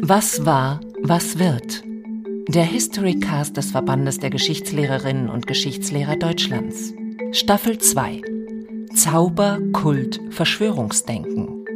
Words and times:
Was 0.00 0.46
war, 0.46 0.80
was 1.02 1.38
wird? 1.38 1.84
Der 2.48 2.64
Historycast 2.64 3.58
des 3.58 3.72
Verbandes 3.72 4.20
der 4.20 4.30
Geschichtslehrerinnen 4.30 5.28
und 5.28 5.46
Geschichtslehrer 5.46 6.16
Deutschlands. 6.16 6.94
Staffel 7.32 7.76
2. 7.76 8.22
Zauber, 8.94 9.60
Kult, 9.74 10.18
Verschwörungsdenken. 10.30 11.66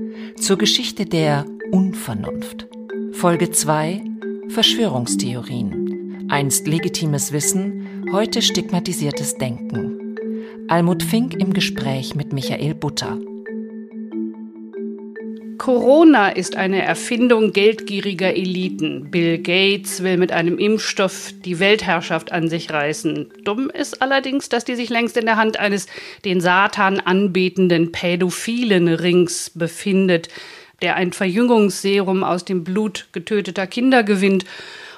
Zur 0.41 0.57
Geschichte 0.57 1.05
der 1.05 1.45
Unvernunft. 1.71 2.69
Folge 3.12 3.51
2. 3.51 4.03
Verschwörungstheorien. 4.49 6.27
Einst 6.30 6.67
legitimes 6.67 7.33
Wissen, 7.33 8.07
heute 8.12 8.41
stigmatisiertes 8.41 9.35
Denken. 9.35 10.17
Almut 10.69 11.03
Fink 11.03 11.35
im 11.35 11.53
Gespräch 11.53 12.15
mit 12.15 12.33
Michael 12.33 12.75
Butter. 12.75 13.19
Corona 15.69 16.30
ist 16.30 16.56
eine 16.56 16.83
Erfindung 16.83 17.52
geldgieriger 17.52 18.34
Eliten. 18.34 19.11
Bill 19.11 19.37
Gates 19.37 20.02
will 20.02 20.16
mit 20.16 20.33
einem 20.33 20.56
Impfstoff 20.56 21.34
die 21.45 21.59
Weltherrschaft 21.59 22.33
an 22.33 22.48
sich 22.48 22.70
reißen. 22.70 23.30
Dumm 23.45 23.69
ist 23.69 24.01
allerdings, 24.01 24.48
dass 24.48 24.65
die 24.65 24.77
sich 24.77 24.89
längst 24.89 25.19
in 25.19 25.27
der 25.27 25.37
Hand 25.37 25.61
eines 25.61 25.87
den 26.25 26.41
Satan 26.41 27.01
anbetenden 27.01 27.92
pädophilen 27.92 28.89
Rings 28.89 29.51
befindet, 29.51 30.28
der 30.80 30.97
ein 30.97 31.12
Verjüngungsserum 31.12 32.25
aus 32.25 32.47
dem 32.47 32.64
Blut 32.64 33.09
getöteter 33.12 33.66
Kinder 33.66 34.05
gewinnt 34.05 34.47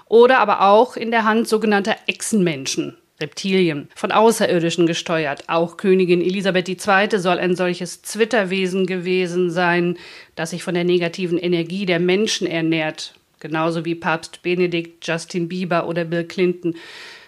oder 0.07 0.39
aber 0.39 0.61
auch 0.61 0.97
in 0.97 1.11
der 1.11 1.25
Hand 1.25 1.49
sogenannter 1.49 1.97
Echsenmenschen. 2.07 2.97
Reptilien, 3.20 3.88
von 3.95 4.12
Außerirdischen 4.12 4.87
gesteuert. 4.87 5.45
Auch 5.48 5.77
Königin 5.77 6.23
Elisabeth 6.23 6.69
II. 6.69 7.19
soll 7.19 7.38
ein 7.38 7.55
solches 7.55 8.02
Zwitterwesen 8.02 8.87
gewesen 8.87 9.51
sein, 9.51 9.98
das 10.34 10.51
sich 10.51 10.62
von 10.62 10.74
der 10.74 10.84
negativen 10.84 11.38
Energie 11.38 11.87
der 11.87 12.01
Menschen 12.01 12.46
ernährt, 12.46 13.15
genauso 13.38 13.85
wie 13.85 13.95
Papst 13.95 14.43
Benedikt, 14.43 15.07
Justin 15.07 15.49
Bieber 15.49 15.87
oder 15.87 16.04
Bill 16.04 16.24
Clinton. 16.24 16.74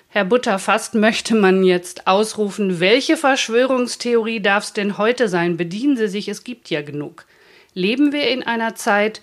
Herr 0.08 0.24
Butter, 0.26 0.58
fast 0.58 0.94
möchte 0.94 1.34
man 1.34 1.64
jetzt 1.64 2.06
ausrufen, 2.06 2.80
welche 2.80 3.16
Verschwörungstheorie 3.16 4.40
darf 4.40 4.64
es 4.64 4.72
denn 4.74 4.98
heute 4.98 5.28
sein? 5.28 5.56
Bedienen 5.56 5.96
Sie 5.96 6.08
sich, 6.08 6.28
es 6.28 6.44
gibt 6.44 6.68
ja 6.68 6.82
genug. 6.82 7.24
Leben 7.74 8.12
wir 8.12 8.28
in 8.28 8.42
einer 8.42 8.74
Zeit, 8.74 9.22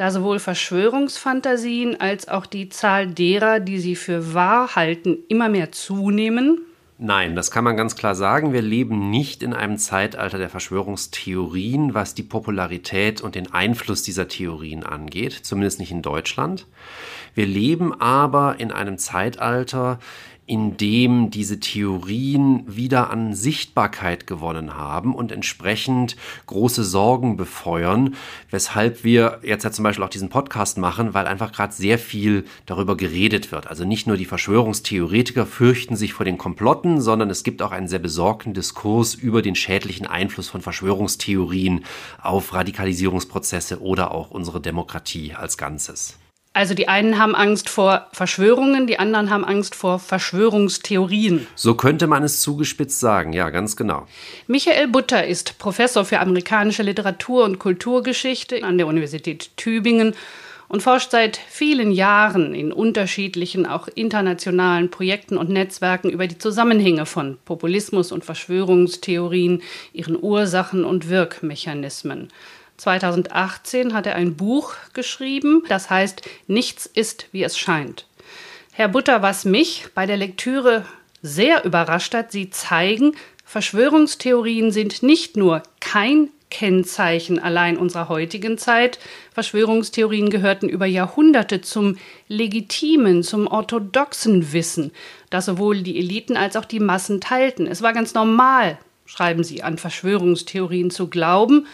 da 0.00 0.10
sowohl 0.10 0.38
Verschwörungsfantasien 0.38 2.00
als 2.00 2.26
auch 2.26 2.46
die 2.46 2.70
Zahl 2.70 3.06
derer, 3.06 3.60
die 3.60 3.78
sie 3.78 3.96
für 3.96 4.32
wahr 4.32 4.74
halten, 4.74 5.18
immer 5.28 5.50
mehr 5.50 5.72
zunehmen? 5.72 6.62
Nein, 6.96 7.36
das 7.36 7.50
kann 7.50 7.64
man 7.64 7.76
ganz 7.76 7.96
klar 7.96 8.14
sagen. 8.14 8.54
Wir 8.54 8.62
leben 8.62 9.10
nicht 9.10 9.42
in 9.42 9.52
einem 9.52 9.76
Zeitalter 9.76 10.38
der 10.38 10.48
Verschwörungstheorien, 10.48 11.92
was 11.92 12.14
die 12.14 12.22
Popularität 12.22 13.20
und 13.20 13.34
den 13.34 13.52
Einfluss 13.52 14.02
dieser 14.02 14.26
Theorien 14.26 14.84
angeht, 14.84 15.34
zumindest 15.34 15.80
nicht 15.80 15.90
in 15.90 16.00
Deutschland. 16.00 16.66
Wir 17.34 17.44
leben 17.44 17.92
aber 18.00 18.56
in 18.58 18.72
einem 18.72 18.96
Zeitalter, 18.96 19.98
in 20.46 20.76
dem 20.76 21.30
diese 21.30 21.60
Theorien 21.60 22.64
wieder 22.66 23.10
an 23.10 23.34
Sichtbarkeit 23.34 24.26
gewonnen 24.26 24.76
haben 24.76 25.14
und 25.14 25.32
entsprechend 25.32 26.16
große 26.46 26.84
Sorgen 26.84 27.36
befeuern, 27.36 28.14
weshalb 28.50 29.04
wir 29.04 29.40
jetzt 29.42 29.64
ja 29.64 29.70
zum 29.70 29.84
Beispiel 29.84 30.04
auch 30.04 30.10
diesen 30.10 30.28
Podcast 30.28 30.78
machen, 30.78 31.14
weil 31.14 31.26
einfach 31.26 31.52
gerade 31.52 31.72
sehr 31.72 31.98
viel 31.98 32.44
darüber 32.66 32.96
geredet 32.96 33.52
wird. 33.52 33.68
Also 33.68 33.84
nicht 33.84 34.06
nur 34.06 34.16
die 34.16 34.24
Verschwörungstheoretiker 34.24 35.46
fürchten 35.46 35.96
sich 35.96 36.14
vor 36.14 36.24
den 36.24 36.38
Komplotten, 36.38 37.00
sondern 37.00 37.30
es 37.30 37.44
gibt 37.44 37.62
auch 37.62 37.72
einen 37.72 37.88
sehr 37.88 37.98
besorgten 37.98 38.54
Diskurs 38.54 39.14
über 39.14 39.42
den 39.42 39.54
schädlichen 39.54 40.06
Einfluss 40.06 40.48
von 40.48 40.62
Verschwörungstheorien 40.62 41.84
auf 42.22 42.52
Radikalisierungsprozesse 42.52 43.80
oder 43.80 44.12
auch 44.12 44.30
unsere 44.30 44.60
Demokratie 44.60 45.34
als 45.34 45.56
Ganzes. 45.56 46.19
Also 46.52 46.74
die 46.74 46.88
einen 46.88 47.16
haben 47.16 47.36
Angst 47.36 47.68
vor 47.68 48.08
Verschwörungen, 48.12 48.88
die 48.88 48.98
anderen 48.98 49.30
haben 49.30 49.44
Angst 49.44 49.76
vor 49.76 50.00
Verschwörungstheorien. 50.00 51.46
So 51.54 51.74
könnte 51.74 52.08
man 52.08 52.24
es 52.24 52.42
zugespitzt 52.42 52.98
sagen, 52.98 53.32
ja, 53.32 53.50
ganz 53.50 53.76
genau. 53.76 54.06
Michael 54.48 54.88
Butter 54.88 55.24
ist 55.24 55.58
Professor 55.58 56.04
für 56.04 56.18
amerikanische 56.18 56.82
Literatur 56.82 57.44
und 57.44 57.60
Kulturgeschichte 57.60 58.64
an 58.64 58.78
der 58.78 58.88
Universität 58.88 59.56
Tübingen 59.56 60.14
und 60.66 60.82
forscht 60.82 61.12
seit 61.12 61.36
vielen 61.36 61.92
Jahren 61.92 62.54
in 62.54 62.72
unterschiedlichen, 62.72 63.66
auch 63.66 63.86
internationalen 63.86 64.90
Projekten 64.90 65.36
und 65.36 65.50
Netzwerken 65.50 66.10
über 66.10 66.26
die 66.26 66.38
Zusammenhänge 66.38 67.06
von 67.06 67.38
Populismus 67.44 68.10
und 68.10 68.24
Verschwörungstheorien, 68.24 69.62
ihren 69.92 70.20
Ursachen 70.20 70.84
und 70.84 71.08
Wirkmechanismen. 71.08 72.28
2018 72.80 73.92
hat 73.92 74.06
er 74.06 74.16
ein 74.16 74.36
Buch 74.36 74.74
geschrieben, 74.94 75.62
das 75.68 75.90
heißt 75.90 76.22
Nichts 76.46 76.86
ist, 76.86 77.26
wie 77.32 77.42
es 77.42 77.58
scheint. 77.58 78.06
Herr 78.72 78.88
Butter, 78.88 79.22
was 79.22 79.44
mich 79.44 79.88
bei 79.94 80.06
der 80.06 80.16
Lektüre 80.16 80.84
sehr 81.22 81.64
überrascht 81.64 82.14
hat, 82.14 82.32
Sie 82.32 82.50
zeigen, 82.50 83.12
Verschwörungstheorien 83.44 84.72
sind 84.72 85.02
nicht 85.02 85.36
nur 85.36 85.62
kein 85.80 86.30
Kennzeichen 86.50 87.38
allein 87.38 87.76
unserer 87.76 88.08
heutigen 88.08 88.58
Zeit. 88.58 88.98
Verschwörungstheorien 89.32 90.30
gehörten 90.30 90.68
über 90.68 90.86
Jahrhunderte 90.86 91.60
zum 91.60 91.98
legitimen, 92.28 93.22
zum 93.22 93.46
orthodoxen 93.46 94.52
Wissen, 94.52 94.92
das 95.30 95.46
sowohl 95.46 95.82
die 95.82 95.98
Eliten 95.98 96.36
als 96.36 96.56
auch 96.56 96.64
die 96.64 96.80
Massen 96.80 97.20
teilten. 97.20 97.66
Es 97.66 97.82
war 97.82 97.92
ganz 97.92 98.14
normal, 98.14 98.78
schreiben 99.04 99.44
sie, 99.44 99.62
an 99.62 99.78
Verschwörungstheorien 99.78 100.90
zu 100.90 101.08
glauben 101.08 101.66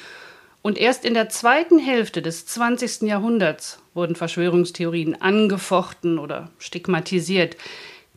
und 0.67 0.79
erst 0.79 1.05
in 1.05 1.15
der 1.15 1.29
zweiten 1.29 1.79
Hälfte 1.79 2.23
des 2.23 2.45
20. 2.45 3.03
Jahrhunderts 3.03 3.79
wurden 3.95 4.17
Verschwörungstheorien 4.17 5.15
angefochten 5.23 6.19
oder 6.19 6.51
stigmatisiert. 6.59 7.57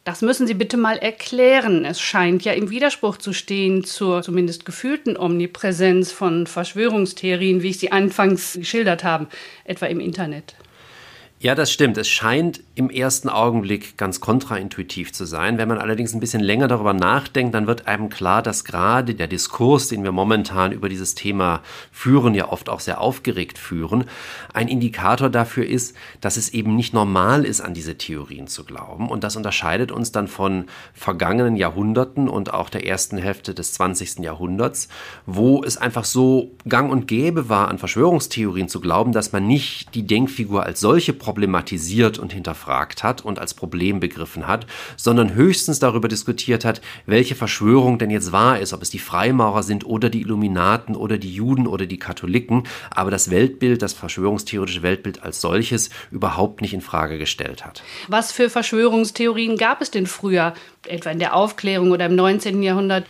Das 0.03 0.23
müssen 0.23 0.47
Sie 0.47 0.55
bitte 0.55 0.75
mal 0.75 0.97
erklären. 0.97 1.85
Es 1.85 2.01
scheint 2.01 2.43
ja 2.43 2.53
im 2.53 2.71
Widerspruch 2.71 3.17
zu 3.17 3.33
stehen 3.33 3.83
zur 3.83 4.23
zumindest 4.23 4.65
gefühlten 4.65 5.15
Omnipräsenz 5.15 6.11
von 6.11 6.47
Verschwörungstheorien, 6.47 7.61
wie 7.61 7.69
ich 7.69 7.77
sie 7.77 7.91
anfangs 7.91 8.53
geschildert 8.53 9.03
habe, 9.03 9.27
etwa 9.63 9.85
im 9.85 9.99
Internet. 9.99 10.55
Ja, 11.41 11.55
das 11.55 11.71
stimmt. 11.71 11.97
Es 11.97 12.09
scheint 12.09 12.61
im 12.75 12.89
ersten 12.89 13.29
Augenblick 13.29 13.95
ganz 13.95 14.19
kontraintuitiv 14.19 15.13
zu 15.13 15.23
sein. 15.23 15.57
Wenn 15.57 15.69
man 15.69 15.77
allerdings 15.77 16.13
ein 16.13 16.19
bisschen 16.19 16.41
länger 16.41 16.67
darüber 16.67 16.91
nachdenkt, 16.91 17.55
dann 17.55 17.65
wird 17.65 17.87
einem 17.87 18.09
klar, 18.09 18.41
dass 18.41 18.65
gerade 18.65 19.15
der 19.15 19.27
Diskurs, 19.27 19.87
den 19.87 20.03
wir 20.03 20.11
momentan 20.11 20.73
über 20.73 20.89
dieses 20.89 21.15
Thema 21.15 21.61
führen, 21.93 22.35
ja 22.35 22.49
oft 22.49 22.67
auch 22.67 22.81
sehr 22.81 22.99
aufgeregt 22.99 23.57
führen, 23.57 24.03
ein 24.53 24.67
Indikator 24.67 25.29
dafür 25.29 25.65
ist, 25.65 25.95
dass 26.19 26.35
es 26.35 26.49
eben 26.49 26.75
nicht 26.75 26.93
normal 26.93 27.45
ist, 27.45 27.61
an 27.61 27.73
diese 27.73 27.97
Theorien 27.97 28.47
zu 28.47 28.65
glauben. 28.65 29.09
Und 29.09 29.23
das 29.23 29.37
unterscheidet 29.37 29.93
uns 29.93 30.11
dann 30.11 30.27
von 30.27 30.65
vergangenen 30.93 31.55
Jahrhunderten 31.55 32.27
und 32.27 32.53
auch 32.53 32.69
der 32.69 32.85
ersten 32.85 33.17
Hälfte 33.17 33.53
des 33.53 33.71
20. 33.75 34.19
Jahrhunderts, 34.19 34.89
wo 35.25 35.63
es 35.63 35.77
einfach 35.77 36.03
so 36.03 36.51
gang 36.67 36.91
und 36.91 37.07
gäbe 37.07 37.47
war, 37.47 37.69
an 37.69 37.77
Verschwörungstheorien 37.77 38.67
zu 38.67 38.81
glauben, 38.81 39.13
dass 39.13 39.31
man 39.31 39.47
nicht 39.47 39.95
die 39.95 40.05
Denkfigur 40.05 40.63
als 40.63 40.81
solche 40.81 41.13
problematisiert 41.29 42.17
und 42.17 42.33
hinterfragt 42.33 43.03
hat 43.03 43.23
und 43.23 43.37
als 43.37 43.53
Problem 43.53 43.99
begriffen 43.99 44.47
hat, 44.47 44.65
sondern 44.97 45.35
höchstens 45.35 45.77
darüber 45.77 46.07
diskutiert 46.07 46.65
hat, 46.65 46.81
welche 47.05 47.35
Verschwörung 47.35 47.99
denn 47.99 48.09
jetzt 48.09 48.31
wahr 48.31 48.59
ist, 48.59 48.73
ob 48.73 48.81
es 48.81 48.89
die 48.89 48.97
Freimaurer 48.97 49.61
sind 49.61 49.85
oder 49.85 50.09
die 50.09 50.21
Illuminaten 50.21 50.95
oder 50.95 51.19
die 51.19 51.31
Juden 51.31 51.67
oder 51.67 51.85
die 51.85 51.99
Katholiken, 51.99 52.63
aber 52.89 53.11
das 53.11 53.29
Weltbild, 53.29 53.83
das 53.83 53.93
verschwörungstheoretische 53.93 54.81
Weltbild 54.81 55.21
als 55.21 55.39
solches 55.39 55.91
überhaupt 56.09 56.61
nicht 56.61 56.73
in 56.73 56.81
Frage 56.81 57.19
gestellt 57.19 57.63
hat. 57.63 57.83
Was 58.07 58.31
für 58.31 58.49
Verschwörungstheorien 58.49 59.55
gab 59.55 59.83
es 59.83 59.91
denn 59.91 60.07
früher, 60.07 60.55
etwa 60.87 61.11
in 61.11 61.19
der 61.19 61.35
Aufklärung 61.35 61.91
oder 61.91 62.07
im 62.07 62.15
19. 62.15 62.63
Jahrhundert? 62.63 63.05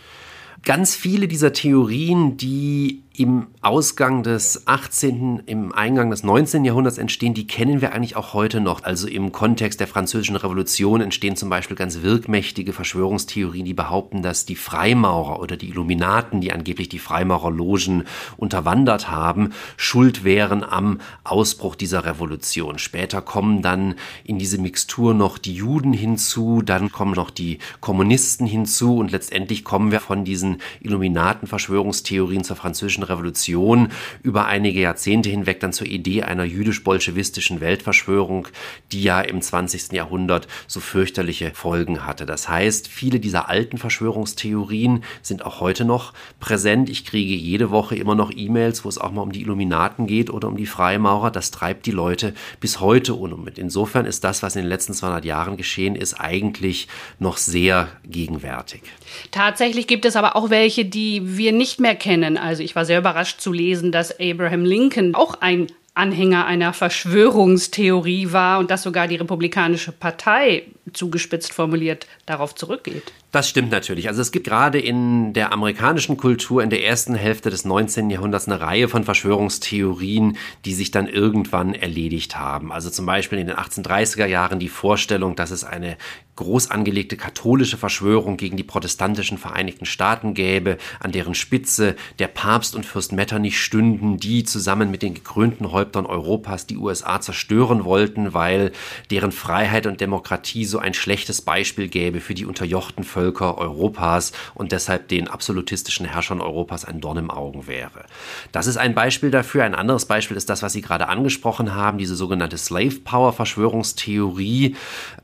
Ganz 0.62 0.94
viele 0.94 1.26
dieser 1.26 1.54
Theorien, 1.54 2.36
die 2.36 3.02
im 3.20 3.48
Ausgang 3.60 4.22
des 4.22 4.66
18., 4.66 5.42
im 5.44 5.74
Eingang 5.74 6.08
des 6.08 6.22
19. 6.22 6.64
Jahrhunderts 6.64 6.96
entstehen, 6.96 7.34
die 7.34 7.46
kennen 7.46 7.82
wir 7.82 7.92
eigentlich 7.92 8.16
auch 8.16 8.32
heute 8.32 8.62
noch. 8.62 8.82
Also 8.82 9.08
im 9.08 9.30
Kontext 9.30 9.78
der 9.78 9.88
Französischen 9.88 10.36
Revolution 10.36 11.02
entstehen 11.02 11.36
zum 11.36 11.50
Beispiel 11.50 11.76
ganz 11.76 12.00
wirkmächtige 12.00 12.72
Verschwörungstheorien, 12.72 13.66
die 13.66 13.74
behaupten, 13.74 14.22
dass 14.22 14.46
die 14.46 14.54
Freimaurer 14.56 15.38
oder 15.38 15.58
die 15.58 15.68
Illuminaten, 15.68 16.40
die 16.40 16.50
angeblich 16.50 16.88
die 16.88 16.98
Freimaurerlogen 16.98 18.04
unterwandert 18.38 19.10
haben, 19.10 19.50
schuld 19.76 20.24
wären 20.24 20.64
am 20.64 20.98
Ausbruch 21.22 21.74
dieser 21.74 22.06
Revolution. 22.06 22.78
Später 22.78 23.20
kommen 23.20 23.60
dann 23.60 23.96
in 24.24 24.38
diese 24.38 24.56
Mixtur 24.56 25.12
noch 25.12 25.36
die 25.36 25.56
Juden 25.56 25.92
hinzu, 25.92 26.62
dann 26.62 26.90
kommen 26.90 27.12
noch 27.12 27.28
die 27.28 27.58
Kommunisten 27.80 28.46
hinzu 28.46 28.96
und 28.96 29.12
letztendlich 29.12 29.62
kommen 29.62 29.92
wir 29.92 30.00
von 30.00 30.24
diesen 30.24 30.62
Illuminaten-Verschwörungstheorien 30.80 32.44
zur 32.44 32.56
Französischen 32.56 33.09
Revolution 33.10 33.88
über 34.22 34.46
einige 34.46 34.80
Jahrzehnte 34.80 35.28
hinweg 35.28 35.60
dann 35.60 35.72
zur 35.72 35.86
Idee 35.86 36.22
einer 36.22 36.44
jüdisch-bolschewistischen 36.44 37.60
Weltverschwörung, 37.60 38.48
die 38.92 39.02
ja 39.02 39.20
im 39.20 39.42
20. 39.42 39.92
Jahrhundert 39.92 40.48
so 40.66 40.80
fürchterliche 40.80 41.52
Folgen 41.54 42.06
hatte. 42.06 42.26
Das 42.26 42.48
heißt, 42.48 42.88
viele 42.88 43.20
dieser 43.20 43.48
alten 43.48 43.78
Verschwörungstheorien 43.78 45.04
sind 45.22 45.44
auch 45.44 45.60
heute 45.60 45.84
noch 45.84 46.12
präsent. 46.38 46.88
Ich 46.88 47.04
kriege 47.04 47.34
jede 47.34 47.70
Woche 47.70 47.96
immer 47.96 48.14
noch 48.14 48.30
E-Mails, 48.34 48.84
wo 48.84 48.88
es 48.88 48.98
auch 48.98 49.10
mal 49.10 49.22
um 49.22 49.32
die 49.32 49.42
Illuminaten 49.42 50.06
geht 50.06 50.30
oder 50.30 50.48
um 50.48 50.56
die 50.56 50.66
Freimaurer. 50.66 51.30
Das 51.30 51.50
treibt 51.50 51.86
die 51.86 51.90
Leute 51.90 52.34
bis 52.60 52.80
heute 52.80 53.14
um. 53.14 53.46
Insofern 53.56 54.06
ist 54.06 54.24
das, 54.24 54.42
was 54.42 54.56
in 54.56 54.62
den 54.62 54.68
letzten 54.68 54.94
200 54.94 55.24
Jahren 55.24 55.56
geschehen 55.56 55.96
ist, 55.96 56.14
eigentlich 56.14 56.88
noch 57.18 57.36
sehr 57.36 57.88
gegenwärtig. 58.04 58.82
Tatsächlich 59.30 59.86
gibt 59.86 60.04
es 60.04 60.16
aber 60.16 60.36
auch 60.36 60.50
welche, 60.50 60.84
die 60.84 61.36
wir 61.36 61.52
nicht 61.52 61.80
mehr 61.80 61.94
kennen. 61.94 62.36
Also 62.36 62.62
ich 62.62 62.76
war 62.76 62.84
sehr 62.84 62.99
überrascht 63.00 63.40
zu 63.40 63.52
lesen, 63.52 63.90
dass 63.90 64.20
Abraham 64.20 64.64
Lincoln 64.64 65.14
auch 65.14 65.40
ein 65.40 65.66
Anhänger 65.94 66.46
einer 66.46 66.72
Verschwörungstheorie 66.72 68.32
war 68.32 68.60
und 68.60 68.70
dass 68.70 68.84
sogar 68.84 69.08
die 69.08 69.16
Republikanische 69.16 69.92
Partei 69.92 70.64
zugespitzt 70.92 71.52
formuliert 71.52 72.06
darauf 72.26 72.54
zurückgeht. 72.54 73.12
Das 73.32 73.48
stimmt 73.48 73.70
natürlich. 73.70 74.08
Also 74.08 74.22
es 74.22 74.32
gibt 74.32 74.46
gerade 74.46 74.80
in 74.80 75.32
der 75.32 75.52
amerikanischen 75.52 76.16
Kultur 76.16 76.62
in 76.62 76.70
der 76.70 76.84
ersten 76.84 77.14
Hälfte 77.14 77.50
des 77.50 77.64
19. 77.64 78.10
Jahrhunderts 78.10 78.48
eine 78.48 78.60
Reihe 78.60 78.88
von 78.88 79.04
Verschwörungstheorien, 79.04 80.36
die 80.64 80.74
sich 80.74 80.90
dann 80.90 81.06
irgendwann 81.06 81.74
erledigt 81.74 82.36
haben. 82.36 82.72
Also 82.72 82.90
zum 82.90 83.06
Beispiel 83.06 83.38
in 83.38 83.46
den 83.46 83.56
1830er 83.56 84.26
Jahren 84.26 84.58
die 84.58 84.68
Vorstellung, 84.68 85.36
dass 85.36 85.52
es 85.52 85.62
eine 85.62 85.96
groß 86.40 86.70
angelegte 86.70 87.18
katholische 87.18 87.76
Verschwörung 87.76 88.38
gegen 88.38 88.56
die 88.56 88.62
protestantischen 88.62 89.36
Vereinigten 89.36 89.84
Staaten 89.84 90.32
gäbe, 90.32 90.78
an 90.98 91.12
deren 91.12 91.34
Spitze 91.34 91.96
der 92.18 92.28
Papst 92.28 92.74
und 92.74 92.86
Fürst 92.86 93.12
Metternich 93.12 93.60
stünden, 93.60 94.16
die 94.16 94.44
zusammen 94.44 94.90
mit 94.90 95.02
den 95.02 95.12
gekrönten 95.12 95.70
Häuptern 95.70 96.06
Europas 96.06 96.66
die 96.66 96.78
USA 96.78 97.20
zerstören 97.20 97.84
wollten, 97.84 98.32
weil 98.32 98.72
deren 99.10 99.32
Freiheit 99.32 99.86
und 99.86 100.00
Demokratie 100.00 100.64
so 100.70 100.78
ein 100.78 100.94
schlechtes 100.94 101.42
Beispiel 101.42 101.88
gäbe 101.88 102.20
für 102.20 102.34
die 102.34 102.46
unterjochten 102.46 103.04
Völker 103.04 103.58
Europas 103.58 104.32
und 104.54 104.72
deshalb 104.72 105.08
den 105.08 105.28
absolutistischen 105.28 106.06
Herrschern 106.06 106.40
Europas 106.40 106.84
ein 106.84 107.00
Dorn 107.00 107.18
im 107.18 107.30
Augen 107.30 107.66
wäre. 107.66 108.06
Das 108.52 108.66
ist 108.66 108.78
ein 108.78 108.94
Beispiel 108.94 109.30
dafür. 109.30 109.64
Ein 109.64 109.74
anderes 109.74 110.06
Beispiel 110.06 110.36
ist 110.36 110.48
das, 110.48 110.62
was 110.62 110.72
Sie 110.72 110.80
gerade 110.80 111.08
angesprochen 111.08 111.74
haben, 111.74 111.98
diese 111.98 112.16
sogenannte 112.16 112.56
Slave 112.56 113.00
Power 113.04 113.32
Verschwörungstheorie, 113.32 114.76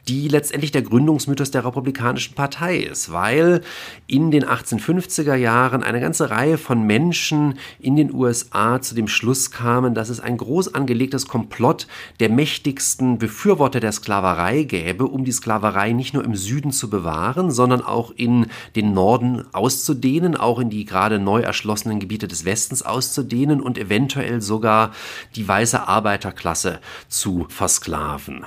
die 0.08 0.28
letztendlich 0.28 0.70
der 0.70 0.82
Gründungsmythos 0.82 1.50
der 1.50 1.64
Republikanischen 1.64 2.34
Partei 2.34 2.78
ist, 2.78 3.12
weil 3.12 3.62
in 4.06 4.30
den 4.30 4.44
1850er 4.44 5.34
Jahren 5.34 5.82
eine 5.82 6.00
ganze 6.00 6.30
Reihe 6.30 6.58
von 6.58 6.82
Menschen 6.86 7.58
in 7.80 7.96
den 7.96 8.14
USA 8.14 8.80
zu 8.80 8.94
dem 8.94 9.08
Schluss 9.08 9.50
kamen, 9.50 9.94
dass 9.94 10.08
es 10.08 10.20
ein 10.20 10.36
groß 10.36 10.74
angelegtes 10.74 11.26
Komplott 11.26 11.88
der 12.20 12.28
mächtigsten 12.28 13.18
Befürworter 13.18 13.80
der 13.80 13.92
Sklaverei 13.92 14.62
gäbe, 14.62 15.06
um 15.06 15.24
die 15.24 15.32
Sklaverei 15.32 15.92
nicht 15.92 16.14
nur 16.14 16.24
im 16.24 16.36
Süden 16.36 16.70
zu 16.70 16.88
bewahren, 16.88 17.50
sondern 17.50 17.82
auch 17.82 18.12
in 18.16 18.46
den 18.76 18.92
Norden 18.92 19.44
auszudehnen, 19.52 20.36
auch 20.36 20.60
in 20.60 20.70
die 20.70 20.84
gerade 20.84 21.18
neu 21.18 21.40
erschlossenen 21.40 21.98
Gebiete 21.98 22.28
des 22.28 22.44
Westens 22.44 22.82
auszudehnen 22.82 23.60
und 23.60 23.76
eventuell 23.76 24.40
sogar 24.40 24.92
die 25.34 25.46
weiße 25.46 25.88
Arbeiterklasse 25.88 26.80
zu 27.08 27.46
versklaven. 27.48 28.46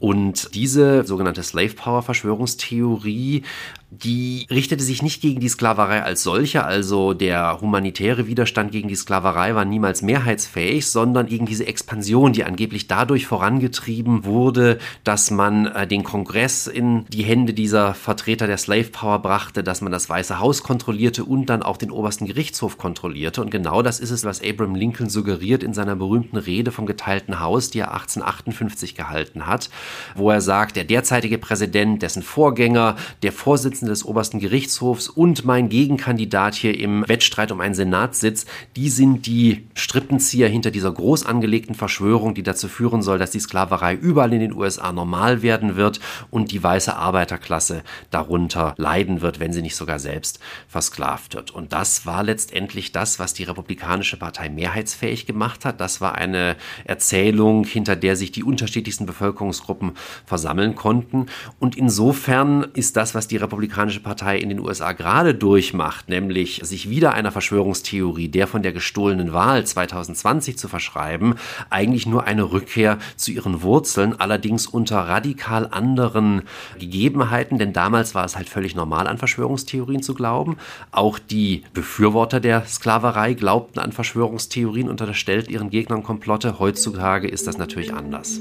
Und 0.00 0.54
diese 0.54 1.04
sogenannte 1.04 1.42
Slave 1.42 1.74
Power 1.74 2.02
Verschwörungstheorie 2.02 3.44
die 3.90 4.46
richtete 4.48 4.84
sich 4.84 5.02
nicht 5.02 5.20
gegen 5.20 5.40
die 5.40 5.48
Sklaverei 5.48 6.04
als 6.04 6.22
solche, 6.22 6.64
also 6.64 7.12
der 7.12 7.60
humanitäre 7.60 8.28
Widerstand 8.28 8.70
gegen 8.70 8.86
die 8.86 8.94
Sklaverei 8.94 9.56
war 9.56 9.64
niemals 9.64 10.00
mehrheitsfähig, 10.00 10.86
sondern 10.86 11.26
gegen 11.26 11.44
diese 11.44 11.66
Expansion, 11.66 12.32
die 12.32 12.44
angeblich 12.44 12.86
dadurch 12.86 13.26
vorangetrieben 13.26 14.24
wurde, 14.24 14.78
dass 15.02 15.32
man 15.32 15.66
äh, 15.66 15.88
den 15.88 16.04
Kongress 16.04 16.68
in 16.68 17.04
die 17.08 17.24
Hände 17.24 17.52
dieser 17.52 17.94
Vertreter 17.94 18.46
der 18.46 18.58
Slave 18.58 18.84
Power 18.84 19.18
brachte, 19.18 19.64
dass 19.64 19.80
man 19.80 19.90
das 19.90 20.08
Weiße 20.08 20.38
Haus 20.38 20.62
kontrollierte 20.62 21.24
und 21.24 21.46
dann 21.46 21.64
auch 21.64 21.76
den 21.76 21.90
obersten 21.90 22.26
Gerichtshof 22.26 22.78
kontrollierte. 22.78 23.42
Und 23.42 23.50
genau 23.50 23.82
das 23.82 23.98
ist 23.98 24.12
es, 24.12 24.24
was 24.24 24.40
Abraham 24.40 24.76
Lincoln 24.76 25.10
suggeriert 25.10 25.64
in 25.64 25.74
seiner 25.74 25.96
berühmten 25.96 26.36
Rede 26.36 26.70
vom 26.70 26.86
geteilten 26.86 27.40
Haus, 27.40 27.70
die 27.70 27.80
er 27.80 27.90
1858 27.90 28.94
gehalten 28.94 29.48
hat, 29.48 29.68
wo 30.14 30.30
er 30.30 30.40
sagt, 30.40 30.76
der 30.76 30.84
derzeitige 30.84 31.38
Präsident, 31.38 32.02
dessen 32.02 32.22
Vorgänger, 32.22 32.94
der 33.24 33.32
Vorsitzende 33.32 33.79
Vorsitzende 33.80 33.92
des 33.92 34.04
obersten 34.04 34.40
Gerichtshofs 34.40 35.08
und 35.08 35.44
mein 35.46 35.70
Gegenkandidat 35.70 36.54
hier 36.54 36.78
im 36.78 37.08
Wettstreit 37.08 37.50
um 37.50 37.60
einen 37.60 37.74
Senatssitz, 37.74 38.44
die 38.76 38.90
sind 38.90 39.26
die 39.26 39.66
Strippenzieher 39.74 40.48
hinter 40.48 40.70
dieser 40.70 40.92
groß 40.92 41.24
angelegten 41.24 41.74
Verschwörung, 41.74 42.34
die 42.34 42.42
dazu 42.42 42.68
führen 42.68 43.00
soll, 43.00 43.18
dass 43.18 43.30
die 43.30 43.40
Sklaverei 43.40 43.94
überall 43.94 44.34
in 44.34 44.40
den 44.40 44.52
USA 44.52 44.92
normal 44.92 45.40
werden 45.40 45.76
wird 45.76 46.00
und 46.30 46.52
die 46.52 46.62
weiße 46.62 46.94
Arbeiterklasse 46.94 47.82
darunter 48.10 48.74
leiden 48.76 49.22
wird, 49.22 49.40
wenn 49.40 49.52
sie 49.52 49.62
nicht 49.62 49.76
sogar 49.76 49.98
selbst 49.98 50.40
versklavt 50.68 51.34
wird. 51.34 51.50
Und 51.50 51.72
das 51.72 52.04
war 52.04 52.22
letztendlich 52.22 52.92
das, 52.92 53.18
was 53.18 53.32
die 53.32 53.44
Republikanische 53.44 54.18
Partei 54.18 54.50
mehrheitsfähig 54.50 55.24
gemacht 55.24 55.64
hat. 55.64 55.80
Das 55.80 56.02
war 56.02 56.16
eine 56.16 56.56
Erzählung, 56.84 57.64
hinter 57.64 57.96
der 57.96 58.16
sich 58.16 58.30
die 58.30 58.44
unterschiedlichsten 58.44 59.06
Bevölkerungsgruppen 59.06 59.92
versammeln 60.26 60.74
konnten. 60.74 61.26
Und 61.58 61.76
insofern 61.76 62.66
ist 62.74 62.96
das, 62.96 63.14
was 63.14 63.26
die 63.26 63.38
Republikanische 63.38 63.69
Republikanische 63.70 64.00
Partei 64.00 64.36
in 64.38 64.48
den 64.48 64.58
USA 64.58 64.90
gerade 64.92 65.32
durchmacht, 65.32 66.08
nämlich 66.08 66.60
sich 66.64 66.90
wieder 66.90 67.14
einer 67.14 67.30
Verschwörungstheorie, 67.30 68.26
der 68.26 68.48
von 68.48 68.62
der 68.62 68.72
gestohlenen 68.72 69.32
Wahl 69.32 69.64
2020 69.64 70.58
zu 70.58 70.66
verschreiben, 70.66 71.36
eigentlich 71.70 72.04
nur 72.04 72.24
eine 72.24 72.50
Rückkehr 72.50 72.98
zu 73.14 73.30
ihren 73.30 73.62
Wurzeln, 73.62 74.18
allerdings 74.18 74.66
unter 74.66 74.98
radikal 74.98 75.68
anderen 75.70 76.42
Gegebenheiten, 76.80 77.58
denn 77.58 77.72
damals 77.72 78.16
war 78.16 78.24
es 78.24 78.34
halt 78.34 78.48
völlig 78.48 78.74
normal, 78.74 79.06
an 79.06 79.18
Verschwörungstheorien 79.18 80.02
zu 80.02 80.14
glauben. 80.14 80.56
Auch 80.90 81.20
die 81.20 81.62
Befürworter 81.72 82.40
der 82.40 82.66
Sklaverei 82.66 83.34
glaubten 83.34 83.78
an 83.78 83.92
Verschwörungstheorien, 83.92 84.88
unterstellten 84.88 85.52
ihren 85.52 85.70
Gegnern 85.70 86.02
Komplotte. 86.02 86.58
Heutzutage 86.58 87.28
ist 87.28 87.46
das 87.46 87.56
natürlich 87.56 87.94
anders. 87.94 88.40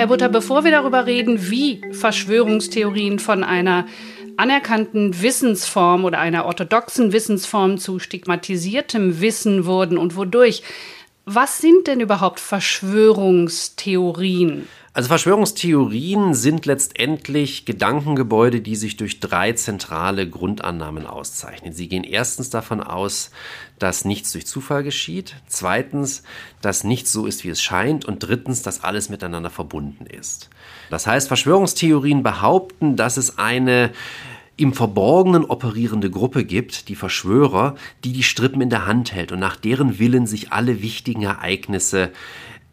Herr 0.00 0.06
Butter, 0.06 0.30
bevor 0.30 0.64
wir 0.64 0.70
darüber 0.70 1.04
reden, 1.04 1.50
wie 1.50 1.82
Verschwörungstheorien 1.92 3.18
von 3.18 3.44
einer 3.44 3.84
anerkannten 4.38 5.20
Wissensform 5.20 6.06
oder 6.06 6.18
einer 6.18 6.46
orthodoxen 6.46 7.12
Wissensform 7.12 7.76
zu 7.76 7.98
stigmatisiertem 7.98 9.20
Wissen 9.20 9.66
wurden 9.66 9.98
und 9.98 10.16
wodurch, 10.16 10.62
was 11.26 11.58
sind 11.58 11.86
denn 11.86 12.00
überhaupt 12.00 12.40
Verschwörungstheorien? 12.40 14.66
Also 14.92 15.06
Verschwörungstheorien 15.06 16.34
sind 16.34 16.66
letztendlich 16.66 17.64
Gedankengebäude, 17.64 18.60
die 18.60 18.74
sich 18.74 18.96
durch 18.96 19.20
drei 19.20 19.52
zentrale 19.52 20.28
Grundannahmen 20.28 21.06
auszeichnen. 21.06 21.72
Sie 21.72 21.88
gehen 21.88 22.02
erstens 22.02 22.50
davon 22.50 22.80
aus, 22.80 23.30
dass 23.78 24.04
nichts 24.04 24.32
durch 24.32 24.48
Zufall 24.48 24.82
geschieht, 24.82 25.36
zweitens, 25.46 26.24
dass 26.60 26.82
nichts 26.82 27.12
so 27.12 27.26
ist, 27.26 27.44
wie 27.44 27.50
es 27.50 27.62
scheint 27.62 28.04
und 28.04 28.18
drittens, 28.18 28.62
dass 28.62 28.82
alles 28.82 29.10
miteinander 29.10 29.50
verbunden 29.50 30.06
ist. 30.06 30.50
Das 30.90 31.06
heißt, 31.06 31.28
Verschwörungstheorien 31.28 32.24
behaupten, 32.24 32.96
dass 32.96 33.16
es 33.16 33.38
eine 33.38 33.92
im 34.56 34.74
Verborgenen 34.74 35.44
operierende 35.44 36.10
Gruppe 36.10 36.44
gibt, 36.44 36.88
die 36.88 36.96
Verschwörer, 36.96 37.76
die 38.04 38.12
die 38.12 38.24
Strippen 38.24 38.60
in 38.60 38.70
der 38.70 38.86
Hand 38.86 39.12
hält 39.12 39.30
und 39.30 39.38
nach 39.38 39.56
deren 39.56 40.00
Willen 40.00 40.26
sich 40.26 40.52
alle 40.52 40.82
wichtigen 40.82 41.22
Ereignisse 41.22 42.10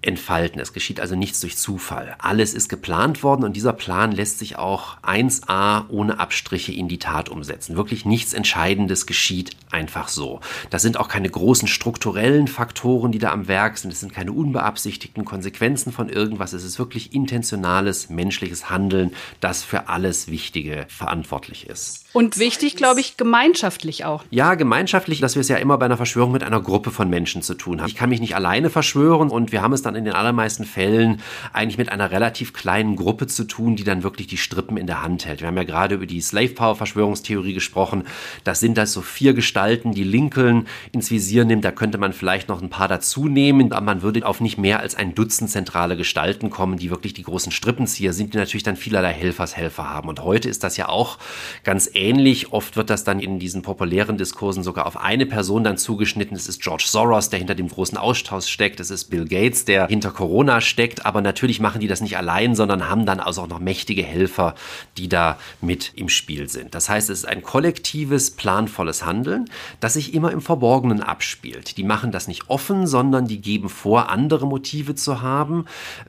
entfalten. 0.01 0.61
Es 0.61 0.73
geschieht 0.73 0.99
also 0.99 1.15
nichts 1.15 1.39
durch 1.39 1.57
Zufall. 1.57 2.15
Alles 2.19 2.53
ist 2.53 2.69
geplant 2.69 3.23
worden 3.23 3.43
und 3.43 3.55
dieser 3.55 3.73
Plan 3.73 4.11
lässt 4.11 4.39
sich 4.39 4.55
auch 4.55 5.01
1a 5.01 5.89
ohne 5.89 6.19
Abstriche 6.19 6.71
in 6.71 6.87
die 6.87 6.99
Tat 6.99 7.29
umsetzen. 7.29 7.75
Wirklich 7.75 8.05
nichts 8.05 8.33
Entscheidendes 8.33 9.07
geschieht 9.07 9.51
einfach 9.71 10.07
so. 10.07 10.39
Das 10.69 10.83
sind 10.83 10.97
auch 10.97 11.07
keine 11.07 11.29
großen 11.29 11.67
strukturellen 11.67 12.47
Faktoren, 12.47 13.11
die 13.11 13.19
da 13.19 13.31
am 13.31 13.47
Werk 13.47 13.77
sind. 13.77 13.91
Es 13.91 13.99
sind 13.99 14.13
keine 14.13 14.31
unbeabsichtigten 14.31 15.25
Konsequenzen 15.25 15.91
von 15.91 16.09
irgendwas. 16.09 16.53
Es 16.53 16.63
ist 16.63 16.79
wirklich 16.79 17.13
intentionales 17.13 18.09
menschliches 18.09 18.69
Handeln, 18.69 19.13
das 19.39 19.63
für 19.63 19.89
alles 19.89 20.29
Wichtige 20.29 20.85
verantwortlich 20.89 21.67
ist. 21.67 22.06
Und 22.17 22.39
wichtig, 22.39 22.75
glaube 22.75 22.99
ich, 22.99 23.15
gemeinschaftlich 23.15 24.03
auch. 24.03 24.23
Ja, 24.31 24.55
gemeinschaftlich, 24.55 25.19
dass 25.19 25.35
wir 25.35 25.41
es 25.41 25.49
ja 25.49 25.57
immer 25.57 25.77
bei 25.77 25.85
einer 25.85 25.97
Verschwörung 25.97 26.31
mit 26.31 26.41
einer 26.41 26.59
Gruppe 26.59 26.89
von 26.89 27.11
Menschen 27.11 27.43
zu 27.43 27.53
tun 27.53 27.79
haben. 27.79 27.87
Ich 27.89 27.93
kann 27.93 28.09
mich 28.09 28.19
nicht 28.19 28.33
alleine 28.33 28.71
verschwören 28.71 29.29
und 29.29 29.51
wir 29.51 29.61
haben 29.61 29.71
es 29.71 29.83
dann 29.83 29.93
in 29.93 30.03
den 30.03 30.15
allermeisten 30.15 30.65
Fällen 30.65 31.21
eigentlich 31.53 31.77
mit 31.77 31.91
einer 31.91 32.09
relativ 32.09 32.53
kleinen 32.53 32.95
Gruppe 32.95 33.27
zu 33.27 33.43
tun, 33.43 33.75
die 33.75 33.83
dann 33.83 34.01
wirklich 34.01 34.25
die 34.25 34.37
Strippen 34.37 34.77
in 34.77 34.87
der 34.87 35.03
Hand 35.03 35.27
hält. 35.27 35.41
Wir 35.41 35.47
haben 35.47 35.57
ja 35.57 35.63
gerade 35.63 35.93
über 35.93 36.07
die 36.07 36.19
Slave 36.19 36.55
Power 36.55 36.75
Verschwörungstheorie 36.75 37.53
gesprochen. 37.53 38.05
Das 38.43 38.59
sind 38.59 38.79
das 38.79 38.93
so 38.93 39.03
vier 39.03 39.35
Gestalten, 39.35 39.91
die 39.91 40.03
Lincoln 40.03 40.65
ins 40.93 41.11
Visier 41.11 41.45
nimmt. 41.45 41.65
Da 41.65 41.71
könnte 41.71 41.99
man 41.99 42.13
vielleicht 42.13 42.49
noch 42.49 42.63
ein 42.63 42.71
paar 42.71 42.87
dazu 42.87 43.27
nehmen, 43.27 43.71
aber 43.71 43.85
man 43.85 44.01
würde 44.01 44.25
auf 44.25 44.41
nicht 44.41 44.57
mehr 44.57 44.79
als 44.79 44.95
ein 44.95 45.13
Dutzend 45.13 45.51
zentrale 45.51 45.95
Gestalten 45.95 46.49
kommen, 46.49 46.79
die 46.79 46.89
wirklich 46.89 47.13
die 47.13 47.21
großen 47.21 47.51
Strippenzieher 47.51 48.13
sind, 48.13 48.33
die 48.33 48.39
natürlich 48.39 48.63
dann 48.63 48.75
vielerlei 48.75 49.13
Helfershelfer 49.13 49.87
haben. 49.87 50.09
Und 50.09 50.23
heute 50.23 50.49
ist 50.49 50.63
das 50.63 50.77
ja 50.77 50.89
auch 50.89 51.19
ganz 51.63 51.87
ähnlich. 51.93 52.06
Oft 52.51 52.77
wird 52.77 52.89
das 52.89 53.03
dann 53.03 53.19
in 53.19 53.37
diesen 53.37 53.63
populären 53.63 54.17
Diskursen 54.17 54.63
sogar 54.63 54.85
auf 54.85 54.97
eine 54.97 55.25
Person 55.25 55.63
dann 55.63 55.77
zugeschnitten. 55.77 56.37
Es 56.37 56.47
ist 56.47 56.61
George 56.61 56.85
Soros, 56.87 57.29
der 57.29 57.39
hinter 57.39 57.53
dem 57.53 57.67
großen 57.67 57.97
Austausch 57.97 58.47
steckt. 58.47 58.79
Es 58.79 58.91
ist 58.91 59.05
Bill 59.05 59.25
Gates, 59.25 59.65
der 59.65 59.87
hinter 59.87 60.11
Corona 60.11 60.61
steckt. 60.61 61.05
Aber 61.05 61.21
natürlich 61.21 61.59
machen 61.59 61.81
die 61.81 61.87
das 61.87 61.99
nicht 61.99 62.17
allein, 62.17 62.55
sondern 62.55 62.87
haben 62.87 63.05
dann 63.05 63.19
also 63.19 63.41
auch 63.41 63.47
noch 63.47 63.59
mächtige 63.59 64.03
Helfer, 64.03 64.55
die 64.97 65.09
da 65.09 65.37
mit 65.59 65.91
im 65.95 66.07
Spiel 66.07 66.47
sind. 66.47 66.75
Das 66.75 66.87
heißt, 66.87 67.09
es 67.09 67.19
ist 67.19 67.27
ein 67.27 67.43
kollektives, 67.43 68.31
planvolles 68.31 69.05
Handeln, 69.05 69.49
das 69.79 69.95
sich 69.95 70.13
immer 70.13 70.31
im 70.31 70.41
Verborgenen 70.41 71.01
abspielt. 71.01 71.77
Die 71.77 71.83
machen 71.83 72.11
das 72.11 72.27
nicht 72.27 72.49
offen, 72.49 72.87
sondern 72.87 73.27
die 73.27 73.41
geben 73.41 73.69
vor, 73.69 74.09
andere 74.09 74.47
Motive 74.47 74.95
zu 74.95 75.21
haben. 75.21 75.65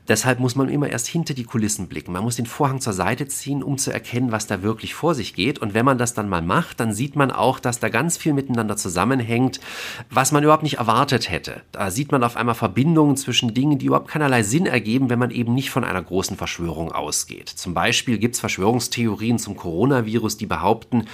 Deshalb 0.07 0.39
muss 0.39 0.55
man 0.55 0.69
immer 0.69 0.89
erst 0.89 1.07
hinter 1.07 1.33
die 1.33 1.43
Kulissen 1.43 1.87
blicken. 1.87 2.13
Man 2.13 2.23
muss 2.23 2.37
den 2.37 2.45
Vorhang 2.45 2.79
zur 2.79 2.93
Seite 2.93 3.27
ziehen, 3.27 3.63
um 3.63 3.77
zu 3.77 3.91
erkennen, 3.91 4.31
was 4.31 4.47
da 4.47 4.63
wirklich 4.63 4.93
vor 4.93 5.13
sich 5.13 5.33
geht. 5.33 5.59
Und 5.59 5.73
wenn 5.79 5.85
man 5.85 5.97
das 5.97 6.13
dann 6.13 6.27
mal 6.27 6.41
macht, 6.41 6.81
dann 6.81 6.91
sieht 6.91 7.15
man 7.15 7.31
auch, 7.31 7.57
dass 7.57 7.79
da 7.79 7.87
ganz 7.87 8.17
viel 8.17 8.33
miteinander 8.33 8.75
zusammenhängt, 8.75 9.61
was 10.09 10.33
man 10.33 10.43
überhaupt 10.43 10.63
nicht 10.63 10.77
erwartet 10.79 11.31
hätte. 11.31 11.61
Da 11.71 11.89
sieht 11.89 12.11
man 12.11 12.21
auf 12.21 12.35
einmal 12.35 12.55
Verbindungen 12.55 13.15
zwischen 13.15 13.53
Dingen, 13.53 13.79
die 13.79 13.85
überhaupt 13.85 14.09
keinerlei 14.09 14.43
Sinn 14.43 14.65
ergeben, 14.65 15.09
wenn 15.09 15.19
man 15.19 15.31
eben 15.31 15.53
nicht 15.53 15.69
von 15.69 15.85
einer 15.85 16.01
großen 16.01 16.35
Verschwörung 16.35 16.91
ausgeht. 16.91 17.47
Zum 17.47 17.73
Beispiel 17.73 18.17
gibt 18.17 18.35
es 18.35 18.41
Verschwörungstheorien 18.41 19.39
zum 19.39 19.55
Coronavirus, 19.55 20.35
die 20.35 20.47
behaupten, 20.47 21.05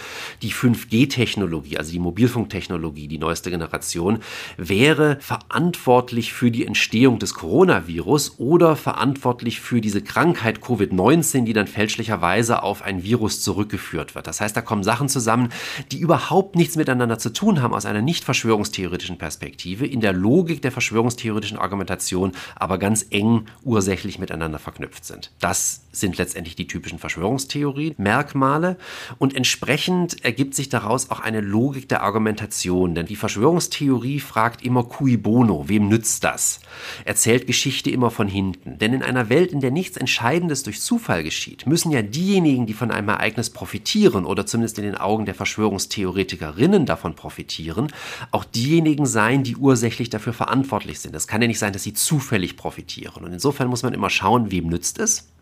die 0.42 0.52
5G-Technologie, 0.52 1.78
also 1.78 1.92
die 1.92 2.00
Mobilfunktechnologie, 2.00 3.08
die 3.08 3.20
neueste 3.20 3.52
Generation, 3.52 4.18
wäre 4.58 5.20
verantwortlich 5.20 6.34
für 6.34 6.50
die 6.50 6.66
Entstehung 6.66 7.20
des 7.20 7.36
Coronavirus 7.36 8.40
oder 8.40 8.76
verantwortlich 8.76 9.62
für 9.62 9.80
diese 9.80 10.02
Krankheit 10.02 10.58
Covid-19, 10.58 11.44
die 11.44 11.54
dann 11.54 11.68
fälschlicherweise 11.68 12.64
auf 12.64 12.82
ein 12.82 13.04
Virus 13.04 13.42
zurückgeführt 13.42 14.16
wird. 14.16 14.26
Das 14.26 14.42
heißt, 14.42 14.55
da 14.56 14.62
kommen 14.62 14.84
Sachen 14.84 15.10
zusammen, 15.10 15.50
die 15.92 16.00
überhaupt 16.00 16.56
nichts 16.56 16.76
miteinander 16.76 17.20
zu 17.20 17.32
tun 17.32 17.62
haben 17.62 17.74
aus 17.74 17.86
einer 17.86 18.02
nicht 18.02 18.24
verschwörungstheoretischen 18.24 19.18
Perspektive, 19.18 19.86
in 19.86 20.02
der 20.02 20.14
Logik 20.14 20.62
der 20.62 20.72
verschwörungstheoretischen 20.72 21.58
Argumentation 21.58 22.32
aber 22.56 22.78
ganz 22.78 23.06
eng 23.10 23.46
ursächlich 23.64 24.20
miteinander 24.20 24.60
verknüpft 24.60 25.06
sind. 25.06 25.32
Das 25.40 25.85
sind 25.96 26.18
letztendlich 26.18 26.56
die 26.56 26.68
typischen 26.68 27.00
Verschwörungstheorien, 27.00 27.96
Merkmale 27.98 28.78
und 29.18 29.36
entsprechend 29.36 30.24
ergibt 30.24 30.56
sich 30.56 30.70
daraus 30.70 31.10
auch 31.10 31.20
eine 31.20 31.42
Logik 31.42 31.90
der 31.90 32.04
Argumentation, 32.04 32.96
denn 32.96 33.06
die 33.06 33.16
Verschwörungstheorie 33.16 34.20
fragt 34.20 34.64
immer 34.64 34.84
cui 34.84 35.18
bono, 35.18 35.68
wem 35.68 35.88
nützt 35.88 36.24
das? 36.24 36.60
Erzählt 37.04 37.48
Geschichte 37.48 37.90
immer 37.90 38.12
von 38.12 38.28
hinten, 38.28 38.78
denn 38.78 38.94
in 38.94 39.04
einer 39.04 39.30
Welt, 39.30 39.52
in 39.52 39.62
der 39.62 39.72
nichts 39.72 39.98
Entscheidendes 39.98 40.64
durch 40.64 40.82
Zufall 40.82 41.24
geschieht, 41.24 41.68
müssen 41.68 41.92
ja 41.92 42.02
diejenigen, 42.02 42.66
die 42.66 42.74
von 42.74 42.92
einem 42.92 43.10
Ereignis 43.10 43.50
profitieren 43.50 44.26
oder 44.26 44.46
zumindest 44.46 44.78
in 44.78 44.86
den 44.86 44.96
Augen 44.96 45.26
der 45.26 45.36
Verschwörungstheoretikerinnen 45.36 46.86
davon 46.86 47.16
profitieren, 47.16 47.92
auch 48.32 48.46
diejenigen 48.46 49.06
sein, 49.06 49.44
die 49.44 49.56
ursächlich 49.56 50.10
dafür 50.10 50.34
verantwortlich 50.34 51.00
sind. 51.00 51.16
Es 51.16 51.28
kann 51.28 51.42
ja 51.42 51.48
nicht 51.48 51.60
sein, 51.60 51.74
dass 51.74 51.84
sie 51.84 51.94
zufällig 51.94 52.58
profitieren. 52.58 53.24
Und 53.24 53.34
insofern 53.34 53.68
muss 53.68 53.84
man 53.84 53.94
immer 53.94 54.10
schauen, 54.10 54.52
wem 54.52 54.68
nützt 54.68 55.00
es 55.00 55.35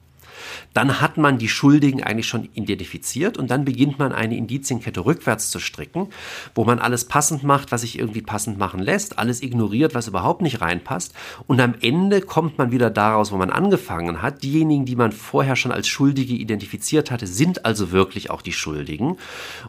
dann 0.73 1.01
hat 1.01 1.17
man 1.17 1.37
die 1.37 1.49
Schuldigen 1.49 2.03
eigentlich 2.03 2.27
schon 2.27 2.49
identifiziert 2.53 3.37
und 3.37 3.51
dann 3.51 3.65
beginnt 3.65 3.99
man 3.99 4.11
eine 4.11 4.37
Indizienkette 4.37 5.05
rückwärts 5.05 5.51
zu 5.51 5.59
stricken, 5.59 6.09
wo 6.55 6.63
man 6.63 6.79
alles 6.79 7.05
passend 7.05 7.43
macht, 7.43 7.71
was 7.71 7.81
sich 7.81 7.99
irgendwie 7.99 8.21
passend 8.21 8.57
machen 8.57 8.79
lässt, 8.79 9.19
alles 9.19 9.41
ignoriert, 9.41 9.95
was 9.95 10.07
überhaupt 10.07 10.41
nicht 10.41 10.61
reinpasst 10.61 11.13
und 11.47 11.59
am 11.59 11.75
Ende 11.81 12.21
kommt 12.21 12.57
man 12.57 12.71
wieder 12.71 12.89
daraus, 12.89 13.31
wo 13.31 13.37
man 13.37 13.49
angefangen 13.49 14.21
hat. 14.21 14.43
Diejenigen, 14.43 14.85
die 14.85 14.95
man 14.95 15.11
vorher 15.11 15.55
schon 15.55 15.71
als 15.71 15.87
Schuldige 15.87 16.33
identifiziert 16.33 17.11
hatte, 17.11 17.27
sind 17.27 17.65
also 17.65 17.91
wirklich 17.91 18.29
auch 18.29 18.41
die 18.41 18.53
Schuldigen 18.53 19.17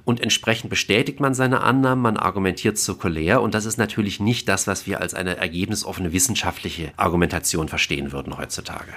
und 0.05 0.21
entsprechend 0.21 0.71
bestätigt 0.71 1.21
man 1.21 1.35
seine 1.35 1.61
Annahmen, 1.61 2.03
man 2.03 2.17
argumentiert 2.17 2.79
zirkulär 2.79 3.43
und 3.43 3.55
das 3.55 3.65
ist 3.65 3.79
natürlich 3.79 4.21
nicht 4.21 4.49
das, 4.49 4.67
was 4.67 4.87
wir 4.87 5.01
als 5.01 5.15
eine 5.15 5.37
ergebnisoffene 5.37 6.13
wissenschaftliche 6.13 6.93
Argumentation 6.97 7.69
verstehen 7.69 8.13
würden 8.13 8.37
heutzutage. 8.37 8.93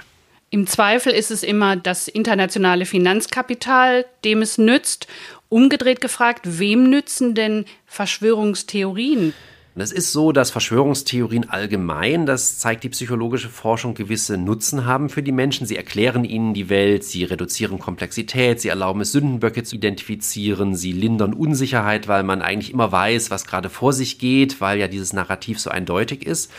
Im 0.50 0.66
Zweifel 0.66 1.12
ist 1.12 1.30
es 1.30 1.42
immer 1.42 1.76
das 1.76 2.08
internationale 2.08 2.86
Finanzkapital, 2.86 4.06
dem 4.24 4.40
es 4.40 4.56
nützt. 4.56 5.06
Umgedreht 5.50 6.00
gefragt, 6.00 6.42
wem 6.44 6.88
nützen 6.88 7.34
denn 7.34 7.66
Verschwörungstheorien? 7.84 9.34
Es 9.80 9.92
ist 9.92 10.12
so, 10.12 10.32
dass 10.32 10.50
Verschwörungstheorien 10.50 11.50
allgemein, 11.50 12.26
das 12.26 12.58
zeigt 12.58 12.82
die 12.82 12.88
psychologische 12.88 13.48
Forschung, 13.48 13.94
gewisse 13.94 14.36
Nutzen 14.36 14.86
haben 14.86 15.08
für 15.08 15.22
die 15.22 15.30
Menschen. 15.30 15.68
Sie 15.68 15.76
erklären 15.76 16.24
ihnen 16.24 16.52
die 16.52 16.68
Welt, 16.68 17.04
sie 17.04 17.22
reduzieren 17.22 17.78
Komplexität, 17.78 18.60
sie 18.60 18.68
erlauben 18.68 19.02
es, 19.02 19.12
Sündenböcke 19.12 19.62
zu 19.62 19.76
identifizieren, 19.76 20.74
sie 20.74 20.90
lindern 20.90 21.32
Unsicherheit, 21.32 22.08
weil 22.08 22.24
man 22.24 22.42
eigentlich 22.42 22.72
immer 22.72 22.90
weiß, 22.90 23.30
was 23.30 23.46
gerade 23.46 23.70
vor 23.70 23.92
sich 23.92 24.18
geht, 24.18 24.60
weil 24.60 24.80
ja 24.80 24.88
dieses 24.88 25.12
Narrativ 25.12 25.60
so 25.60 25.70
eindeutig 25.70 26.26
ist. 26.26 26.50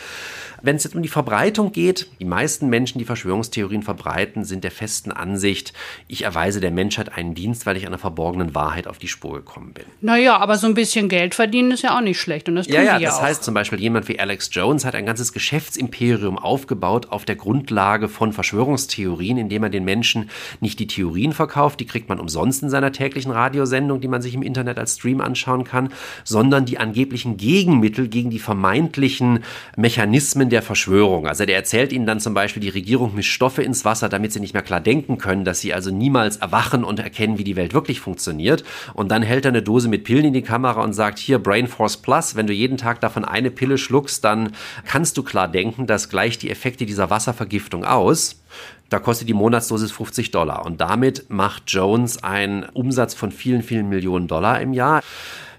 Wenn 0.62 0.76
es 0.76 0.84
jetzt 0.84 0.94
um 0.94 1.02
die 1.02 1.08
Verbreitung 1.08 1.72
geht, 1.72 2.08
die 2.20 2.24
meisten 2.24 2.68
Menschen, 2.68 2.98
die 2.98 3.04
Verschwörungstheorien 3.04 3.82
verbreiten, 3.82 4.44
sind 4.44 4.64
der 4.64 4.70
festen 4.70 5.12
Ansicht, 5.12 5.72
ich 6.08 6.22
erweise 6.24 6.60
der 6.60 6.70
Menschheit 6.70 7.12
einen 7.12 7.34
Dienst, 7.34 7.66
weil 7.66 7.76
ich 7.76 7.86
einer 7.86 7.98
verborgenen 7.98 8.54
Wahrheit 8.54 8.86
auf 8.86 8.98
die 8.98 9.08
Spur 9.08 9.34
gekommen 9.34 9.72
bin. 9.72 9.84
Naja, 10.00 10.36
aber 10.36 10.56
so 10.58 10.66
ein 10.66 10.74
bisschen 10.74 11.08
Geld 11.08 11.34
verdienen 11.34 11.70
ist 11.70 11.82
ja 11.82 11.96
auch 11.96 12.02
nicht 12.02 12.20
schlecht. 12.20 12.48
Und 12.48 12.56
das 12.56 12.66
tun 12.66 12.76
ja, 12.76 12.82
ja, 12.82 12.98
das 12.98 13.18
auch. 13.18 13.22
heißt 13.22 13.44
zum 13.44 13.54
Beispiel, 13.54 13.80
jemand 13.80 14.08
wie 14.08 14.20
Alex 14.20 14.50
Jones 14.52 14.84
hat 14.84 14.94
ein 14.94 15.06
ganzes 15.06 15.32
Geschäftsimperium 15.32 16.38
aufgebaut 16.38 17.08
auf 17.10 17.24
der 17.24 17.36
Grundlage 17.36 18.08
von 18.08 18.32
Verschwörungstheorien, 18.32 19.38
indem 19.38 19.62
er 19.62 19.70
den 19.70 19.84
Menschen 19.84 20.30
nicht 20.60 20.78
die 20.78 20.86
Theorien 20.86 21.32
verkauft, 21.32 21.80
die 21.80 21.86
kriegt 21.86 22.08
man 22.08 22.20
umsonst 22.20 22.62
in 22.62 22.70
seiner 22.70 22.92
täglichen 22.92 23.32
Radiosendung, 23.32 24.00
die 24.00 24.08
man 24.08 24.22
sich 24.22 24.34
im 24.34 24.42
Internet 24.42 24.78
als 24.78 24.96
Stream 24.96 25.20
anschauen 25.20 25.64
kann, 25.64 25.90
sondern 26.24 26.66
die 26.66 26.78
angeblichen 26.78 27.36
Gegenmittel 27.36 28.08
gegen 28.08 28.30
die 28.30 28.38
vermeintlichen 28.38 29.44
Mechanismen 29.76 30.49
der 30.50 30.62
Verschwörung. 30.62 31.26
Also 31.26 31.44
der 31.44 31.56
erzählt 31.56 31.92
ihnen 31.92 32.06
dann 32.06 32.20
zum 32.20 32.34
Beispiel, 32.34 32.60
die 32.60 32.68
Regierung 32.68 33.14
mischt 33.14 33.32
Stoffe 33.32 33.62
ins 33.62 33.84
Wasser, 33.84 34.08
damit 34.08 34.32
sie 34.32 34.40
nicht 34.40 34.54
mehr 34.54 34.62
klar 34.62 34.80
denken 34.80 35.18
können, 35.18 35.44
dass 35.44 35.60
sie 35.60 35.72
also 35.72 35.90
niemals 35.90 36.36
erwachen 36.36 36.84
und 36.84 36.98
erkennen, 36.98 37.38
wie 37.38 37.44
die 37.44 37.56
Welt 37.56 37.74
wirklich 37.74 38.00
funktioniert. 38.00 38.64
Und 38.94 39.10
dann 39.10 39.22
hält 39.22 39.44
er 39.44 39.50
eine 39.50 39.62
Dose 39.62 39.88
mit 39.88 40.04
Pillen 40.04 40.26
in 40.26 40.32
die 40.32 40.42
Kamera 40.42 40.82
und 40.82 40.92
sagt, 40.92 41.18
hier 41.18 41.38
Brain 41.38 41.68
Force 41.68 41.96
Plus, 41.96 42.36
wenn 42.36 42.46
du 42.46 42.52
jeden 42.52 42.76
Tag 42.76 43.00
davon 43.00 43.24
eine 43.24 43.50
Pille 43.50 43.78
schluckst, 43.78 44.24
dann 44.24 44.52
kannst 44.86 45.16
du 45.16 45.22
klar 45.22 45.48
denken, 45.48 45.86
das 45.86 46.08
gleicht 46.08 46.42
die 46.42 46.50
Effekte 46.50 46.86
dieser 46.86 47.10
Wasservergiftung 47.10 47.84
aus. 47.84 48.42
Da 48.90 48.98
kostet 48.98 49.28
die 49.28 49.34
Monatsdosis 49.34 49.92
50 49.92 50.32
Dollar. 50.32 50.66
Und 50.66 50.80
damit 50.80 51.30
macht 51.30 51.64
Jones 51.68 52.22
einen 52.24 52.64
Umsatz 52.64 53.14
von 53.14 53.30
vielen, 53.30 53.62
vielen 53.62 53.88
Millionen 53.88 54.26
Dollar 54.26 54.60
im 54.60 54.72
Jahr. 54.72 55.02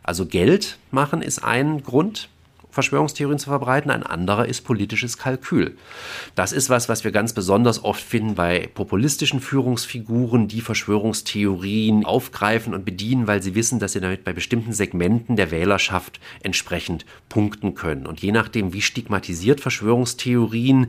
Also 0.04 0.26
Geld 0.26 0.78
machen 0.92 1.22
ist 1.22 1.44
ein 1.44 1.84
Grund. 1.84 2.28
Verschwörungstheorien 2.72 3.40
zu 3.40 3.50
verbreiten, 3.50 3.92
ein 3.92 4.04
anderer 4.04 4.48
ist 4.48 4.62
politisches 4.62 5.18
Kalkül. 5.18 5.78
Das 6.36 6.52
ist 6.52 6.70
was, 6.70 6.90
was 6.90 7.04
wir 7.04 7.12
ganz 7.12 7.34
besonders 7.34 7.84
oft 7.84 8.02
finden 8.02 8.36
bei 8.36 8.70
populistischen 8.74 9.42
Führungsfiguren, 9.42 10.48
die 10.48 10.62
Verschwörungstheorien 10.62 12.06
aufgreifen 12.06 12.74
und 12.74 12.86
bedienen, 12.86 13.28
weil 13.28 13.44
sie 13.44 13.56
wissen, 13.56 13.80
dass 13.80 13.94
sie 13.94 14.00
damit 14.00 14.24
bei 14.24 14.34
bestimmten 14.34 14.74
Segmenten 14.74 15.36
der 15.36 15.52
Wählerschaft 15.52 16.20
entsprechend 16.44 17.06
punkten 17.30 17.76
können. 17.76 18.06
Und 18.06 18.22
je 18.22 18.32
nachdem, 18.32 18.74
wie 18.74 18.82
stigmatisiert 18.82 19.60
Verschwörungstheorien 19.60 20.88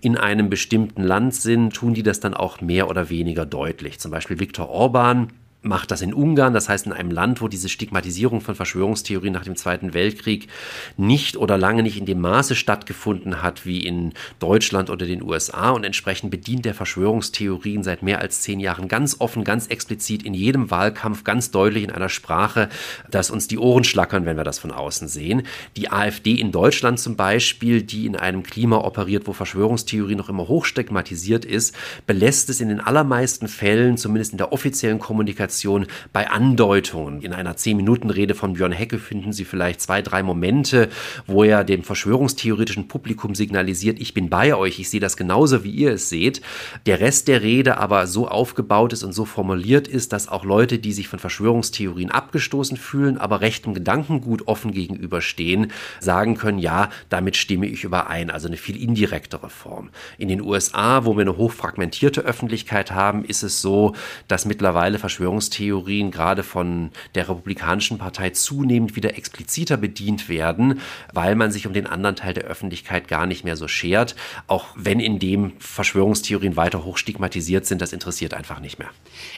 in 0.00 0.16
einem 0.16 0.50
bestimmten 0.50 1.02
Land 1.02 1.34
sind, 1.34 1.74
tun 1.74 1.94
die 1.94 2.02
das 2.02 2.20
dann 2.20 2.34
auch 2.34 2.60
mehr 2.60 2.88
oder 2.88 3.10
weniger 3.10 3.46
deutlich. 3.46 3.98
Zum 3.98 4.10
Beispiel 4.10 4.38
Viktor 4.38 4.68
Orban 4.68 5.32
macht 5.62 5.92
das 5.92 6.02
in 6.02 6.12
Ungarn, 6.12 6.54
das 6.54 6.68
heißt 6.68 6.86
in 6.86 6.92
einem 6.92 7.12
Land, 7.12 7.40
wo 7.40 7.46
diese 7.46 7.68
Stigmatisierung 7.68 8.40
von 8.40 8.56
Verschwörungstheorien 8.56 9.32
nach 9.32 9.44
dem 9.44 9.54
Zweiten 9.54 9.94
Weltkrieg 9.94 10.48
nicht 10.96 11.36
oder 11.36 11.56
lange 11.56 11.84
nicht 11.84 11.96
in 11.96 12.04
dem 12.04 12.20
Maße 12.20 12.56
stattgefunden 12.56 13.42
hat 13.42 13.64
wie 13.64 13.86
in 13.86 14.12
Deutschland 14.40 14.90
oder 14.90 15.06
den 15.06 15.22
USA 15.22 15.70
und 15.70 15.84
entsprechend 15.84 16.32
bedient 16.32 16.64
der 16.64 16.74
Verschwörungstheorien 16.74 17.84
seit 17.84 18.02
mehr 18.02 18.18
als 18.18 18.42
zehn 18.42 18.58
Jahren 18.58 18.88
ganz 18.88 19.16
offen, 19.20 19.44
ganz 19.44 19.68
explizit 19.68 20.24
in 20.24 20.34
jedem 20.34 20.72
Wahlkampf 20.72 21.22
ganz 21.22 21.52
deutlich 21.52 21.84
in 21.84 21.92
einer 21.92 22.08
Sprache, 22.08 22.68
dass 23.10 23.30
uns 23.30 23.46
die 23.46 23.58
Ohren 23.58 23.84
schlackern, 23.84 24.26
wenn 24.26 24.36
wir 24.36 24.44
das 24.44 24.58
von 24.58 24.72
außen 24.72 25.06
sehen. 25.06 25.44
Die 25.76 25.92
AfD 25.92 26.34
in 26.34 26.50
Deutschland 26.50 26.98
zum 26.98 27.14
Beispiel, 27.14 27.82
die 27.82 28.06
in 28.06 28.16
einem 28.16 28.42
Klima 28.42 28.78
operiert, 28.78 29.28
wo 29.28 29.32
Verschwörungstheorie 29.32 30.16
noch 30.16 30.28
immer 30.28 30.48
hochstigmatisiert 30.48 31.44
ist, 31.44 31.76
belässt 32.06 32.50
es 32.50 32.60
in 32.60 32.68
den 32.68 32.80
allermeisten 32.80 33.46
Fällen, 33.46 33.96
zumindest 33.96 34.32
in 34.32 34.38
der 34.38 34.52
offiziellen 34.52 34.98
Kommunikation, 34.98 35.51
Kommunikation 35.52 35.86
bei 36.12 36.30
Andeutungen. 36.30 37.22
In 37.22 37.32
einer 37.32 37.54
10-Minuten-Rede 37.54 38.34
von 38.34 38.54
Björn 38.54 38.72
Hecke 38.72 38.98
finden 38.98 39.32
Sie 39.32 39.44
vielleicht 39.44 39.80
zwei, 39.80 40.02
drei 40.02 40.22
Momente, 40.22 40.88
wo 41.26 41.44
er 41.44 41.64
dem 41.64 41.82
verschwörungstheoretischen 41.82 42.88
Publikum 42.88 43.34
signalisiert, 43.34 44.00
ich 44.00 44.14
bin 44.14 44.28
bei 44.28 44.54
euch, 44.54 44.78
ich 44.78 44.88
sehe 44.88 45.00
das 45.00 45.16
genauso, 45.16 45.64
wie 45.64 45.70
ihr 45.70 45.92
es 45.92 46.08
seht. 46.08 46.40
Der 46.86 47.00
Rest 47.00 47.28
der 47.28 47.42
Rede 47.42 47.76
aber 47.76 48.06
so 48.06 48.28
aufgebaut 48.28 48.92
ist 48.92 49.02
und 49.02 49.12
so 49.12 49.24
formuliert 49.24 49.88
ist, 49.88 50.12
dass 50.12 50.28
auch 50.28 50.44
Leute, 50.44 50.78
die 50.78 50.92
sich 50.92 51.08
von 51.08 51.18
Verschwörungstheorien 51.18 52.10
abgestoßen 52.10 52.76
fühlen, 52.76 53.18
aber 53.18 53.40
rechtem 53.40 53.74
Gedankengut 53.74 54.48
offen 54.48 54.72
gegenüberstehen, 54.72 55.72
sagen 56.00 56.36
können, 56.36 56.58
ja, 56.58 56.90
damit 57.08 57.36
stimme 57.36 57.66
ich 57.66 57.84
überein. 57.84 58.30
Also 58.30 58.48
eine 58.48 58.56
viel 58.56 58.80
indirektere 58.80 59.50
Form. 59.50 59.90
In 60.18 60.28
den 60.28 60.40
USA, 60.40 61.04
wo 61.04 61.16
wir 61.16 61.22
eine 61.22 61.36
hochfragmentierte 61.36 62.22
Öffentlichkeit 62.22 62.92
haben, 62.92 63.24
ist 63.24 63.42
es 63.42 63.60
so, 63.60 63.94
dass 64.28 64.44
mittlerweile 64.44 64.98
Verschwörungstheorien 64.98 65.41
gerade 65.50 66.42
von 66.42 66.90
der 67.14 67.28
Republikanischen 67.28 67.98
Partei 67.98 68.30
zunehmend 68.30 68.96
wieder 68.96 69.16
expliziter 69.16 69.76
bedient 69.76 70.28
werden, 70.28 70.80
weil 71.12 71.34
man 71.34 71.50
sich 71.50 71.66
um 71.66 71.72
den 71.72 71.86
anderen 71.86 72.16
Teil 72.16 72.34
der 72.34 72.44
Öffentlichkeit 72.44 73.08
gar 73.08 73.26
nicht 73.26 73.44
mehr 73.44 73.56
so 73.56 73.68
schert, 73.68 74.14
auch 74.46 74.66
wenn 74.74 75.00
in 75.00 75.18
dem 75.18 75.52
Verschwörungstheorien 75.58 76.56
weiter 76.56 76.84
hochstigmatisiert 76.84 77.66
sind, 77.66 77.82
das 77.82 77.92
interessiert 77.92 78.34
einfach 78.34 78.60
nicht 78.60 78.78
mehr. 78.78 78.88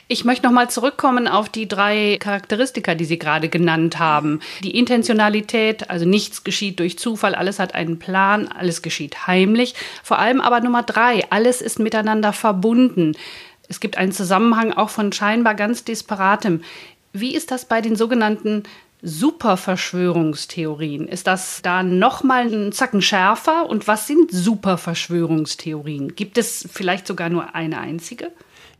Ich 0.08 0.24
möchte 0.24 0.46
nochmal 0.46 0.70
zurückkommen 0.70 1.28
auf 1.28 1.48
die 1.48 1.68
drei 1.68 2.18
Charakteristika, 2.20 2.94
die 2.94 3.04
Sie 3.04 3.18
gerade 3.18 3.48
genannt 3.48 3.98
haben. 3.98 4.40
Die 4.62 4.76
Intentionalität, 4.76 5.90
also 5.90 6.04
nichts 6.04 6.44
geschieht 6.44 6.78
durch 6.78 6.98
Zufall, 6.98 7.34
alles 7.34 7.58
hat 7.58 7.74
einen 7.74 7.98
Plan, 7.98 8.48
alles 8.48 8.82
geschieht 8.82 9.26
heimlich. 9.26 9.74
Vor 10.02 10.18
allem 10.18 10.40
aber 10.40 10.60
Nummer 10.60 10.82
drei, 10.82 11.24
alles 11.30 11.60
ist 11.60 11.78
miteinander 11.78 12.32
verbunden. 12.32 13.16
Es 13.68 13.80
gibt 13.80 13.96
einen 13.96 14.12
Zusammenhang 14.12 14.72
auch 14.72 14.90
von 14.90 15.12
scheinbar 15.12 15.54
ganz 15.54 15.84
disparatem. 15.84 16.62
Wie 17.12 17.34
ist 17.34 17.50
das 17.50 17.64
bei 17.64 17.80
den 17.80 17.96
sogenannten 17.96 18.64
Superverschwörungstheorien? 19.02 21.08
Ist 21.08 21.26
das 21.26 21.60
da 21.62 21.82
nochmal 21.82 22.46
einen 22.46 22.72
Zacken 22.72 23.02
schärfer? 23.02 23.68
Und 23.68 23.86
was 23.86 24.06
sind 24.06 24.30
Superverschwörungstheorien? 24.30 26.16
Gibt 26.16 26.38
es 26.38 26.66
vielleicht 26.72 27.06
sogar 27.06 27.28
nur 27.28 27.54
eine 27.54 27.78
einzige? 27.78 28.32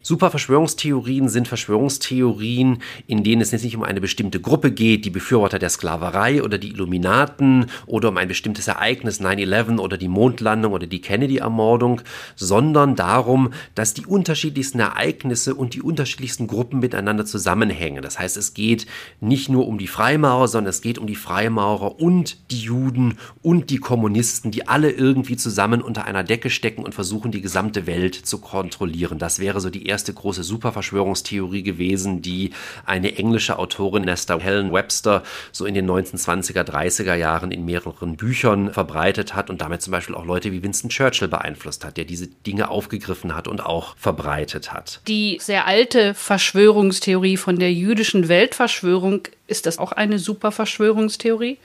Superverschwörungstheorien 0.05 1.31
sind 1.31 1.49
Verschwörungstheorien, 1.49 2.83
in 3.07 3.25
denen 3.25 3.41
es 3.41 3.53
jetzt 3.53 3.65
nicht 3.65 3.75
um 3.75 3.83
eine 3.83 4.03
bestimmte 4.03 4.39
Gruppe 4.39 4.71
geht, 4.71 5.07
die 5.07 5.11
Befürworter 5.11 5.59
der 5.59 5.71
Sklaverei 5.71 6.43
oder 6.43 6.59
die 6.59 6.69
Illuminaten 6.69 7.71
oder 7.87 8.11
um 8.11 8.19
ein 8.19 8.29
bestimmtes 8.29 8.69
Ereignis 8.69 9.23
9-11 9.23 9.79
oder 9.79 9.97
die 9.97 10.09
Mondlandung 10.09 10.75
oder 10.75 10.87
die 10.87 11.01
Kennedy-Ermordung, 11.01 12.03
sondern 12.37 12.97
darum, 12.97 13.55
dass 13.75 13.95
die 13.95 14.05
unterschiedlichsten 14.05 14.79
Ereignisse 14.81 15.55
und 15.55 15.73
die 15.73 15.81
unterschiedlichsten 15.81 16.49
Gruppen 16.49 16.81
miteinander 16.81 17.25
zusammenhängen. 17.25 18.03
Das 18.03 18.19
heißt, 18.19 18.37
es 18.37 18.53
geht 18.53 18.85
nicht 19.23 19.49
nur 19.49 19.67
um 19.67 19.79
die 19.79 19.87
Freimaurer, 19.87 20.49
sondern 20.49 20.69
es 20.69 20.83
geht 20.83 20.99
um 20.99 21.07
die 21.07 21.17
Freimaurer 21.17 21.99
und 21.99 22.51
die 22.51 22.61
Juden 22.61 23.17
und 23.41 23.71
die 23.71 23.79
Kommunisten, 23.79 24.51
die 24.51 24.69
alle 24.69 24.91
irgendwie 24.91 25.39
zusammen 25.39 25.81
unter 25.81 26.05
einer 26.05 26.25
Decke 26.25 26.51
stecken 26.51 26.85
und 26.85 26.95
versuchen, 26.95 27.33
die 27.33 27.41
gesamte 27.41 27.87
Welt 27.87 28.15
zu 28.15 28.37
kontrollieren. 28.37 29.19
Das 29.19 29.39
wäre 29.39 29.63
so 29.63 29.71
die 29.71 29.87
erste 29.87 29.94
große 30.03 30.43
Superverschwörungstheorie 30.43 31.63
gewesen, 31.63 32.21
die 32.21 32.51
eine 32.85 33.17
englische 33.17 33.59
Autorin, 33.59 34.05
Nesta 34.05 34.39
Helen 34.39 34.73
Webster, 34.73 35.23
so 35.53 35.67
in 35.67 35.75
den 35.75 35.89
1920er, 35.89 36.63
30er 36.63 37.15
Jahren 37.15 37.53
in 37.53 37.65
mehreren 37.65 38.17
Büchern 38.17 38.73
verbreitet 38.73 39.35
hat 39.35 39.51
und 39.51 39.61
damit 39.61 39.83
zum 39.83 39.93
Beispiel 39.93 40.15
auch 40.15 40.25
Leute 40.25 40.51
wie 40.53 40.63
Winston 40.63 40.91
Churchill 40.91 41.29
beeinflusst 41.29 41.85
hat, 41.85 41.97
der 41.97 42.05
diese 42.05 42.27
Dinge 42.27 42.69
aufgegriffen 42.69 43.35
hat 43.37 43.47
und 43.47 43.65
auch 43.65 43.97
verbreitet 43.97 44.73
hat. 44.73 45.01
Die 45.07 45.39
sehr 45.41 45.67
alte 45.67 46.15
Verschwörungstheorie 46.15 47.37
von 47.37 47.59
der 47.59 47.73
jüdischen 47.73 48.29
Weltverschwörung, 48.29 49.29
ist 49.47 49.67
das 49.67 49.79
auch 49.79 49.93
eine 49.93 50.19
Superverschwörungstheorie? 50.19 51.59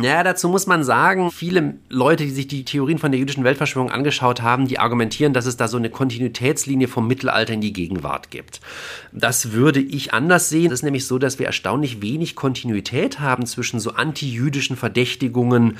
Ja, 0.00 0.24
dazu 0.24 0.48
muss 0.48 0.66
man 0.66 0.82
sagen, 0.82 1.30
viele 1.30 1.76
Leute, 1.88 2.24
die 2.24 2.30
sich 2.30 2.48
die 2.48 2.64
Theorien 2.64 2.98
von 2.98 3.12
der 3.12 3.20
jüdischen 3.20 3.44
Weltverschwörung 3.44 3.92
angeschaut 3.92 4.42
haben, 4.42 4.66
die 4.66 4.80
argumentieren, 4.80 5.32
dass 5.32 5.46
es 5.46 5.56
da 5.56 5.68
so 5.68 5.76
eine 5.76 5.88
Kontinuitätslinie 5.88 6.88
vom 6.88 7.06
Mittelalter 7.06 7.52
in 7.52 7.60
die 7.60 7.72
Gegenwart 7.72 8.32
gibt. 8.32 8.60
Das 9.12 9.52
würde 9.52 9.78
ich 9.78 10.12
anders 10.12 10.48
sehen. 10.48 10.72
Es 10.72 10.80
ist 10.80 10.82
nämlich 10.82 11.06
so, 11.06 11.18
dass 11.18 11.38
wir 11.38 11.46
erstaunlich 11.46 12.02
wenig 12.02 12.34
Kontinuität 12.34 13.20
haben 13.20 13.46
zwischen 13.46 13.78
so 13.78 13.92
antijüdischen 13.92 14.76
Verdächtigungen 14.76 15.76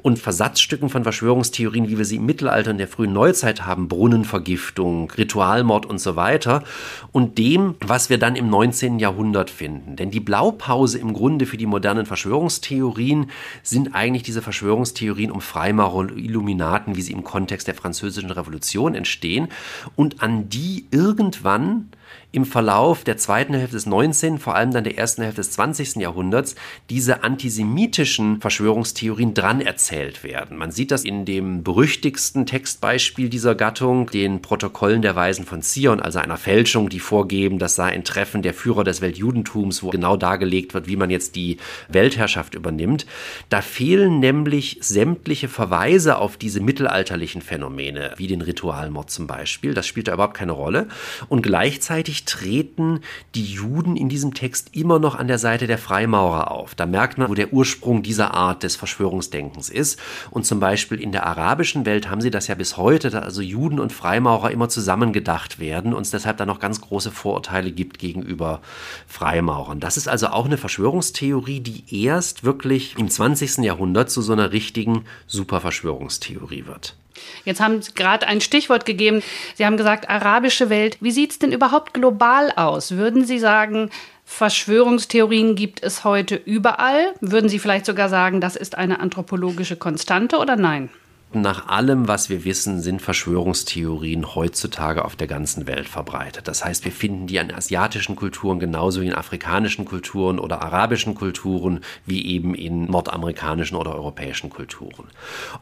und 0.00 0.20
Versatzstücken 0.20 0.88
von 0.88 1.02
Verschwörungstheorien, 1.02 1.88
wie 1.88 1.98
wir 1.98 2.04
sie 2.04 2.16
im 2.16 2.26
Mittelalter 2.26 2.70
und 2.70 2.78
der 2.78 2.86
frühen 2.86 3.12
Neuzeit 3.12 3.66
haben, 3.66 3.88
Brunnenvergiftung, 3.88 5.10
Ritualmord 5.10 5.86
und 5.86 5.98
so 5.98 6.14
weiter, 6.14 6.62
und 7.10 7.36
dem, 7.36 7.74
was 7.80 8.10
wir 8.10 8.18
dann 8.18 8.36
im 8.36 8.48
19. 8.48 9.00
Jahrhundert 9.00 9.50
finden. 9.50 9.96
Denn 9.96 10.12
die 10.12 10.20
Blaupause 10.20 11.00
im 11.00 11.12
Grunde 11.12 11.46
für 11.46 11.56
die 11.56 11.66
modernen 11.66 12.06
Verschwörungstheorien 12.06 13.26
sind 13.62 13.94
eigentlich 13.94 14.22
diese 14.22 14.42
Verschwörungstheorien 14.42 15.30
um 15.30 15.40
Freimaurer 15.40 15.94
und 15.94 16.16
Illuminaten, 16.16 16.96
wie 16.96 17.02
sie 17.02 17.12
im 17.12 17.24
Kontext 17.24 17.66
der 17.68 17.74
Französischen 17.74 18.30
Revolution 18.30 18.94
entstehen. 18.94 19.48
Und 19.94 20.22
an 20.22 20.48
die 20.48 20.86
irgendwann 20.90 21.90
im 22.32 22.44
Verlauf 22.44 23.04
der 23.04 23.16
zweiten 23.16 23.54
Hälfte 23.54 23.76
des 23.76 23.86
19., 23.86 24.38
vor 24.38 24.54
allem 24.54 24.72
dann 24.72 24.84
der 24.84 24.98
ersten 24.98 25.22
Hälfte 25.22 25.40
des 25.40 25.52
20. 25.52 25.96
Jahrhunderts, 25.96 26.54
diese 26.90 27.22
antisemitischen 27.22 28.40
Verschwörungstheorien 28.40 29.32
dran 29.32 29.60
erzählt 29.60 30.22
werden. 30.22 30.56
Man 30.56 30.70
sieht 30.70 30.90
das 30.90 31.04
in 31.04 31.24
dem 31.24 31.62
berüchtigsten 31.62 32.44
Textbeispiel 32.44 33.28
dieser 33.28 33.54
Gattung, 33.54 34.10
den 34.10 34.42
Protokollen 34.42 35.02
der 35.02 35.16
Weisen 35.16 35.46
von 35.46 35.62
Zion, 35.62 36.00
also 36.00 36.18
einer 36.18 36.36
Fälschung, 36.36 36.88
die 36.88 37.00
vorgeben, 37.00 37.58
das 37.58 37.74
sei 37.74 37.86
ein 37.86 38.04
Treffen 38.04 38.42
der 38.42 38.54
Führer 38.54 38.84
des 38.84 39.00
Weltjudentums, 39.00 39.82
wo 39.82 39.90
genau 39.90 40.16
dargelegt 40.16 40.74
wird, 40.74 40.86
wie 40.86 40.96
man 40.96 41.10
jetzt 41.10 41.36
die 41.36 41.56
Weltherrschaft 41.88 42.54
übernimmt. 42.54 43.06
Da 43.48 43.62
fehlen 43.62 44.20
nämlich 44.20 44.78
sämtliche 44.80 45.48
Verweise 45.48 46.18
auf 46.18 46.36
diese 46.36 46.60
mittelalterlichen 46.60 47.40
Phänomene, 47.40 48.12
wie 48.16 48.26
den 48.26 48.42
Ritualmord 48.42 49.10
zum 49.10 49.26
Beispiel. 49.26 49.74
Das 49.74 49.86
spielt 49.86 50.08
da 50.08 50.14
überhaupt 50.14 50.36
keine 50.36 50.52
Rolle. 50.52 50.88
Und 51.28 51.42
gleichzeitig 51.42 52.15
treten 52.24 53.00
die 53.34 53.44
Juden 53.44 53.96
in 53.96 54.08
diesem 54.08 54.34
Text 54.34 54.70
immer 54.72 54.98
noch 54.98 55.14
an 55.14 55.28
der 55.28 55.38
Seite 55.38 55.66
der 55.66 55.78
Freimaurer 55.78 56.50
auf. 56.50 56.74
Da 56.74 56.86
merkt 56.86 57.18
man, 57.18 57.28
wo 57.28 57.34
der 57.34 57.52
Ursprung 57.52 58.02
dieser 58.02 58.34
Art 58.34 58.62
des 58.62 58.76
Verschwörungsdenkens 58.76 59.68
ist. 59.68 60.00
Und 60.30 60.46
zum 60.46 60.60
Beispiel 60.60 61.00
in 61.00 61.12
der 61.12 61.26
arabischen 61.26 61.86
Welt 61.86 62.08
haben 62.10 62.20
sie 62.20 62.30
das 62.30 62.46
ja 62.46 62.54
bis 62.54 62.76
heute, 62.76 63.10
dass 63.10 63.24
also 63.24 63.42
Juden 63.42 63.80
und 63.80 63.92
Freimaurer 63.92 64.50
immer 64.50 64.68
zusammengedacht 64.68 65.58
werden 65.58 65.92
und 65.92 66.02
es 66.02 66.10
deshalb 66.10 66.36
da 66.38 66.46
noch 66.46 66.60
ganz 66.60 66.80
große 66.80 67.10
Vorurteile 67.10 67.72
gibt 67.72 67.98
gegenüber 67.98 68.60
Freimaurern. 69.06 69.80
Das 69.80 69.96
ist 69.96 70.08
also 70.08 70.28
auch 70.28 70.46
eine 70.46 70.56
Verschwörungstheorie, 70.56 71.60
die 71.60 72.04
erst 72.04 72.44
wirklich 72.44 72.96
im 72.98 73.08
20. 73.08 73.58
Jahrhundert 73.58 74.10
zu 74.10 74.22
so 74.22 74.32
einer 74.32 74.52
richtigen 74.52 75.04
Superverschwörungstheorie 75.26 76.66
wird. 76.66 76.96
Jetzt 77.44 77.60
haben 77.60 77.82
Sie 77.82 77.94
gerade 77.94 78.26
ein 78.26 78.40
Stichwort 78.40 78.86
gegeben. 78.86 79.22
Sie 79.54 79.64
haben 79.64 79.76
gesagt, 79.76 80.08
arabische 80.08 80.70
Welt. 80.70 80.98
Wie 81.00 81.10
sieht 81.10 81.32
es 81.32 81.38
denn 81.38 81.52
überhaupt 81.52 81.94
global 81.94 82.52
aus? 82.56 82.92
Würden 82.92 83.24
Sie 83.24 83.38
sagen, 83.38 83.90
Verschwörungstheorien 84.24 85.54
gibt 85.54 85.82
es 85.82 86.04
heute 86.04 86.34
überall? 86.34 87.14
Würden 87.20 87.48
Sie 87.48 87.58
vielleicht 87.58 87.86
sogar 87.86 88.08
sagen, 88.08 88.40
das 88.40 88.56
ist 88.56 88.76
eine 88.76 89.00
anthropologische 89.00 89.76
Konstante 89.76 90.38
oder 90.38 90.56
nein? 90.56 90.90
Nach 91.32 91.66
allem, 91.66 92.06
was 92.06 92.30
wir 92.30 92.44
wissen, 92.44 92.80
sind 92.80 93.02
Verschwörungstheorien 93.02 94.34
heutzutage 94.36 95.04
auf 95.04 95.16
der 95.16 95.26
ganzen 95.26 95.66
Welt 95.66 95.88
verbreitet. 95.88 96.46
Das 96.46 96.64
heißt, 96.64 96.84
wir 96.84 96.92
finden 96.92 97.26
die 97.26 97.36
in 97.36 97.52
asiatischen 97.52 98.14
Kulturen 98.14 98.60
genauso 98.60 99.00
wie 99.00 99.08
in 99.08 99.12
afrikanischen 99.12 99.84
Kulturen 99.84 100.38
oder 100.38 100.62
arabischen 100.62 101.16
Kulturen 101.16 101.80
wie 102.06 102.24
eben 102.26 102.54
in 102.54 102.86
nordamerikanischen 102.86 103.76
oder 103.76 103.94
europäischen 103.94 104.50
Kulturen. 104.50 105.08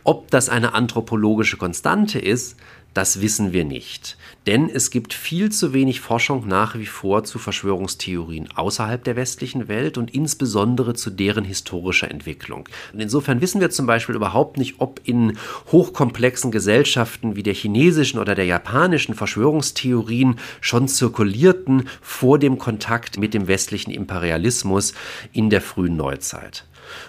Ob 0.05 0.31
das 0.31 0.51
eine 0.51 0.75
anthropologische 0.75 1.57
Konstante 1.57 2.19
ist, 2.19 2.57
das 2.95 3.21
wissen 3.21 3.53
wir 3.53 3.65
nicht. 3.65 4.17
Denn 4.47 4.71
es 4.71 4.91
gibt 4.91 5.15
viel 5.15 5.51
zu 5.51 5.73
wenig 5.73 6.01
Forschung 6.01 6.47
nach 6.47 6.77
wie 6.79 6.87
vor 6.87 7.25
zu 7.25 7.39
Verschwörungstheorien 7.39 8.51
außerhalb 8.55 9.03
der 9.03 9.17
westlichen 9.17 9.69
Welt 9.69 9.99
und 9.99 10.15
insbesondere 10.15 10.95
zu 10.95 11.11
deren 11.11 11.45
historischer 11.45 12.11
Entwicklung. 12.11 12.69
Und 12.93 13.01
insofern 13.01 13.41
wissen 13.41 13.61
wir 13.61 13.71
zum 13.71 13.87
Beispiel 13.87 14.15
überhaupt 14.15 14.57
nicht, 14.57 14.77
ob 14.79 15.01
in 15.05 15.39
hochkomplexen 15.73 16.53
Gesellschaften 16.53 17.37
wie 17.37 17.43
der 17.43 17.55
chinesischen 17.55 18.21
oder 18.21 18.35
der 18.35 18.47
japanischen 18.47 19.15
Verschwörungstheorien 19.15 20.37
schon 20.61 20.87
zirkulierten 20.87 21.89
vor 22.01 22.39
dem 22.39 22.59
Kontakt 22.59 23.19
mit 23.19 23.35
dem 23.35 23.49
westlichen 23.49 23.91
Imperialismus 23.91 24.95
in 25.33 25.51
der 25.51 25.63
frühen 25.63 25.97
Neuzeit. 25.97 26.65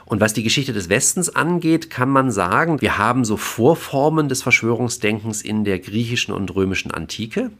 Und 0.06 0.22
was 0.22 0.34
die 0.34 0.44
Geschichte 0.44 0.74
des 0.74 0.90
Westens 0.90 1.30
angeht, 1.36 1.90
kann 1.90 2.10
man 2.10 2.32
sagen, 2.32 2.82
wir 2.82 2.98
haben 2.98 3.26
so 3.26 3.38
Vorformen 3.38 4.30
des 4.30 4.44
Verschwörungsdenkens 4.44 5.42
in 5.42 5.64
der 5.64 5.80
griechischen 5.80 6.34
und 6.34 6.54
römischen 6.56 6.92
Antike 6.92 7.52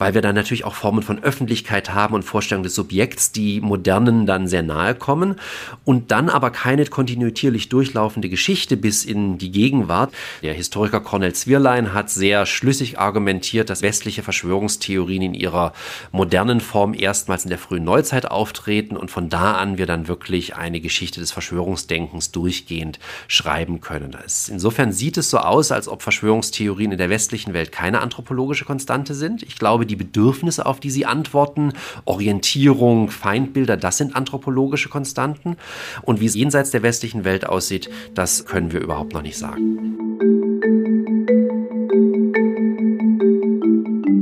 weil 0.00 0.14
wir 0.14 0.22
dann 0.22 0.34
natürlich 0.34 0.64
auch 0.64 0.74
Formen 0.74 1.02
von 1.02 1.22
Öffentlichkeit 1.22 1.92
haben 1.92 2.14
und 2.14 2.22
Vorstellungen 2.22 2.64
des 2.64 2.74
Subjekts, 2.74 3.32
die 3.32 3.60
modernen 3.60 4.24
dann 4.24 4.48
sehr 4.48 4.62
nahe 4.62 4.94
kommen 4.94 5.36
und 5.84 6.10
dann 6.10 6.30
aber 6.30 6.50
keine 6.50 6.86
kontinuierlich 6.86 7.68
durchlaufende 7.68 8.30
Geschichte 8.30 8.78
bis 8.78 9.04
in 9.04 9.36
die 9.36 9.52
Gegenwart. 9.52 10.10
Der 10.42 10.54
Historiker 10.54 11.00
Cornel 11.00 11.34
Zwirlein 11.34 11.92
hat 11.92 12.08
sehr 12.08 12.46
schlüssig 12.46 12.98
argumentiert, 12.98 13.68
dass 13.68 13.82
westliche 13.82 14.22
Verschwörungstheorien 14.22 15.20
in 15.20 15.34
ihrer 15.34 15.74
modernen 16.12 16.60
Form 16.60 16.94
erstmals 16.94 17.44
in 17.44 17.50
der 17.50 17.58
frühen 17.58 17.84
Neuzeit 17.84 18.30
auftreten 18.30 18.96
und 18.96 19.10
von 19.10 19.28
da 19.28 19.52
an 19.52 19.76
wir 19.76 19.84
dann 19.84 20.08
wirklich 20.08 20.56
eine 20.56 20.80
Geschichte 20.80 21.20
des 21.20 21.30
Verschwörungsdenkens 21.30 22.32
durchgehend 22.32 22.98
schreiben 23.28 23.82
können. 23.82 24.16
Insofern 24.48 24.92
sieht 24.92 25.18
es 25.18 25.28
so 25.28 25.36
aus, 25.36 25.70
als 25.72 25.88
ob 25.88 26.00
Verschwörungstheorien 26.00 26.92
in 26.92 26.98
der 26.98 27.10
westlichen 27.10 27.52
Welt 27.52 27.70
keine 27.70 28.00
anthropologische 28.00 28.64
Konstante 28.64 29.14
sind. 29.14 29.42
Ich 29.42 29.58
glaube, 29.58 29.89
die 29.90 29.96
Bedürfnisse, 29.96 30.64
auf 30.64 30.80
die 30.80 30.90
sie 30.90 31.04
antworten, 31.04 31.72
Orientierung, 32.04 33.10
Feindbilder, 33.10 33.76
das 33.76 33.98
sind 33.98 34.16
anthropologische 34.16 34.88
Konstanten. 34.88 35.56
Und 36.02 36.20
wie 36.20 36.26
es 36.26 36.34
jenseits 36.34 36.70
der 36.70 36.82
westlichen 36.82 37.24
Welt 37.24 37.46
aussieht, 37.46 37.90
das 38.14 38.46
können 38.46 38.72
wir 38.72 38.80
überhaupt 38.80 39.12
noch 39.12 39.22
nicht 39.22 39.36
sagen. 39.36 40.10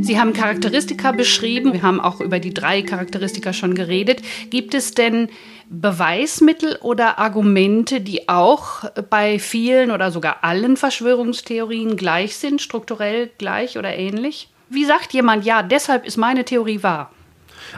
Sie 0.01 0.19
haben 0.19 0.33
Charakteristika 0.33 1.13
beschrieben. 1.13 1.75
Wir 1.75 1.83
haben 1.83 2.01
auch 2.01 2.23
über 2.23 2.41
die 2.41 2.55
drei 2.55 2.81
Charakteristika 2.81 3.53
schon 3.53 3.75
geredet. 3.75 4.23
Gibt 4.49 4.73
es 4.73 4.93
denn 4.93 5.29
Beweismittel 5.69 6.79
oder 6.81 7.19
Argumente, 7.19 8.01
die 8.01 8.27
auch 8.27 8.85
bei 9.11 9.39
vielen 9.39 9.91
oder 9.91 10.11
sogar 10.11 10.45
allen 10.45 10.79
Verschwörungstheorien 10.79 11.97
gleich 11.97 12.37
sind, 12.37 12.63
strukturell 12.63 13.31
gleich 13.37 13.77
oder 13.77 13.95
ähnlich? 13.95 14.49
Wie 14.71 14.85
sagt 14.85 15.13
jemand, 15.13 15.45
ja, 15.45 15.63
deshalb 15.63 16.05
ist 16.05 16.17
meine 16.17 16.45
Theorie 16.45 16.83
wahr? 16.83 17.11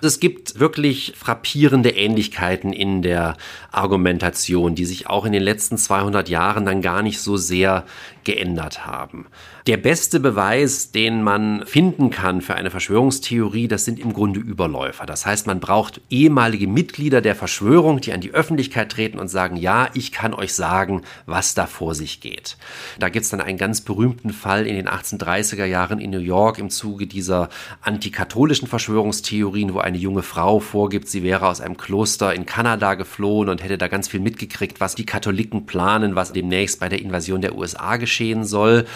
Es 0.03 0.20
gibt 0.20 0.59
wirklich 0.61 1.14
frappierende 1.16 1.90
Ähnlichkeiten 1.90 2.72
in 2.72 3.03
der 3.03 3.37
Argumentation, 3.72 4.74
die 4.74 4.85
sich 4.85 5.09
auch 5.09 5.24
in 5.24 5.33
den 5.33 5.42
letzten 5.42 5.79
200 5.79 6.29
Jahren 6.29 6.64
dann 6.64 6.81
gar 6.83 7.03
nicht 7.03 7.20
so 7.20 7.37
sehr 7.37 7.85
geändert 8.24 8.87
haben. 8.87 9.26
Der 9.66 9.76
beste 9.76 10.20
Beweis, 10.20 10.92
den 10.92 11.22
man 11.22 11.64
finden 11.66 12.11
kann 12.11 12.40
für 12.40 12.54
eine 12.54 12.70
Verschwörungstheorie, 12.70 13.68
das 13.68 13.85
sind 13.85 13.98
im 13.98 14.12
Grunde 14.12 14.40
Überläufer. 14.40 15.06
Das 15.06 15.26
heißt, 15.26 15.46
man 15.46 15.61
braucht 15.61 16.00
ehemalige 16.11 16.66
Mitglieder 16.66 17.20
der 17.20 17.35
Verschwörung, 17.35 18.00
die 18.00 18.12
an 18.12 18.20
die 18.20 18.33
Öffentlichkeit 18.33 18.92
treten 18.92 19.18
und 19.18 19.28
sagen, 19.28 19.56
ja, 19.56 19.88
ich 19.94 20.12
kann 20.12 20.35
euch 20.35 20.54
sagen, 20.54 21.02
was 21.26 21.54
da 21.54 21.66
vor 21.66 21.94
sich 21.94 22.20
geht. 22.20 22.56
Da 22.98 23.09
gibt 23.09 23.24
es 23.24 23.30
dann 23.30 23.40
einen 23.40 23.59
ganz 23.59 23.80
berühmten 23.80 24.30
Fall 24.30 24.66
in 24.66 24.76
den 24.76 24.88
1830er 24.88 25.64
Jahren 25.64 26.00
in 26.00 26.11
New 26.11 26.18
York 26.18 26.59
im 26.59 26.70
Zuge 26.70 27.06
dieser 27.06 27.48
antikatholischen 27.83 28.68
Verschwörungstheorien, 28.68 29.74
wo 29.74 29.78
eine 29.78 29.98
junge 29.98 30.22
Frau 30.22 30.61
vorgibt, 30.61 31.09
sie 31.09 31.22
wäre 31.22 31.46
aus 31.46 31.61
einem 31.61 31.76
Kloster 31.76 32.35
in 32.35 32.46
Kanada 32.46 32.94
geflohen 32.94 33.48
und 33.48 33.62
hätte 33.62 33.78
da 33.78 33.88
ganz 33.88 34.09
viel 34.09 34.20
mitgekriegt, 34.20 34.80
was 34.80 34.94
die 34.94 35.06
Katholiken 35.06 35.66
planen, 35.66 36.16
was 36.16 36.33
demnächst 36.33 36.80
bei 36.80 36.88
der 36.88 37.00
Invasion 37.00 37.40
der 37.40 37.56
USA 37.56 37.96
geschieht 37.96 38.10
geschehen 38.11 38.44
soll. 38.44 38.87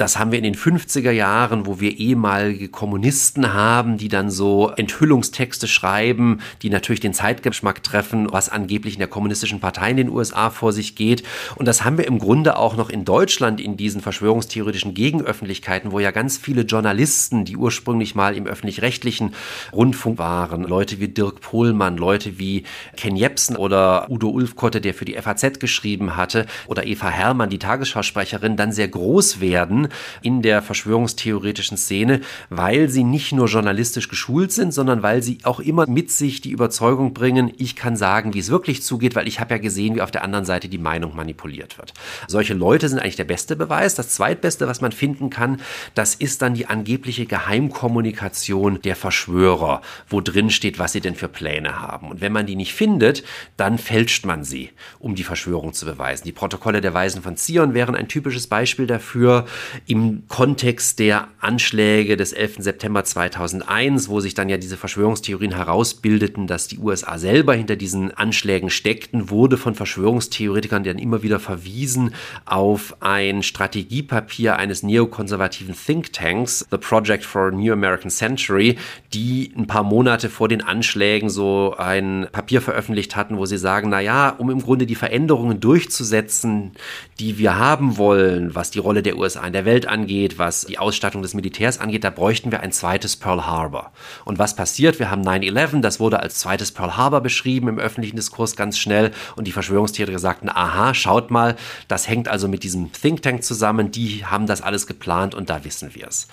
Das 0.00 0.18
haben 0.18 0.32
wir 0.32 0.38
in 0.38 0.44
den 0.44 0.54
50er 0.54 1.10
Jahren, 1.10 1.66
wo 1.66 1.78
wir 1.78 1.98
ehemalige 1.98 2.68
Kommunisten 2.68 3.52
haben, 3.52 3.98
die 3.98 4.08
dann 4.08 4.30
so 4.30 4.70
Enthüllungstexte 4.74 5.68
schreiben, 5.68 6.40
die 6.62 6.70
natürlich 6.70 7.00
den 7.00 7.12
Zeitgeschmack 7.12 7.82
treffen, 7.82 8.32
was 8.32 8.48
angeblich 8.48 8.94
in 8.94 9.00
der 9.00 9.08
kommunistischen 9.08 9.60
Partei 9.60 9.90
in 9.90 9.98
den 9.98 10.08
USA 10.08 10.48
vor 10.48 10.72
sich 10.72 10.96
geht. 10.96 11.22
Und 11.56 11.68
das 11.68 11.84
haben 11.84 11.98
wir 11.98 12.06
im 12.06 12.18
Grunde 12.18 12.56
auch 12.56 12.78
noch 12.78 12.88
in 12.88 13.04
Deutschland 13.04 13.60
in 13.60 13.76
diesen 13.76 14.00
verschwörungstheoretischen 14.00 14.94
Gegenöffentlichkeiten, 14.94 15.92
wo 15.92 16.00
ja 16.00 16.12
ganz 16.12 16.38
viele 16.38 16.62
Journalisten, 16.62 17.44
die 17.44 17.58
ursprünglich 17.58 18.14
mal 18.14 18.34
im 18.34 18.46
öffentlich-rechtlichen 18.46 19.34
Rundfunk 19.70 20.16
waren, 20.16 20.62
Leute 20.62 20.98
wie 20.98 21.08
Dirk 21.08 21.42
Pohlmann, 21.42 21.98
Leute 21.98 22.38
wie 22.38 22.64
Ken 22.96 23.16
Jepsen 23.16 23.54
oder 23.54 24.10
Udo 24.10 24.30
Ulfkotte, 24.30 24.80
der 24.80 24.94
für 24.94 25.04
die 25.04 25.20
FAZ 25.20 25.60
geschrieben 25.60 26.16
hatte, 26.16 26.46
oder 26.68 26.86
Eva 26.86 27.10
Herrmann, 27.10 27.50
die 27.50 27.58
Tagesschausprecherin, 27.58 28.56
dann 28.56 28.72
sehr 28.72 28.88
groß 28.88 29.42
werden 29.42 29.88
in 30.22 30.42
der 30.42 30.62
verschwörungstheoretischen 30.62 31.76
Szene, 31.76 32.20
weil 32.48 32.88
sie 32.88 33.04
nicht 33.04 33.32
nur 33.32 33.46
journalistisch 33.46 34.08
geschult 34.08 34.52
sind, 34.52 34.72
sondern 34.72 35.02
weil 35.02 35.22
sie 35.22 35.38
auch 35.44 35.60
immer 35.60 35.86
mit 35.88 36.10
sich 36.10 36.40
die 36.40 36.50
Überzeugung 36.50 37.14
bringen, 37.14 37.52
ich 37.56 37.76
kann 37.76 37.96
sagen, 37.96 38.34
wie 38.34 38.38
es 38.38 38.50
wirklich 38.50 38.82
zugeht, 38.82 39.14
weil 39.14 39.28
ich 39.28 39.40
habe 39.40 39.54
ja 39.54 39.58
gesehen, 39.58 39.94
wie 39.94 40.02
auf 40.02 40.10
der 40.10 40.24
anderen 40.24 40.44
Seite 40.44 40.68
die 40.68 40.78
Meinung 40.78 41.14
manipuliert 41.14 41.78
wird. 41.78 41.92
Solche 42.26 42.54
Leute 42.54 42.88
sind 42.88 42.98
eigentlich 42.98 43.16
der 43.16 43.24
beste 43.24 43.56
Beweis. 43.56 43.94
Das 43.94 44.10
zweitbeste, 44.10 44.66
was 44.66 44.80
man 44.80 44.92
finden 44.92 45.30
kann, 45.30 45.60
das 45.94 46.14
ist 46.14 46.42
dann 46.42 46.54
die 46.54 46.66
angebliche 46.66 47.26
Geheimkommunikation 47.26 48.80
der 48.82 48.96
Verschwörer, 48.96 49.82
wo 50.08 50.20
drin 50.20 50.50
steht, 50.50 50.78
was 50.78 50.92
sie 50.92 51.00
denn 51.00 51.14
für 51.14 51.28
Pläne 51.28 51.80
haben. 51.80 52.10
Und 52.10 52.20
wenn 52.20 52.32
man 52.32 52.46
die 52.46 52.56
nicht 52.56 52.74
findet, 52.74 53.24
dann 53.56 53.78
fälscht 53.78 54.26
man 54.26 54.44
sie, 54.44 54.70
um 54.98 55.14
die 55.14 55.24
Verschwörung 55.24 55.72
zu 55.72 55.86
beweisen. 55.86 56.24
Die 56.24 56.32
Protokolle 56.32 56.80
der 56.80 56.94
Weisen 56.94 57.22
von 57.22 57.36
Zion 57.36 57.74
wären 57.74 57.94
ein 57.94 58.08
typisches 58.08 58.46
Beispiel 58.46 58.86
dafür 58.86 59.46
im 59.86 60.22
Kontext 60.28 60.98
der 60.98 61.28
Anschläge 61.40 62.16
des 62.16 62.32
11. 62.32 62.56
September 62.58 63.02
2001, 63.02 64.08
wo 64.08 64.20
sich 64.20 64.34
dann 64.34 64.48
ja 64.48 64.56
diese 64.56 64.76
Verschwörungstheorien 64.76 65.54
herausbildeten, 65.54 66.46
dass 66.46 66.68
die 66.68 66.78
USA 66.78 67.18
selber 67.18 67.54
hinter 67.54 67.76
diesen 67.76 68.12
Anschlägen 68.12 68.70
steckten, 68.70 69.30
wurde 69.30 69.56
von 69.56 69.74
Verschwörungstheoretikern 69.74 70.84
dann 70.84 70.98
immer 70.98 71.22
wieder 71.22 71.40
verwiesen 71.40 72.14
auf 72.44 72.96
ein 73.00 73.42
Strategiepapier 73.42 74.56
eines 74.56 74.82
neokonservativen 74.82 75.74
Thinktanks, 75.74 76.66
The 76.70 76.78
Project 76.78 77.24
for 77.24 77.48
a 77.48 77.50
New 77.50 77.72
American 77.72 78.10
Century, 78.10 78.76
die 79.12 79.52
ein 79.56 79.66
paar 79.66 79.82
Monate 79.82 80.28
vor 80.30 80.48
den 80.48 80.62
Anschlägen 80.62 81.30
so 81.30 81.74
ein 81.78 82.28
Papier 82.30 82.60
veröffentlicht 82.60 83.16
hatten, 83.16 83.38
wo 83.38 83.46
sie 83.46 83.58
sagen, 83.58 83.88
na 83.88 84.00
ja, 84.00 84.30
um 84.30 84.50
im 84.50 84.62
Grunde 84.62 84.86
die 84.86 84.94
Veränderungen 84.94 85.58
durchzusetzen, 85.58 86.72
die 87.18 87.38
wir 87.38 87.58
haben 87.58 87.96
wollen, 87.96 88.54
was 88.54 88.70
die 88.70 88.78
Rolle 88.78 89.02
der 89.02 89.16
USA 89.16 89.46
in 89.46 89.52
der 89.52 89.64
Welt 89.64 89.69
angeht, 89.86 90.38
was 90.38 90.66
die 90.66 90.78
Ausstattung 90.78 91.22
des 91.22 91.34
Militärs 91.34 91.78
angeht, 91.78 92.04
da 92.04 92.10
bräuchten 92.10 92.50
wir 92.50 92.60
ein 92.60 92.72
zweites 92.72 93.16
Pearl 93.16 93.46
Harbor. 93.46 93.92
Und 94.24 94.38
was 94.38 94.56
passiert? 94.56 94.98
Wir 94.98 95.10
haben 95.10 95.22
9-11, 95.22 95.80
das 95.80 96.00
wurde 96.00 96.20
als 96.20 96.38
zweites 96.38 96.72
Pearl 96.72 96.96
Harbor 96.96 97.20
beschrieben 97.20 97.68
im 97.68 97.78
öffentlichen 97.78 98.16
Diskurs 98.16 98.56
ganz 98.56 98.78
schnell 98.78 99.10
und 99.36 99.46
die 99.46 99.52
Verschwörungstheoretiker 99.52 100.18
sagten, 100.18 100.48
aha, 100.48 100.94
schaut 100.94 101.30
mal, 101.30 101.56
das 101.88 102.08
hängt 102.08 102.28
also 102.28 102.48
mit 102.48 102.62
diesem 102.62 102.92
Think 102.92 103.22
Tank 103.22 103.44
zusammen, 103.44 103.90
die 103.90 104.24
haben 104.24 104.46
das 104.46 104.62
alles 104.62 104.86
geplant 104.86 105.34
und 105.34 105.50
da 105.50 105.64
wissen 105.64 105.94
wir 105.94 106.08
es. 106.08 106.28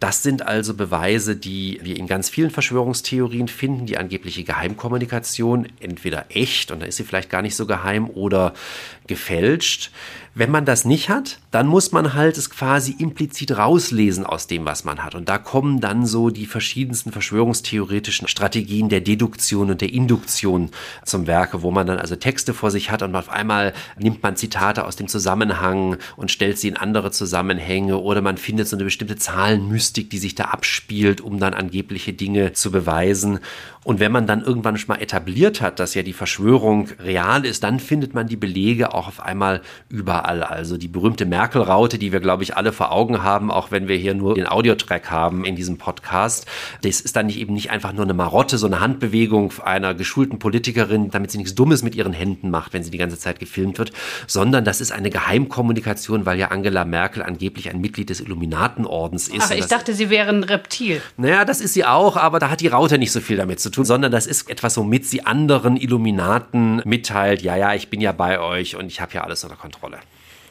Das 0.00 0.22
sind 0.22 0.46
also 0.46 0.74
Beweise, 0.74 1.36
die 1.36 1.80
wir 1.82 1.96
in 1.96 2.06
ganz 2.06 2.28
vielen 2.28 2.50
Verschwörungstheorien 2.50 3.48
finden, 3.48 3.86
die 3.86 3.98
angebliche 3.98 4.44
Geheimkommunikation, 4.44 5.68
entweder 5.80 6.26
echt, 6.30 6.70
und 6.70 6.80
da 6.80 6.86
ist 6.86 6.96
sie 6.96 7.04
vielleicht 7.04 7.30
gar 7.30 7.42
nicht 7.42 7.56
so 7.56 7.66
geheim, 7.66 8.08
oder 8.14 8.54
gefälscht. 9.06 9.90
Wenn 10.34 10.50
man 10.50 10.64
das 10.64 10.84
nicht 10.84 11.08
hat, 11.08 11.38
dann 11.52 11.66
muss 11.66 11.92
man 11.92 12.14
halt 12.14 12.38
es 12.38 12.48
quasi 12.48 12.96
implizit 12.98 13.56
rauslesen 13.56 14.24
aus 14.24 14.46
dem, 14.46 14.64
was 14.64 14.84
man 14.84 15.04
hat. 15.04 15.14
Und 15.14 15.28
da 15.28 15.36
kommen 15.36 15.80
dann 15.80 16.06
so 16.06 16.30
die 16.30 16.46
verschiedensten 16.46 17.12
verschwörungstheoretischen 17.12 18.26
Strategien 18.26 18.88
der 18.88 19.02
Deduktion 19.02 19.70
und 19.70 19.82
der 19.82 19.92
Induktion 19.92 20.70
zum 21.04 21.26
Werke, 21.26 21.62
wo 21.62 21.70
man 21.70 21.86
dann 21.86 21.98
also 21.98 22.16
Texte 22.16 22.54
vor 22.54 22.70
sich 22.70 22.90
hat 22.90 23.02
und 23.02 23.14
auf 23.14 23.28
einmal 23.28 23.74
nimmt 23.98 24.22
man 24.22 24.34
Zitate 24.34 24.86
aus 24.86 24.96
dem 24.96 25.08
Zusammenhang 25.08 25.98
und 26.16 26.30
stellt 26.30 26.58
sie 26.58 26.68
in 26.68 26.78
andere 26.78 27.10
Zusammenhänge 27.10 27.98
oder 27.98 28.22
man 28.22 28.38
findet 28.38 28.66
so 28.66 28.76
eine 28.76 28.84
bestimmte 28.84 29.16
Zahlenmystik, 29.16 30.08
die 30.08 30.18
sich 30.18 30.34
da 30.34 30.44
abspielt, 30.44 31.20
um 31.20 31.38
dann 31.38 31.52
angebliche 31.52 32.14
Dinge 32.14 32.54
zu 32.54 32.70
beweisen. 32.70 33.40
Und 33.84 34.00
wenn 34.00 34.12
man 34.12 34.26
dann 34.26 34.42
irgendwann 34.42 34.78
schon 34.78 34.94
mal 34.94 35.02
etabliert 35.02 35.60
hat, 35.60 35.80
dass 35.80 35.94
ja 35.94 36.02
die 36.02 36.12
Verschwörung 36.12 36.88
real 37.00 37.44
ist, 37.44 37.64
dann 37.64 37.80
findet 37.80 38.14
man 38.14 38.28
die 38.28 38.36
Belege 38.36 38.94
auch 38.94 39.08
auf 39.08 39.20
einmal 39.20 39.60
überall. 39.88 40.44
Also 40.44 40.78
die 40.78 40.88
berühmte 40.88 41.26
Merkel-Raute, 41.42 41.98
die 41.98 42.12
wir, 42.12 42.20
glaube 42.20 42.44
ich, 42.44 42.56
alle 42.56 42.72
vor 42.72 42.92
Augen 42.92 43.24
haben, 43.24 43.50
auch 43.50 43.72
wenn 43.72 43.88
wir 43.88 43.96
hier 43.96 44.14
nur 44.14 44.36
den 44.36 44.46
Audiotrack 44.46 45.10
haben 45.10 45.44
in 45.44 45.56
diesem 45.56 45.76
Podcast. 45.76 46.46
Das 46.82 47.00
ist 47.00 47.16
dann 47.16 47.26
nicht 47.26 47.38
eben 47.38 47.52
nicht 47.52 47.70
einfach 47.72 47.92
nur 47.92 48.04
eine 48.04 48.14
Marotte, 48.14 48.58
so 48.58 48.68
eine 48.68 48.78
Handbewegung 48.78 49.52
einer 49.64 49.92
geschulten 49.92 50.38
Politikerin, 50.38 51.10
damit 51.10 51.32
sie 51.32 51.38
nichts 51.38 51.56
Dummes 51.56 51.82
mit 51.82 51.96
ihren 51.96 52.12
Händen 52.12 52.48
macht, 52.48 52.72
wenn 52.72 52.84
sie 52.84 52.92
die 52.92 52.98
ganze 52.98 53.18
Zeit 53.18 53.40
gefilmt 53.40 53.80
wird, 53.80 53.90
sondern 54.28 54.64
das 54.64 54.80
ist 54.80 54.92
eine 54.92 55.10
Geheimkommunikation, 55.10 56.26
weil 56.26 56.38
ja 56.38 56.52
Angela 56.52 56.84
Merkel 56.84 57.24
angeblich 57.24 57.70
ein 57.70 57.80
Mitglied 57.80 58.10
des 58.10 58.20
Illuminatenordens 58.20 59.26
ist. 59.26 59.42
Ach, 59.42 59.50
ich 59.50 59.66
dachte, 59.66 59.94
sie 59.94 60.10
wäre 60.10 60.28
ein 60.28 60.44
Reptil. 60.44 61.02
Naja, 61.16 61.44
das 61.44 61.60
ist 61.60 61.74
sie 61.74 61.84
auch, 61.84 62.16
aber 62.16 62.38
da 62.38 62.50
hat 62.50 62.60
die 62.60 62.68
Raute 62.68 62.98
nicht 62.98 63.10
so 63.10 63.20
viel 63.20 63.36
damit 63.36 63.58
zu 63.58 63.70
tun, 63.70 63.84
sondern 63.84 64.12
das 64.12 64.28
ist 64.28 64.48
etwas, 64.48 64.76
womit 64.76 65.06
sie 65.06 65.26
anderen 65.26 65.76
Illuminaten 65.76 66.82
mitteilt, 66.84 67.42
ja, 67.42 67.56
ja, 67.56 67.74
ich 67.74 67.88
bin 67.88 68.00
ja 68.00 68.12
bei 68.12 68.38
euch 68.38 68.76
und 68.76 68.86
ich 68.86 69.00
habe 69.00 69.12
ja 69.14 69.24
alles 69.24 69.42
unter 69.42 69.56
Kontrolle. 69.56 69.98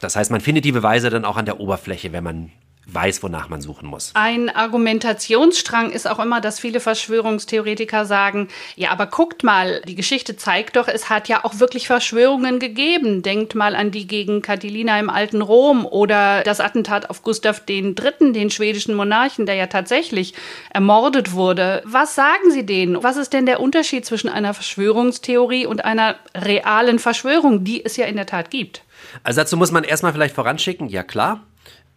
Das 0.02 0.16
heißt, 0.16 0.30
man 0.30 0.40
findet 0.40 0.64
die 0.64 0.72
Beweise 0.72 1.10
dann 1.10 1.24
auch 1.24 1.36
an 1.36 1.46
der 1.46 1.60
Oberfläche, 1.60 2.12
wenn 2.12 2.24
man 2.24 2.50
weiß, 2.86 3.22
wonach 3.22 3.48
man 3.48 3.60
suchen 3.60 3.88
muss. 3.88 4.10
Ein 4.14 4.50
Argumentationsstrang 4.50 5.90
ist 5.90 6.08
auch 6.08 6.18
immer, 6.18 6.40
dass 6.40 6.58
viele 6.58 6.80
Verschwörungstheoretiker 6.80 8.04
sagen, 8.04 8.48
ja, 8.74 8.90
aber 8.90 9.06
guckt 9.06 9.44
mal, 9.44 9.80
die 9.86 9.94
Geschichte 9.94 10.36
zeigt 10.36 10.74
doch, 10.74 10.88
es 10.88 11.08
hat 11.08 11.28
ja 11.28 11.44
auch 11.44 11.60
wirklich 11.60 11.86
Verschwörungen 11.86 12.58
gegeben. 12.58 13.22
Denkt 13.22 13.54
mal 13.54 13.76
an 13.76 13.92
die 13.92 14.08
gegen 14.08 14.42
Catilina 14.42 14.98
im 14.98 15.10
alten 15.10 15.42
Rom 15.42 15.86
oder 15.86 16.42
das 16.42 16.58
Attentat 16.58 17.08
auf 17.08 17.22
Gustav 17.22 17.62
III., 17.68 18.32
den 18.32 18.50
schwedischen 18.50 18.96
Monarchen, 18.96 19.46
der 19.46 19.54
ja 19.54 19.68
tatsächlich 19.68 20.34
ermordet 20.70 21.32
wurde. 21.32 21.82
Was 21.84 22.16
sagen 22.16 22.50
Sie 22.50 22.66
denen? 22.66 23.02
Was 23.04 23.16
ist 23.16 23.32
denn 23.32 23.46
der 23.46 23.60
Unterschied 23.60 24.04
zwischen 24.04 24.28
einer 24.28 24.54
Verschwörungstheorie 24.54 25.66
und 25.66 25.84
einer 25.84 26.16
realen 26.34 26.98
Verschwörung, 26.98 27.62
die 27.62 27.84
es 27.84 27.96
ja 27.96 28.06
in 28.06 28.16
der 28.16 28.26
Tat 28.26 28.50
gibt? 28.50 28.82
Also 29.22 29.40
dazu 29.40 29.56
muss 29.56 29.72
man 29.72 29.84
erstmal 29.84 30.12
vielleicht 30.12 30.34
voranschicken, 30.34 30.88
ja 30.88 31.02
klar, 31.02 31.46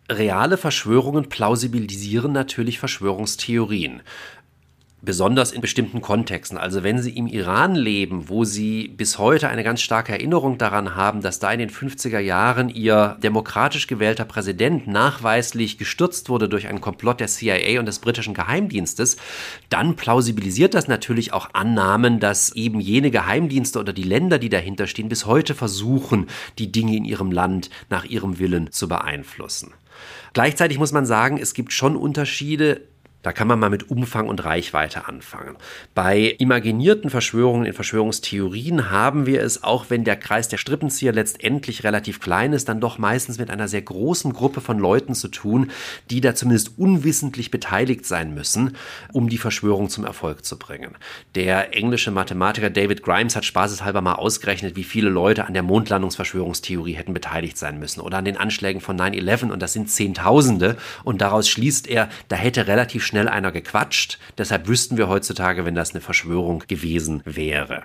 Reale 0.10 0.58
Verschwörungen 0.58 1.30
plausibilisieren 1.30 2.32
natürlich 2.32 2.78
Verschwörungstheorien. 2.78 4.04
Besonders 5.06 5.52
in 5.52 5.62
bestimmten 5.62 6.02
Kontexten. 6.02 6.58
Also 6.58 6.82
wenn 6.82 7.00
Sie 7.00 7.12
im 7.12 7.28
Iran 7.28 7.76
leben, 7.76 8.28
wo 8.28 8.44
Sie 8.44 8.88
bis 8.88 9.20
heute 9.20 9.48
eine 9.50 9.63
ganz 9.63 9.82
starke 9.82 10.13
Erinnerung 10.13 10.58
daran 10.58 10.96
haben, 10.96 11.22
dass 11.22 11.38
da 11.38 11.52
in 11.52 11.60
den 11.60 11.70
50er 11.70 12.18
Jahren 12.18 12.70
Ihr 12.70 13.15
demokratisch 13.22 13.86
gewählter 13.86 14.26
Präsident 14.26 14.88
nachweislich 14.88 15.78
gestürzt 15.78 16.28
wurde 16.28 16.50
durch 16.50 16.68
einen 16.68 16.82
Komplott 16.82 17.20
der 17.20 17.28
CIA 17.28 17.80
und 17.80 17.86
des 17.86 18.00
britischen 18.00 18.34
Geheimdienstes, 18.34 19.18
dann 19.70 19.96
plausibilisiert 19.96 20.74
das 20.74 20.88
natürlich 20.88 21.34
auch 21.34 21.50
Annahmen, 21.54 22.20
dass 22.20 22.54
eben 22.54 22.80
jene 22.80 23.12
Geheimdienste 23.12 23.80
oder 23.80 23.94
die 23.94 24.04
Länder, 24.04 24.39
die 24.39 24.50
dahinter 24.50 24.88
stehen, 24.88 25.08
bis 25.08 25.28
heute 25.28 25.54
versuchen, 25.54 26.26
die 26.58 26.72
Dinge 26.72 26.98
in 26.98 27.06
ihrem 27.06 27.32
Land 27.32 27.70
nach 27.91 28.06
ihrem 28.06 28.39
Willen 28.39 28.72
zu 28.72 28.88
beeinflussen. 28.88 29.74
Gleichzeitig 30.34 30.80
muss 30.80 30.91
man 30.91 31.06
sagen, 31.06 31.38
es 31.38 31.54
gibt 31.54 31.72
schon 31.72 31.96
Unterschiede 31.96 32.82
da 33.26 33.34
kann 33.34 33.48
man 33.48 33.58
mal 33.58 33.72
mit 33.72 33.90
Umfang 33.90 34.30
und 34.30 34.46
Reichweite 34.46 35.08
anfangen. 35.08 35.58
Bei 35.96 36.36
imaginierten 36.38 37.10
Verschwörungen 37.10 37.66
in 37.66 37.74
Verschwörungstheorien 37.74 38.92
haben 38.92 39.26
wir 39.26 39.42
es, 39.42 39.64
auch 39.64 39.86
wenn 39.90 40.04
der 40.04 40.16
Kreis 40.16 40.48
der 40.48 40.60
Strippenzieher 40.60 41.12
letztendlich 41.12 41.84
relativ 41.84 42.20
klein 42.20 42.54
ist, 42.54 42.70
dann 42.70 42.80
doch 42.80 43.00
meistens 43.00 43.40
mit 43.40 43.50
einer 43.50 43.68
sehr 43.68 43.82
großen 43.82 44.32
Gruppe 44.32 44.62
von 44.62 44.78
Leuten 44.78 45.16
zu 45.16 45.28
tun, 45.30 45.72
die 46.12 46.22
da 46.22 46.36
zumindest 46.36 46.78
unwissentlich 46.78 47.50
beteiligt 47.50 48.06
sein 48.06 48.36
müssen, 48.36 48.78
um 49.12 49.28
die 49.28 49.40
Verschwörung 49.40 49.90
zum 49.90 50.06
Erfolg 50.06 50.46
zu 50.46 50.60
bringen. 50.60 50.96
Der 51.34 51.76
englische 51.76 52.12
Mathematiker 52.12 52.70
David 52.70 53.02
Grimes 53.02 53.36
hat 53.36 53.44
spaßeshalber 53.44 54.02
mal 54.02 54.14
ausgerechnet, 54.14 54.76
wie 54.76 54.84
viele 54.84 55.10
Leute 55.10 55.48
an 55.48 55.56
der 55.56 55.64
Mondlandungsverschwörungstheorie 55.64 56.94
hätten 56.94 57.16
beteiligt 57.16 57.58
sein 57.58 57.80
müssen 57.80 58.02
oder 58.02 58.20
an 58.20 58.26
den 58.26 58.38
Anschlägen 58.38 58.82
von 58.82 59.00
9-11 59.00 59.50
und 59.50 59.64
das 59.64 59.74
sind 59.74 59.90
Zehntausende 59.90 60.78
und 61.04 61.22
daraus 61.22 61.50
schließt 61.50 61.88
er, 61.88 62.08
da 62.28 62.36
hätte 62.36 62.68
relativ 62.68 63.04
schnell 63.04 63.14
schnell 63.15 63.30
einer 63.30 63.54
gequatscht. 63.54 64.19
Deshalb 64.38 64.67
wüssten 64.67 64.97
wir 64.97 65.08
heutzutage, 65.08 65.63
wenn 65.63 65.73
das 65.73 65.91
eine 65.91 66.01
Verschwörung 66.01 66.63
gewesen 66.67 67.21
wäre. 67.23 67.84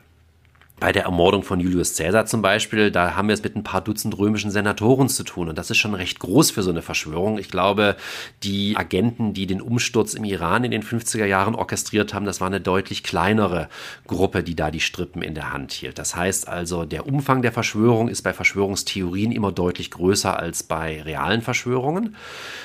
Bei 0.80 0.92
der 0.92 1.04
Ermordung 1.04 1.42
von 1.42 1.60
Julius 1.60 1.94
Caesar 1.94 2.24
zum 2.24 2.40
Beispiel, 2.40 2.90
da 2.90 3.14
haben 3.14 3.28
wir 3.28 3.34
es 3.34 3.42
mit 3.42 3.54
ein 3.54 3.62
paar 3.62 3.82
Dutzend 3.82 4.16
römischen 4.16 4.50
Senatoren 4.50 5.10
zu 5.10 5.24
tun. 5.24 5.50
Und 5.50 5.58
das 5.58 5.70
ist 5.70 5.76
schon 5.76 5.92
recht 5.92 6.18
groß 6.20 6.52
für 6.52 6.62
so 6.62 6.70
eine 6.70 6.80
Verschwörung. 6.80 7.36
Ich 7.36 7.50
glaube, 7.50 7.96
die 8.42 8.78
Agenten, 8.78 9.34
die 9.34 9.46
den 9.46 9.60
Umsturz 9.60 10.14
im 10.14 10.24
Iran 10.24 10.64
in 10.64 10.70
den 10.70 10.82
50er 10.82 11.26
Jahren 11.26 11.54
orchestriert 11.54 12.14
haben, 12.14 12.24
das 12.24 12.40
war 12.40 12.46
eine 12.46 12.62
deutlich 12.62 13.02
kleinere 13.02 13.68
Gruppe, 14.06 14.42
die 14.42 14.56
da 14.56 14.70
die 14.70 14.80
Strippen 14.80 15.20
in 15.20 15.34
der 15.34 15.52
Hand 15.52 15.72
hielt. 15.72 15.98
Das 15.98 16.16
heißt 16.16 16.48
also, 16.48 16.86
der 16.86 17.06
Umfang 17.06 17.42
der 17.42 17.52
Verschwörung 17.52 18.08
ist 18.08 18.22
bei 18.22 18.32
Verschwörungstheorien 18.32 19.32
immer 19.32 19.52
deutlich 19.52 19.90
größer 19.90 20.38
als 20.38 20.62
bei 20.62 21.02
realen 21.02 21.42
Verschwörungen. 21.42 22.16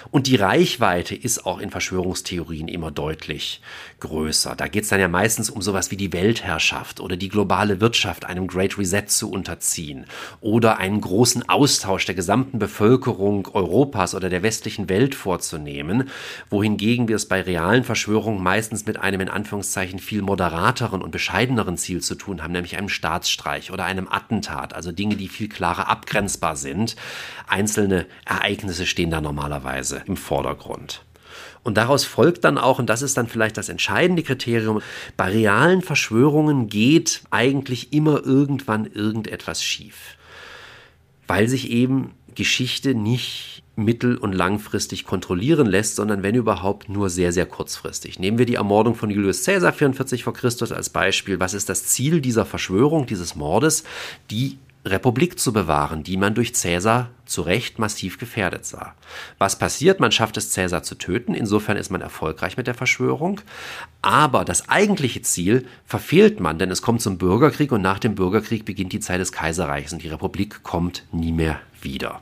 Und 0.10 0.28
die 0.28 0.38
Reichweite 0.38 1.15
ist 1.15 1.45
auch 1.45 1.60
in 1.60 1.69
Verschwörungstheorien 1.69 2.69
immer 2.69 2.91
deutlich 2.91 3.60
größer. 3.99 4.56
Da 4.56 4.69
geht 4.69 4.84
es 4.84 4.89
dann 4.89 5.01
ja 5.01 5.10
meistens 5.10 5.49
um 5.49 5.62
sowas 5.62 5.91
wie 5.91 5.97
die 5.97 6.13
Weltherrschaft 6.13 7.01
oder 7.01 7.17
die 7.17 7.28
globale 7.28 7.82
Wirtschaft 7.82 8.05
einem 8.26 8.48
Great 8.48 8.78
Reset 8.78 9.06
zu 9.08 9.32
unterziehen 9.32 10.06
oder 10.41 10.78
einen 10.78 11.02
großen 11.02 11.48
Austausch 11.50 12.06
der 12.06 12.15
gesamten 12.15 12.60
Bevölkerung 12.60 13.48
Europas 13.54 14.15
oder 14.15 14.30
der 14.30 14.44
westlichen 14.44 14.89
Welt 14.89 15.15
vorzunehmen, 15.15 16.10
wohingegen 16.50 17.08
wir 17.08 17.15
es 17.15 17.28
bei 17.28 17.41
realen 17.41 17.84
Verschwörungen 17.84 18.41
meistens 18.41 18.86
mit 18.86 18.98
einem 18.98 19.22
in 19.22 19.30
Anführungszeichen 19.30 20.00
viel 20.00 20.22
moderateren 20.22 21.02
und 21.02 21.12
bescheideneren 21.12 21.78
Ziel 21.78 22.02
zu 22.02 22.15
tun 22.15 22.44
haben, 22.44 22.54
nämlich 22.54 22.78
einem 22.78 22.89
Staatsstreich 22.89 23.72
oder 23.72 23.86
einem 23.86 24.08
Attentat, 24.08 24.74
also 24.74 24.91
Dinge, 24.91 25.15
die 25.15 25.28
viel 25.28 25.50
klarer 25.50 25.89
abgrenzbar 25.89 26.56
sind. 26.56 26.96
Einzelne 27.48 28.06
Ereignisse 28.26 28.86
stehen 28.86 29.12
da 29.12 29.22
normalerweise 29.22 30.04
im 30.06 30.18
Vordergrund. 30.18 31.05
Und 31.65 31.78
daraus 31.78 32.06
folgt 32.06 32.43
dann 32.43 32.60
auch, 32.60 32.78
und 32.78 32.91
das 32.91 33.01
ist 33.01 33.17
dann 33.17 33.28
vielleicht 33.28 33.58
das 33.58 33.69
entscheidende 33.69 34.21
Kriterium, 34.21 34.84
bei 35.17 35.32
realen 35.32 35.82
Verschwörungen 35.82 36.67
geht 36.67 37.23
eigentlich 37.32 37.91
immer 37.91 38.23
irgendwann 38.23 38.86
irgendetwas 38.86 39.63
schief. 39.63 40.15
Weil 41.25 41.47
sich 41.47 41.71
eben 41.71 42.12
Geschichte 42.36 42.93
nicht 42.93 43.63
mittel- 43.75 44.17
und 44.17 44.34
langfristig 44.34 45.06
kontrollieren 45.06 45.65
lässt, 45.65 45.95
sondern 45.95 46.21
wenn 46.21 46.36
überhaupt 46.36 46.88
nur 46.88 47.10
sehr, 47.10 47.32
sehr 47.32 47.47
kurzfristig. 47.47 48.19
Nehmen 48.19 48.38
wir 48.38 48.45
die 48.45 48.56
Ermordung 48.56 48.93
von 48.93 49.10
Julius 49.10 49.43
Caesar 49.43 49.73
44 49.73 50.23
vor 50.23 50.34
Christus 50.34 50.71
als 50.71 50.91
Beispiel. 50.91 51.39
Was 51.39 51.56
ist 51.56 51.67
das 51.67 51.88
Ziel 51.88 52.21
dieser 52.21 52.45
Verschwörung, 52.45 53.08
dieses 53.08 53.36
Mordes? 53.36 53.84
Die 54.30 54.60
Republik 54.86 55.39
zu 55.39 55.52
bewahren, 55.52 56.04
die 56.04 56.15
man 56.15 56.36
durch 56.36 56.54
Cäsar 56.54 57.10
zu 57.26 57.41
Recht 57.41 57.80
massiv 57.80 58.19
gefährdet 58.19 58.65
sah. 58.65 58.93
Was 59.39 59.58
passiert? 59.58 60.00
Man 60.00 60.12
schafft 60.12 60.38
es, 60.38 60.52
Cäsar 60.52 60.84
zu 60.84 60.95
töten. 60.95 61.34
Insofern 61.34 61.76
ist 61.76 61.89
man 61.89 62.02
erfolgreich 62.02 62.56
mit 62.56 62.67
der 62.67 62.76
Verschwörung. 62.76 63.41
Aber 64.04 64.45
das 64.45 64.69
eigentliche 64.69 65.24
Ziel 65.24 65.65
verfehlt 65.86 66.39
man, 66.39 66.60
denn 66.60 66.69
es 66.69 66.84
kommt 66.84 67.02
zum 67.02 67.17
Bürgerkrieg 67.17 67.71
und 67.71 67.82
nach 67.82 68.00
dem 68.00 68.13
Bürgerkrieg 68.13 68.63
beginnt 68.63 68.93
die 68.93 69.00
Zeit 69.00 69.19
des 69.19 69.32
Kaiserreichs 69.32 69.91
und 69.91 70.04
die 70.04 70.10
Republik 70.10 70.62
kommt 70.62 71.04
nie 71.12 71.32
mehr 71.32 71.60
wieder. 71.82 72.21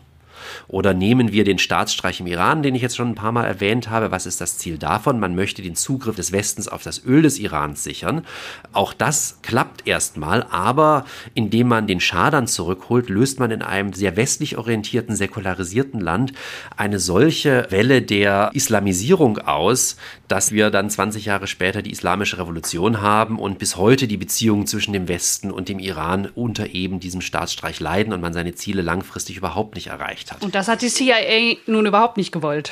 Oder 0.67 0.93
nehmen 0.93 1.31
wir 1.31 1.43
den 1.43 1.59
Staatsstreich 1.59 2.19
im 2.19 2.27
Iran, 2.27 2.63
den 2.63 2.75
ich 2.75 2.81
jetzt 2.81 2.95
schon 2.95 3.09
ein 3.09 3.15
paar 3.15 3.31
Mal 3.31 3.45
erwähnt 3.45 3.89
habe. 3.89 4.11
Was 4.11 4.25
ist 4.25 4.41
das 4.41 4.57
Ziel 4.57 4.77
davon? 4.77 5.19
Man 5.19 5.35
möchte 5.35 5.61
den 5.61 5.75
Zugriff 5.75 6.15
des 6.15 6.31
Westens 6.31 6.67
auf 6.67 6.83
das 6.83 7.05
Öl 7.05 7.21
des 7.21 7.39
Irans 7.39 7.83
sichern. 7.83 8.25
Auch 8.71 8.93
das 8.93 9.39
klappt 9.41 9.87
erstmal, 9.87 10.43
aber 10.49 11.05
indem 11.33 11.67
man 11.67 11.87
den 11.87 11.99
Schah 11.99 12.31
dann 12.31 12.47
zurückholt, 12.47 13.09
löst 13.09 13.39
man 13.39 13.51
in 13.51 13.61
einem 13.61 13.93
sehr 13.93 14.15
westlich 14.15 14.57
orientierten, 14.57 15.15
säkularisierten 15.15 15.99
Land 15.99 16.33
eine 16.77 16.99
solche 16.99 17.67
Welle 17.69 18.01
der 18.01 18.51
Islamisierung 18.53 19.37
aus, 19.39 19.97
dass 20.33 20.51
wir 20.51 20.71
dann 20.71 20.89
20 20.89 21.25
Jahre 21.25 21.45
später 21.45 21.83
die 21.83 21.91
Islamische 21.91 22.39
Revolution 22.39 23.01
haben 23.01 23.37
und 23.37 23.59
bis 23.59 23.77
heute 23.77 24.07
die 24.07 24.17
Beziehungen 24.17 24.65
zwischen 24.65 24.91
dem 24.91 25.07
Westen 25.07 25.51
und 25.51 25.69
dem 25.69 25.77
Iran 25.77 26.27
unter 26.33 26.73
eben 26.73 26.99
diesem 26.99 27.21
Staatsstreich 27.21 27.79
leiden 27.79 28.13
und 28.13 28.19
man 28.19 28.33
seine 28.33 28.55
Ziele 28.55 28.81
langfristig 28.81 29.37
überhaupt 29.37 29.75
nicht 29.75 29.87
erreicht 29.87 30.31
hat. 30.31 30.41
Und 30.41 30.55
das 30.55 30.67
hat 30.67 30.81
die 30.81 30.87
CIA 30.87 31.57
nun 31.67 31.85
überhaupt 31.85 32.17
nicht 32.17 32.31
gewollt. 32.31 32.71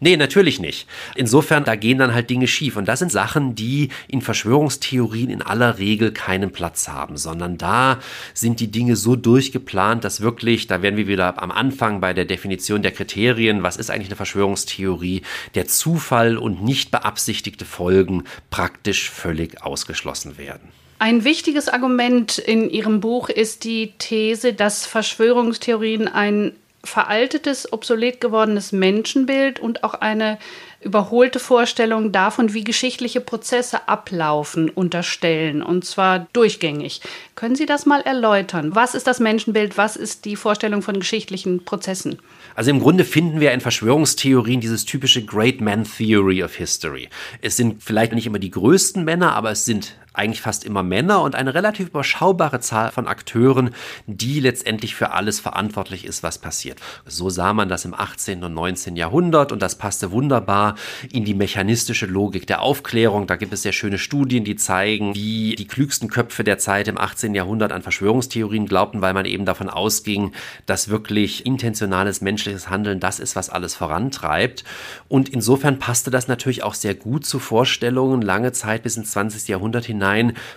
Nee, 0.00 0.18
natürlich 0.18 0.60
nicht. 0.60 0.86
Insofern, 1.14 1.64
da 1.64 1.76
gehen 1.76 1.96
dann 1.96 2.12
halt 2.12 2.28
Dinge 2.28 2.46
schief. 2.46 2.76
Und 2.76 2.86
das 2.86 2.98
sind 2.98 3.10
Sachen, 3.10 3.54
die 3.54 3.88
in 4.06 4.20
Verschwörungstheorien 4.20 5.30
in 5.30 5.40
aller 5.40 5.78
Regel 5.78 6.12
keinen 6.12 6.52
Platz 6.52 6.88
haben, 6.88 7.16
sondern 7.16 7.56
da 7.56 8.00
sind 8.34 8.60
die 8.60 8.70
Dinge 8.70 8.96
so 8.96 9.16
durchgeplant, 9.16 10.04
dass 10.04 10.20
wirklich, 10.20 10.66
da 10.66 10.82
werden 10.82 10.98
wir 10.98 11.06
wieder 11.06 11.42
am 11.42 11.52
Anfang 11.52 12.02
bei 12.02 12.12
der 12.12 12.26
Definition 12.26 12.82
der 12.82 12.92
Kriterien, 12.92 13.62
was 13.62 13.78
ist 13.78 13.90
eigentlich 13.90 14.08
eine 14.08 14.16
Verschwörungstheorie, 14.16 15.22
der 15.54 15.66
Zufall 15.66 16.36
und 16.36 16.62
nicht 16.62 16.97
beabsichtigte 16.98 17.64
Folgen 17.64 18.24
praktisch 18.50 19.10
völlig 19.10 19.62
ausgeschlossen 19.62 20.38
werden. 20.38 20.68
Ein 20.98 21.22
wichtiges 21.22 21.68
Argument 21.68 22.38
in 22.38 22.70
Ihrem 22.70 23.00
Buch 23.00 23.28
ist 23.28 23.62
die 23.62 23.92
These, 23.98 24.52
dass 24.52 24.84
Verschwörungstheorien 24.84 26.08
ein 26.08 26.56
veraltetes, 26.82 27.72
obsolet 27.72 28.20
gewordenes 28.20 28.72
Menschenbild 28.72 29.60
und 29.60 29.84
auch 29.84 29.94
eine 29.94 30.38
überholte 30.80 31.38
Vorstellung 31.38 32.12
davon, 32.12 32.54
wie 32.54 32.64
geschichtliche 32.64 33.20
Prozesse 33.20 33.88
ablaufen, 33.88 34.70
unterstellen, 34.70 35.62
und 35.62 35.84
zwar 35.84 36.26
durchgängig. 36.32 37.00
Können 37.34 37.56
Sie 37.56 37.66
das 37.66 37.84
mal 37.84 38.00
erläutern? 38.00 38.74
Was 38.74 38.94
ist 38.94 39.06
das 39.06 39.20
Menschenbild? 39.20 39.76
Was 39.76 39.96
ist 39.96 40.24
die 40.24 40.36
Vorstellung 40.36 40.82
von 40.82 40.98
geschichtlichen 40.98 41.64
Prozessen? 41.64 42.18
Also 42.58 42.72
im 42.72 42.80
Grunde 42.80 43.04
finden 43.04 43.38
wir 43.38 43.52
in 43.52 43.60
Verschwörungstheorien 43.60 44.60
dieses 44.60 44.84
typische 44.84 45.24
Great 45.24 45.60
Man 45.60 45.84
Theory 45.84 46.42
of 46.42 46.56
History. 46.56 47.08
Es 47.40 47.56
sind 47.56 47.84
vielleicht 47.84 48.12
nicht 48.12 48.26
immer 48.26 48.40
die 48.40 48.50
größten 48.50 49.04
Männer, 49.04 49.36
aber 49.36 49.52
es 49.52 49.64
sind 49.64 49.94
eigentlich 50.18 50.42
fast 50.42 50.64
immer 50.64 50.82
Männer 50.82 51.22
und 51.22 51.34
eine 51.34 51.54
relativ 51.54 51.88
überschaubare 51.88 52.60
Zahl 52.60 52.90
von 52.90 53.06
Akteuren, 53.06 53.70
die 54.06 54.40
letztendlich 54.40 54.94
für 54.94 55.12
alles 55.12 55.40
verantwortlich 55.40 56.04
ist, 56.04 56.22
was 56.22 56.38
passiert. 56.38 56.80
So 57.06 57.30
sah 57.30 57.52
man 57.52 57.68
das 57.68 57.84
im 57.84 57.94
18. 57.94 58.42
und 58.42 58.52
19. 58.54 58.96
Jahrhundert 58.96 59.52
und 59.52 59.62
das 59.62 59.78
passte 59.78 60.10
wunderbar 60.10 60.74
in 61.12 61.24
die 61.24 61.34
mechanistische 61.34 62.06
Logik 62.06 62.46
der 62.46 62.62
Aufklärung. 62.62 63.26
Da 63.26 63.36
gibt 63.36 63.52
es 63.52 63.62
sehr 63.62 63.72
schöne 63.72 63.98
Studien, 63.98 64.44
die 64.44 64.56
zeigen, 64.56 65.14
wie 65.14 65.54
die 65.54 65.66
klügsten 65.66 66.08
Köpfe 66.08 66.42
der 66.42 66.58
Zeit 66.58 66.88
im 66.88 66.98
18. 66.98 67.34
Jahrhundert 67.34 67.72
an 67.72 67.82
Verschwörungstheorien 67.82 68.66
glaubten, 68.66 69.00
weil 69.00 69.14
man 69.14 69.24
eben 69.24 69.44
davon 69.44 69.70
ausging, 69.70 70.32
dass 70.66 70.88
wirklich 70.88 71.46
intentionales 71.46 72.20
menschliches 72.20 72.68
Handeln 72.68 72.98
das 72.98 73.20
ist, 73.20 73.36
was 73.36 73.50
alles 73.50 73.74
vorantreibt. 73.74 74.64
Und 75.06 75.28
insofern 75.28 75.78
passte 75.78 76.10
das 76.10 76.26
natürlich 76.26 76.64
auch 76.64 76.74
sehr 76.74 76.94
gut 76.94 77.24
zu 77.24 77.38
Vorstellungen 77.38 78.20
lange 78.20 78.52
Zeit 78.52 78.82
bis 78.82 78.96
ins 78.96 79.12
20. 79.12 79.48
Jahrhundert 79.48 79.84
hinein 79.84 80.07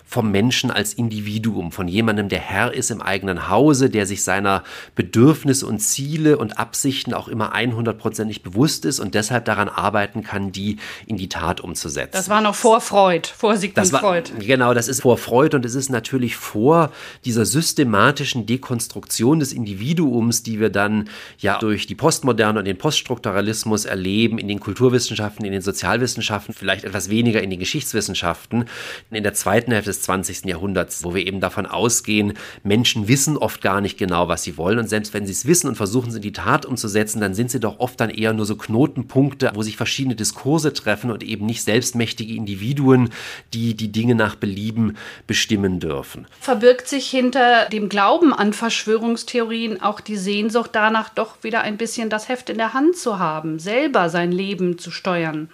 vom 0.05 0.31
Menschen 0.31 0.71
als 0.71 0.93
Individuum, 0.93 1.71
von 1.71 1.87
jemandem, 1.87 2.29
der 2.29 2.39
Herr 2.39 2.73
ist 2.73 2.91
im 2.91 3.01
eigenen 3.01 3.49
Hause, 3.49 3.89
der 3.89 4.05
sich 4.05 4.23
seiner 4.23 4.63
Bedürfnisse 4.95 5.65
und 5.65 5.79
Ziele 5.79 6.37
und 6.37 6.57
Absichten 6.57 7.13
auch 7.13 7.27
immer 7.27 7.55
100%ig 7.55 8.41
bewusst 8.43 8.85
ist 8.85 8.99
und 8.99 9.15
deshalb 9.15 9.45
daran 9.45 9.69
arbeiten 9.69 10.23
kann, 10.23 10.51
die 10.51 10.77
in 11.05 11.17
die 11.17 11.29
Tat 11.29 11.61
umzusetzen. 11.61 12.11
Das 12.13 12.29
war 12.29 12.41
noch 12.41 12.55
vor 12.55 12.81
Freud, 12.81 13.27
vor 13.35 13.57
Sigmund 13.57 13.91
war, 13.93 13.99
Freud. 13.99 14.31
Genau, 14.39 14.73
das 14.73 14.87
ist 14.87 15.01
vor 15.01 15.17
Freud 15.17 15.55
und 15.55 15.65
es 15.65 15.75
ist 15.75 15.89
natürlich 15.89 16.35
vor 16.35 16.91
dieser 17.25 17.45
systematischen 17.45 18.45
Dekonstruktion 18.45 19.39
des 19.39 19.53
Individuums, 19.53 20.43
die 20.43 20.59
wir 20.59 20.69
dann 20.69 21.09
ja 21.37 21.59
durch 21.59 21.87
die 21.87 21.95
Postmoderne 21.95 22.59
und 22.59 22.65
den 22.65 22.77
Poststrukturalismus 22.77 23.85
erleben, 23.85 24.37
in 24.37 24.47
den 24.47 24.59
Kulturwissenschaften, 24.59 25.45
in 25.45 25.51
den 25.51 25.61
Sozialwissenschaften, 25.61 26.53
vielleicht 26.53 26.83
etwas 26.83 27.09
weniger 27.09 27.41
in 27.41 27.49
den 27.49 27.59
Geschichtswissenschaften, 27.59 28.65
in 29.09 29.23
der 29.23 29.33
zweiten 29.41 29.71
Hälfte 29.71 29.89
des 29.89 30.03
20. 30.03 30.45
Jahrhunderts, 30.45 31.03
wo 31.03 31.15
wir 31.15 31.25
eben 31.25 31.39
davon 31.39 31.65
ausgehen, 31.65 32.33
Menschen 32.63 33.07
wissen 33.07 33.37
oft 33.37 33.61
gar 33.61 33.81
nicht 33.81 33.97
genau, 33.97 34.27
was 34.27 34.43
sie 34.43 34.57
wollen 34.57 34.79
und 34.79 34.87
selbst 34.87 35.13
wenn 35.13 35.25
sie 35.25 35.31
es 35.31 35.45
wissen 35.45 35.67
und 35.67 35.75
versuchen 35.75 36.09
es 36.09 36.15
in 36.15 36.21
die 36.21 36.31
Tat 36.31 36.65
umzusetzen, 36.65 37.19
dann 37.19 37.33
sind 37.33 37.49
sie 37.51 37.59
doch 37.59 37.79
oft 37.79 37.99
dann 37.99 38.09
eher 38.09 38.33
nur 38.33 38.45
so 38.45 38.55
Knotenpunkte, 38.55 39.51
wo 39.55 39.63
sich 39.63 39.77
verschiedene 39.77 40.15
Diskurse 40.15 40.73
treffen 40.73 41.11
und 41.11 41.23
eben 41.23 41.45
nicht 41.45 41.63
selbstmächtige 41.63 42.35
Individuen, 42.35 43.09
die 43.53 43.75
die 43.75 43.91
Dinge 43.91 44.15
nach 44.15 44.35
Belieben 44.35 44.95
bestimmen 45.25 45.79
dürfen. 45.79 46.27
Verbirgt 46.39 46.87
sich 46.87 47.09
hinter 47.09 47.67
dem 47.69 47.89
Glauben 47.89 48.33
an 48.33 48.53
Verschwörungstheorien 48.53 49.81
auch 49.81 50.01
die 50.01 50.17
Sehnsucht 50.17 50.71
danach, 50.73 51.09
doch 51.09 51.43
wieder 51.43 51.61
ein 51.61 51.77
bisschen 51.77 52.09
das 52.09 52.29
Heft 52.29 52.49
in 52.49 52.57
der 52.57 52.73
Hand 52.73 52.95
zu 52.95 53.17
haben, 53.17 53.57
selber 53.57 54.09
sein 54.09 54.31
Leben 54.31 54.77
zu 54.77 54.91
steuern? 54.91 55.49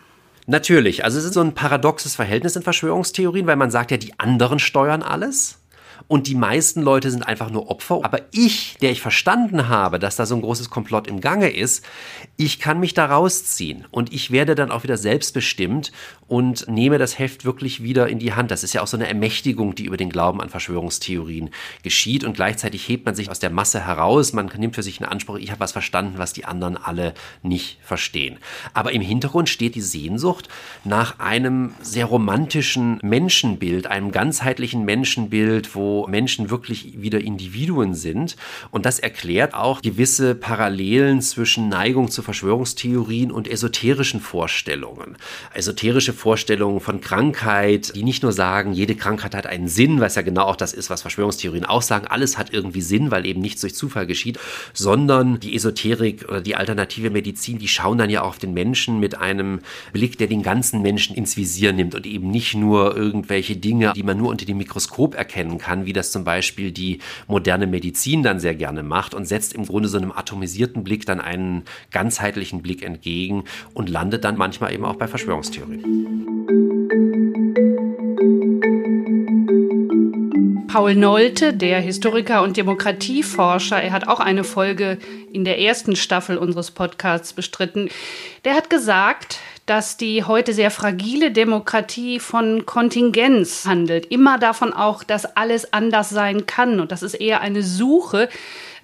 Natürlich, 0.50 1.04
also 1.04 1.20
es 1.20 1.26
ist 1.26 1.34
so 1.34 1.42
ein 1.42 1.54
paradoxes 1.54 2.16
Verhältnis 2.16 2.56
in 2.56 2.64
Verschwörungstheorien, 2.64 3.48
weil 3.48 3.58
man 3.58 3.70
sagt 3.70 3.92
ja, 3.92 3.98
die 3.98 4.18
anderen 4.18 4.60
steuern 4.60 5.04
alles 5.04 5.57
und 6.08 6.28
die 6.28 6.36
meisten 6.36 6.82
Leute 6.82 7.12
sind 7.12 7.28
einfach 7.28 7.50
nur 7.50 7.70
Opfer. 7.70 8.00
Aber 8.04 8.22
ich, 8.32 8.78
der 8.82 8.92
ich 8.92 9.02
verstanden 9.02 9.68
habe, 9.68 10.00
dass 10.00 10.16
da 10.16 10.26
so 10.26 10.36
ein 10.36 10.42
großes 10.42 10.70
Komplott 10.70 11.08
im 11.08 11.20
Gange 11.20 11.50
ist, 11.50 11.84
ich 12.38 12.60
kann 12.60 12.80
mich 12.80 12.94
da 12.94 13.06
rausziehen 13.06 13.86
und 13.92 14.14
ich 14.14 14.32
werde 14.32 14.56
dann 14.56 14.72
auch 14.72 14.84
wieder 14.84 14.98
selbstbestimmt 14.98 15.92
und 16.28 16.68
nehme 16.70 16.98
das 16.98 17.20
Heft 17.20 17.46
wirklich 17.46 17.84
wieder 17.84 18.08
in 18.08 18.20
die 18.20 18.34
Hand. 18.34 18.52
Das 18.52 18.64
ist 18.64 18.74
ja 18.74 18.82
auch 18.82 18.88
so 18.88 18.96
eine 18.96 19.08
Ermächtigung, 19.08 19.76
die 19.76 19.86
über 19.86 19.98
den 19.98 20.10
Glauben 20.10 20.42
an 20.42 20.50
Verschwörungstheorien 20.50 21.50
geschieht 21.84 22.24
und 22.24 22.36
gleichzeitig 22.36 22.88
hebt 22.88 23.06
man 23.06 23.16
sich 23.16 23.30
aus 23.30 23.40
der 23.40 23.50
Masse 23.50 23.86
heraus. 23.86 24.34
Man 24.34 24.50
nimmt 24.58 24.76
für 24.76 24.84
sich 24.84 25.02
einen 25.02 25.10
Anspruch, 25.10 25.38
ich 25.38 25.52
habe 25.52 25.60
was 25.60 25.72
verstanden, 25.72 26.18
was 26.18 26.32
die 26.32 26.46
anderen 26.46 26.78
alle 26.78 27.14
nicht 27.44 27.80
verstehen. 27.84 28.38
Aber 28.74 28.94
im 28.94 29.02
Hintergrund 29.02 29.50
steht 29.50 29.76
die 29.76 29.82
Sehnsucht 29.82 30.48
nach 30.86 31.20
einem 31.20 31.74
sehr 31.82 32.06
romantischen 32.06 33.00
Menschenbild, 33.02 33.88
einem 33.88 34.12
ganzheitlichen 34.12 34.86
Menschenbild, 34.86 35.76
wo 35.76 35.97
Menschen 36.06 36.50
wirklich 36.50 37.02
wieder 37.02 37.20
Individuen 37.20 37.94
sind. 37.94 38.36
Und 38.72 38.86
das 38.86 39.00
erklärt 39.00 39.54
auch 39.54 39.82
gewisse 39.82 40.36
Parallelen 40.36 41.22
zwischen 41.22 41.70
Neigung 41.70 42.10
zu 42.10 42.22
Verschwörungstheorien 42.22 43.32
und 43.32 43.48
esoterischen 43.48 44.22
Vorstellungen. 44.22 45.18
Esoterische 45.54 46.14
Vorstellungen 46.14 46.80
von 46.80 47.02
Krankheit, 47.02 47.96
die 47.96 48.04
nicht 48.04 48.24
nur 48.24 48.32
sagen, 48.32 48.74
jede 48.74 48.96
Krankheit 48.96 49.36
hat 49.36 49.48
einen 49.48 49.68
Sinn, 49.68 50.00
was 50.00 50.16
ja 50.16 50.22
genau 50.22 50.44
auch 50.44 50.56
das 50.56 50.74
ist, 50.74 50.90
was 50.90 51.02
Verschwörungstheorien 51.02 51.66
auch 51.66 51.82
sagen, 51.82 52.08
alles 52.08 52.38
hat 52.38 52.54
irgendwie 52.54 52.82
Sinn, 52.82 53.12
weil 53.12 53.26
eben 53.26 53.42
nichts 53.42 53.62
durch 53.62 53.76
Zufall 53.76 54.06
geschieht, 54.06 54.40
sondern 54.74 55.40
die 55.40 55.56
Esoterik 55.56 56.26
oder 56.28 56.42
die 56.42 56.56
alternative 56.56 57.10
Medizin, 57.10 57.58
die 57.58 57.68
schauen 57.68 57.98
dann 57.98 58.10
ja 58.10 58.22
auch 58.22 58.38
auf 58.38 58.40
den 58.40 58.54
Menschen 58.54 59.00
mit 59.00 59.18
einem 59.18 59.62
Blick, 59.94 60.20
der 60.20 60.28
den 60.28 60.44
ganzen 60.44 60.84
Menschen 60.84 61.16
ins 61.16 61.38
Visier 61.38 61.74
nimmt 61.74 61.96
und 61.96 62.06
eben 62.06 62.30
nicht 62.30 62.54
nur 62.54 62.96
irgendwelche 62.96 63.56
Dinge, 63.56 63.94
die 63.96 64.04
man 64.04 64.18
nur 64.18 64.30
unter 64.30 64.46
dem 64.46 64.58
Mikroskop 64.58 65.16
erkennen 65.16 65.58
kann, 65.58 65.87
wie 65.88 65.94
das 65.94 66.12
zum 66.12 66.24
Beispiel 66.24 66.72
die 66.72 67.00
moderne 67.28 67.66
Medizin 67.66 68.22
dann 68.22 68.40
sehr 68.40 68.54
gerne 68.54 68.84
macht 68.84 69.16
und 69.16 69.26
setzt 69.26 69.54
im 69.54 69.66
Grunde 69.66 69.90
so 69.90 69.98
einem 69.98 70.12
atomisierten 70.12 70.84
Blick 70.84 71.08
dann 71.08 71.20
einen 71.20 71.64
ganzheitlichen 71.90 72.62
Blick 72.62 72.84
entgegen 72.84 73.46
und 73.74 73.90
landet 73.90 74.24
dann 74.24 74.38
manchmal 74.38 74.74
eben 74.74 74.86
auch 74.86 74.98
bei 74.98 75.08
Verschwörungstheorien. 75.08 76.77
Paul 80.68 80.96
Nolte, 80.96 81.54
der 81.54 81.80
Historiker 81.80 82.44
und 82.44 82.58
Demokratieforscher, 82.58 83.82
er 83.82 83.94
hat 83.94 84.08
auch 84.08 84.20
eine 84.20 84.44
Folge 84.44 84.98
in 85.32 85.46
der 85.46 85.60
ersten 85.60 85.96
Staffel 85.96 86.38
unseres 86.38 86.72
Podcasts 86.72 87.32
bestritten. 87.32 87.90
Der 88.44 88.54
hat 88.54 88.70
gesagt, 88.70 89.40
dass 89.66 89.96
die 89.96 90.24
heute 90.26 90.54
sehr 90.54 90.70
fragile 90.70 91.32
Demokratie 91.32 92.20
von 92.20 92.66
Kontingenz 92.66 93.66
handelt. 93.66 94.08
Immer 94.08 94.40
davon 94.40 94.74
auch, 94.74 95.04
dass 95.04 95.38
alles 95.38 95.74
anders 95.74 96.10
sein 96.10 96.46
kann 96.46 96.80
und 96.80 96.92
dass 96.92 97.02
es 97.02 97.14
eher 97.14 97.42
eine 97.42 97.64
Suche 97.64 98.28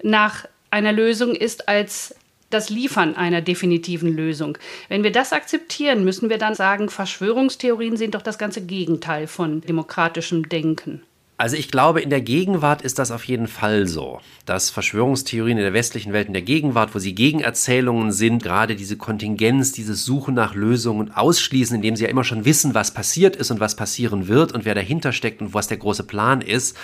nach 0.02 0.46
einer 0.70 0.92
Lösung 0.92 1.34
ist 1.34 1.68
als 1.68 2.14
das 2.50 2.70
Liefern 2.70 3.14
einer 3.16 3.42
definitiven 3.42 4.16
Lösung. 4.16 4.56
Wenn 4.88 5.04
wir 5.04 5.12
das 5.12 5.32
akzeptieren, 5.32 6.04
müssen 6.04 6.30
wir 6.30 6.38
dann 6.38 6.54
sagen, 6.54 6.88
Verschwörungstheorien 6.88 7.96
sind 7.96 8.14
doch 8.14 8.22
das 8.22 8.38
ganze 8.38 8.62
Gegenteil 8.62 9.26
von 9.26 9.60
demokratischem 9.60 10.48
Denken. 10.48 11.02
Also 11.36 11.56
ich 11.56 11.68
glaube, 11.68 12.00
in 12.00 12.10
der 12.10 12.20
Gegenwart 12.20 12.82
ist 12.82 13.00
das 13.00 13.10
auf 13.10 13.24
jeden 13.24 13.48
Fall 13.48 13.88
so, 13.88 14.20
dass 14.46 14.70
Verschwörungstheorien 14.70 15.58
in 15.58 15.64
der 15.64 15.72
westlichen 15.72 16.12
Welt 16.12 16.28
in 16.28 16.32
der 16.32 16.42
Gegenwart, 16.42 16.94
wo 16.94 17.00
sie 17.00 17.12
Gegenerzählungen 17.12 18.12
sind, 18.12 18.44
gerade 18.44 18.76
diese 18.76 18.96
Kontingenz, 18.96 19.72
dieses 19.72 20.04
Suchen 20.04 20.34
nach 20.34 20.54
Lösungen 20.54 21.10
ausschließen, 21.10 21.74
indem 21.74 21.96
sie 21.96 22.04
ja 22.04 22.10
immer 22.10 22.22
schon 22.22 22.44
wissen, 22.44 22.74
was 22.76 22.94
passiert 22.94 23.34
ist 23.34 23.50
und 23.50 23.58
was 23.58 23.74
passieren 23.74 24.28
wird 24.28 24.52
und 24.52 24.64
wer 24.64 24.76
dahinter 24.76 25.10
steckt 25.10 25.40
und 25.40 25.54
was 25.54 25.66
der 25.66 25.78
große 25.78 26.04
Plan 26.04 26.40
ist. 26.40 26.76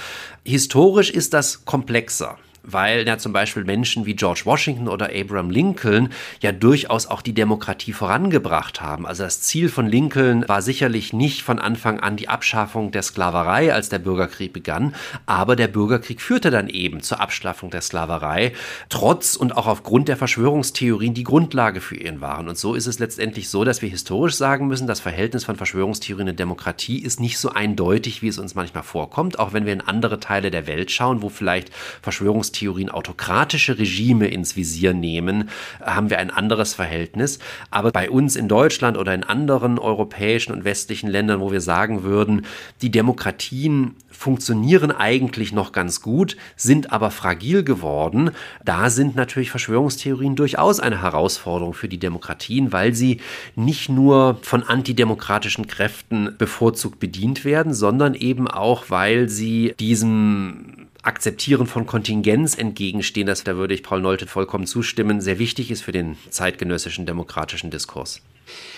Historisch 0.45 1.11
ist 1.11 1.33
das 1.33 1.65
komplexer 1.65 2.37
weil 2.63 3.07
ja 3.07 3.19
zum 3.19 3.33
Beispiel 3.33 3.65
Menschen 3.65 4.07
wie 4.07 4.15
George 4.15 4.43
Washington 4.45 4.89
oder 4.89 5.11
Abraham 5.15 5.51
Lincoln 5.51 6.11
ja 6.41 6.53
durchaus 6.53 7.07
auch 7.07 7.23
die 7.23 7.33
Demokratie 7.33 7.93
vorangebracht 7.93 8.81
haben. 8.81 9.07
Also 9.07 9.25
das 9.25 9.41
Ziel 9.41 9.69
von 9.69 9.87
Lincoln 9.87 10.49
war 10.49 10.63
sicherlich 10.63 11.13
nicht 11.13 11.43
von 11.43 11.59
Anfang 11.59 12.01
an 12.01 12.17
die 12.17 12.29
Abschaffung 12.29 12.91
der 12.91 13.03
Sklaverei, 13.03 13.73
als 13.73 13.89
der 13.89 13.99
Bürgerkrieg 13.99 14.53
begann, 14.53 14.95
aber 15.27 15.57
der 15.57 15.69
Bürgerkrieg 15.69 16.21
führte 16.21 16.51
dann 16.51 16.69
eben 16.69 17.01
zur 17.03 17.21
Abschaffung 17.21 17.71
der 17.71 17.81
Sklaverei, 17.81 18.53
trotz 18.89 19.37
und 19.37 19.57
auch 19.57 19.67
aufgrund 19.67 20.09
der 20.09 20.17
Verschwörungstheorien, 20.17 21.15
die 21.15 21.25
Grundlage 21.25 21.81
für 21.81 21.97
ihn 21.97 22.21
waren. 22.21 22.49
Und 22.49 22.59
so 22.59 22.75
ist 22.75 22.87
es 22.87 22.99
letztendlich 22.99 23.49
so, 23.49 23.65
dass 23.65 23.83
wir 23.83 23.89
historisch 23.89 24.35
sagen 24.35 24.67
müssen, 24.67 24.87
das 24.87 25.01
Verhältnis 25.01 25.45
von 25.45 25.57
Verschwörungstheorien 25.57 26.29
und 26.29 26.39
Demokratie 26.39 26.99
ist 26.99 27.21
nicht 27.21 27.39
so 27.39 27.51
eindeutig, 27.51 28.23
wie 28.23 28.29
es 28.29 28.39
uns 28.39 28.55
manchmal 28.55 28.83
vorkommt, 28.83 29.39
auch 29.39 29.53
wenn 29.53 29.67
wir 29.67 29.73
in 29.73 29.81
andere 29.81 30.21
Teile 30.21 30.51
der 30.51 30.67
Welt 30.67 30.91
schauen, 30.91 31.23
wo 31.23 31.29
vielleicht 31.29 31.71
Verschwörungstheorien 32.03 32.50
Verschwörungstheorien 32.51 32.91
autokratische 32.91 33.79
Regime 33.79 34.29
ins 34.29 34.57
Visier 34.57 34.93
nehmen, 34.93 35.49
haben 35.81 36.11
wir 36.11 36.19
ein 36.19 36.31
anderes 36.31 36.75
Verhältnis. 36.75 37.39
Aber 37.71 37.91
bei 37.91 38.11
uns 38.11 38.37
in 38.37 38.49
Deutschland 38.49 38.97
oder 38.97 39.15
in 39.15 39.25
anderen 39.25 39.79
europäischen 39.79 40.53
und 40.53 40.65
westlichen 40.65 41.09
Ländern, 41.09 41.41
wo 41.41 41.53
wir 41.53 41.61
sagen 41.61 42.03
würden, 42.03 42.47
die 42.83 42.91
Demokratien 42.91 43.95
funktionieren 44.11 44.91
eigentlich 44.91 45.53
noch 45.53 45.73
ganz 45.73 46.03
gut, 46.03 46.37
sind 46.57 46.93
aber 46.93 47.11
fragil 47.11 47.63
geworden, 47.63 48.33
da 48.65 48.91
sind 48.91 49.17
natürlich 49.17 49.51
Verschwörungstheorien 49.51 50.37
durchaus 50.37 50.81
eine 50.81 51.01
Herausforderung 51.01 51.73
für 51.73 51.89
die 51.89 51.99
Demokratien, 51.99 52.73
weil 52.73 52.95
sie 52.95 53.21
nicht 53.55 53.89
nur 53.89 54.39
von 54.43 54.63
antidemokratischen 54.63 55.67
Kräften 55.67 56.35
bevorzugt 56.37 56.99
bedient 56.99 57.45
werden, 57.45 57.73
sondern 57.73 58.15
eben 58.15 58.49
auch, 58.49 58.91
weil 58.91 59.29
sie 59.29 59.75
diesem 59.79 60.90
Akzeptieren 61.03 61.67
von 61.67 61.87
Kontingenz 61.87 62.59
entgegenstehen, 62.59 63.27
das, 63.27 63.43
da 63.43 63.57
würde 63.57 63.73
ich 63.73 63.83
Paul 63.83 64.03
Nolte 64.03 64.27
vollkommen 64.27 64.67
zustimmen, 64.67 65.21
sehr 65.21 65.39
wichtig 65.39 65.71
ist 65.71 65.83
für 65.83 65.93
den 65.93 66.19
zeitgenössischen 66.29 67.07
demokratischen 67.07 67.71
Diskurs. 67.71 68.21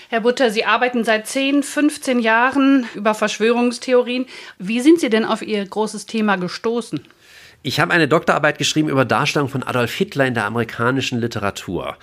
Herr 0.09 0.21
Butter, 0.21 0.51
Sie 0.51 0.65
arbeiten 0.65 1.05
seit 1.05 1.27
10, 1.27 1.63
15 1.63 2.21
Jahren 2.21 2.87
über 2.95 3.15
Verschwörungstheorien. 3.15 4.27
Wie 4.59 4.81
sind 4.81 5.01
Sie 5.01 5.11
denn 5.11 5.25
auf 5.25 5.43
Ihr 5.43 5.65
großes 5.65 6.07
Thema 6.07 6.37
gestoßen? 6.37 7.01
Ich 7.65 7.79
habe 7.79 7.93
eine 7.93 8.09
Doktorarbeit 8.09 8.59
geschrieben 8.59 8.89
über 8.89 9.05
Darstellung 9.05 9.49
von 9.49 9.63
Adolf 9.63 9.95
Hitler 9.95 10.27
in 10.27 10.35
der 10.35 10.47
amerikanischen 10.47 11.21
Literatur. 11.21 11.97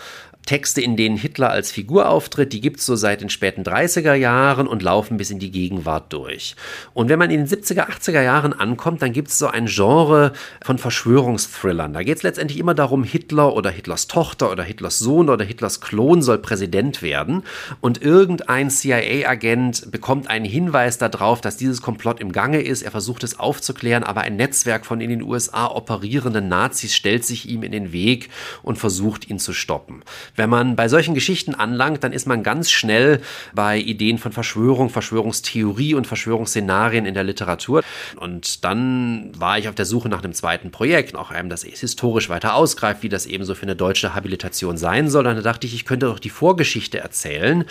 Texte, 0.45 0.81
in 0.81 0.97
denen 0.97 1.15
Hitler 1.15 1.51
als 1.51 1.71
Figur 1.71 2.09
auftritt, 2.09 2.53
die 2.53 2.61
gibt 2.61 2.79
es 2.79 2.85
so 2.87 2.95
seit 2.95 3.21
den 3.21 3.29
späten 3.29 3.61
30er 3.61 4.15
Jahren 4.15 4.67
und 4.67 4.81
laufen 4.81 5.17
bis 5.17 5.29
in 5.29 5.37
die 5.37 5.51
Gegenwart 5.51 6.11
durch. 6.11 6.55
Und 6.95 7.07
wenn 7.07 7.19
man 7.19 7.29
in 7.29 7.45
den 7.45 7.47
70er, 7.47 7.87
80er 7.87 8.23
Jahren 8.23 8.53
ankommt, 8.53 9.03
dann 9.03 9.13
gibt 9.13 9.27
es 9.27 9.37
so 9.37 9.45
ein 9.45 9.67
Genre 9.67 10.31
von 10.63 10.79
Verschwörungsthrillern. 10.79 11.93
Da 11.93 12.01
geht 12.01 12.17
es 12.17 12.23
letztendlich 12.23 12.57
immer 12.57 12.73
darum, 12.73 13.03
Hitler 13.03 13.53
oder 13.53 13.69
Hitlers 13.69 14.07
Tochter 14.07 14.51
oder 14.51 14.63
Hitlers 14.63 14.97
Sohn 14.97 15.29
oder 15.29 15.45
Hitlers 15.45 15.81
Klon 15.81 16.23
soll 16.23 16.39
Präsident 16.39 17.03
werden. 17.03 17.43
Und 17.79 18.01
irgendein 18.01 18.71
CIA-Agent 18.71 19.91
bekommt 19.91 20.31
einen 20.31 20.45
Hinweis 20.45 20.97
darauf, 20.97 21.41
dass 21.41 21.57
dieses 21.57 21.83
Komplott 21.83 22.19
im 22.19 22.31
Gange 22.31 22.61
ist. 22.61 22.81
Er 22.81 22.91
versucht 22.91 23.23
es 23.23 23.37
aufzuklären, 23.37 24.03
aber 24.03 24.21
ein 24.21 24.37
Netzwerk 24.37 24.87
von 24.87 24.99
in 24.99 25.11
den 25.11 25.21
USA 25.21 25.48
operierenden 25.53 26.47
Nazis 26.47 26.95
stellt 26.95 27.25
sich 27.25 27.49
ihm 27.49 27.63
in 27.63 27.71
den 27.71 27.91
Weg 27.91 28.29
und 28.63 28.77
versucht 28.77 29.29
ihn 29.29 29.39
zu 29.39 29.53
stoppen. 29.53 30.03
Wenn 30.35 30.49
man 30.49 30.75
bei 30.75 30.88
solchen 30.88 31.13
Geschichten 31.13 31.55
anlangt, 31.55 32.03
dann 32.03 32.13
ist 32.13 32.27
man 32.27 32.43
ganz 32.43 32.71
schnell 32.71 33.21
bei 33.53 33.77
Ideen 33.77 34.17
von 34.17 34.31
Verschwörung, 34.31 34.89
Verschwörungstheorie 34.89 35.93
und 35.93 36.07
Verschwörungsszenarien 36.07 37.05
in 37.05 37.13
der 37.13 37.23
Literatur. 37.23 37.83
Und 38.17 38.63
dann 38.63 39.31
war 39.38 39.57
ich 39.57 39.67
auf 39.67 39.75
der 39.75 39.85
Suche 39.85 40.09
nach 40.09 40.23
einem 40.23 40.33
zweiten 40.33 40.71
Projekt, 40.71 41.15
auch 41.15 41.31
einem, 41.31 41.49
das 41.49 41.63
historisch 41.63 42.29
weiter 42.29 42.55
ausgreift, 42.55 43.03
wie 43.03 43.09
das 43.09 43.25
eben 43.25 43.43
so 43.43 43.55
für 43.55 43.63
eine 43.63 43.75
deutsche 43.75 44.15
Habilitation 44.15 44.77
sein 44.77 45.09
soll. 45.09 45.27
Und 45.27 45.35
da 45.35 45.41
dachte 45.41 45.67
ich, 45.67 45.73
ich 45.73 45.85
könnte 45.85 46.07
doch 46.07 46.19
die 46.19 46.29
Vorgeschichte 46.29 46.99
erzählen, 46.99 47.65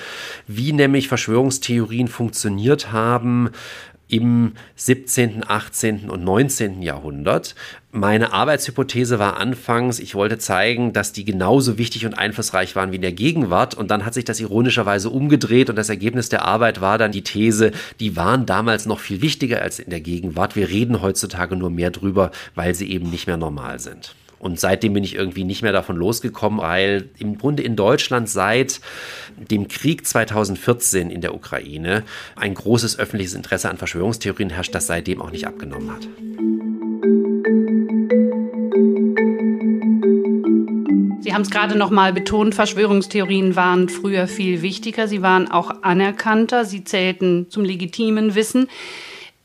wie 0.47 0.73
nämlich 0.73 1.09
Verschwörungstheorien 1.09 2.09
funktioniert 2.09 2.93
haben, 2.93 3.51
im 4.09 4.55
17., 4.77 5.45
18. 5.47 6.11
und 6.11 6.25
19. 6.25 6.83
Jahrhundert. 6.83 7.55
Meine 7.91 8.33
Arbeitshypothese 8.33 9.19
war 9.19 9.39
anfangs, 9.39 9.99
ich 9.99 10.15
wollte 10.15 10.39
zeigen, 10.39 10.93
dass 10.93 11.13
die 11.13 11.25
genauso 11.25 11.79
wichtig 11.79 12.07
und 12.07 12.15
einflussreich 12.15 12.77
waren 12.77 12.91
wie 12.93 12.97
in 12.97 13.03
der 13.03 13.13
Gegenwart. 13.13 13.75
Und 13.75 13.91
dann 13.91 14.05
hat 14.05 14.15
sich 14.15 14.25
das 14.25 14.41
ironischerweise 14.41 15.11
umgedreht 15.11 15.71
und 15.71 15.77
das 15.77 15.89
Ergebnis 15.89 16.29
der 16.29 16.45
Arbeit 16.45 16.81
war 16.81 16.99
dann 16.99 17.13
die 17.13 17.23
These, 17.23 17.73
die 18.01 18.17
waren 18.17 18.47
damals 18.47 18.87
noch 18.87 19.01
viel 19.01 19.23
wichtiger 19.23 19.63
als 19.63 19.79
in 19.79 19.91
der 19.91 20.01
Gegenwart. 20.01 20.57
Wir 20.57 20.69
reden 20.69 21.01
heutzutage 21.03 21.57
nur 21.57 21.71
mehr 21.71 21.91
drüber, 21.91 22.31
weil 22.55 22.75
sie 22.75 22.91
eben 22.91 23.11
nicht 23.11 23.27
mehr 23.27 23.37
normal 23.37 23.79
sind. 23.79 24.15
Und 24.39 24.61
seitdem 24.61 24.93
bin 24.93 25.05
ich 25.05 25.15
irgendwie 25.15 25.45
nicht 25.45 25.63
mehr 25.63 25.73
davon 25.73 25.97
losgekommen, 25.97 26.61
weil 26.61 27.09
im 27.19 27.39
Grunde 27.39 27.63
in 27.63 27.77
Deutschland 27.77 28.29
seit 28.29 28.81
dem 29.37 29.69
Krieg 29.69 30.07
2014 30.07 31.11
in 31.11 31.21
der 31.21 31.35
Ukraine 31.35 32.05
ein 32.37 32.55
großes 32.55 32.99
öffentliches 32.99 33.35
Interesse 33.35 33.69
an 33.69 33.79
Verschwörungstheorien 33.79 34.51
herrscht, 34.51 34.75
das 34.75 34.87
seitdem 34.87 35.21
auch 35.21 35.31
nicht 35.31 35.47
abgenommen 35.47 35.91
hat. 35.91 36.09
Sie 41.21 41.35
haben 41.35 41.43
es 41.43 41.51
gerade 41.51 41.77
noch 41.77 41.91
mal 41.91 42.13
betont, 42.13 42.55
Verschwörungstheorien 42.55 43.55
waren 43.55 43.89
früher 43.89 44.29
viel 44.29 44.63
wichtiger, 44.63 45.09
sie 45.09 45.21
waren 45.21 45.51
auch 45.51 45.83
anerkannter, 45.83 46.65
sie 46.65 46.85
zählten 46.85 47.51
zum 47.51 47.65
legitimen 47.65 48.35
Wissen. 48.35 48.69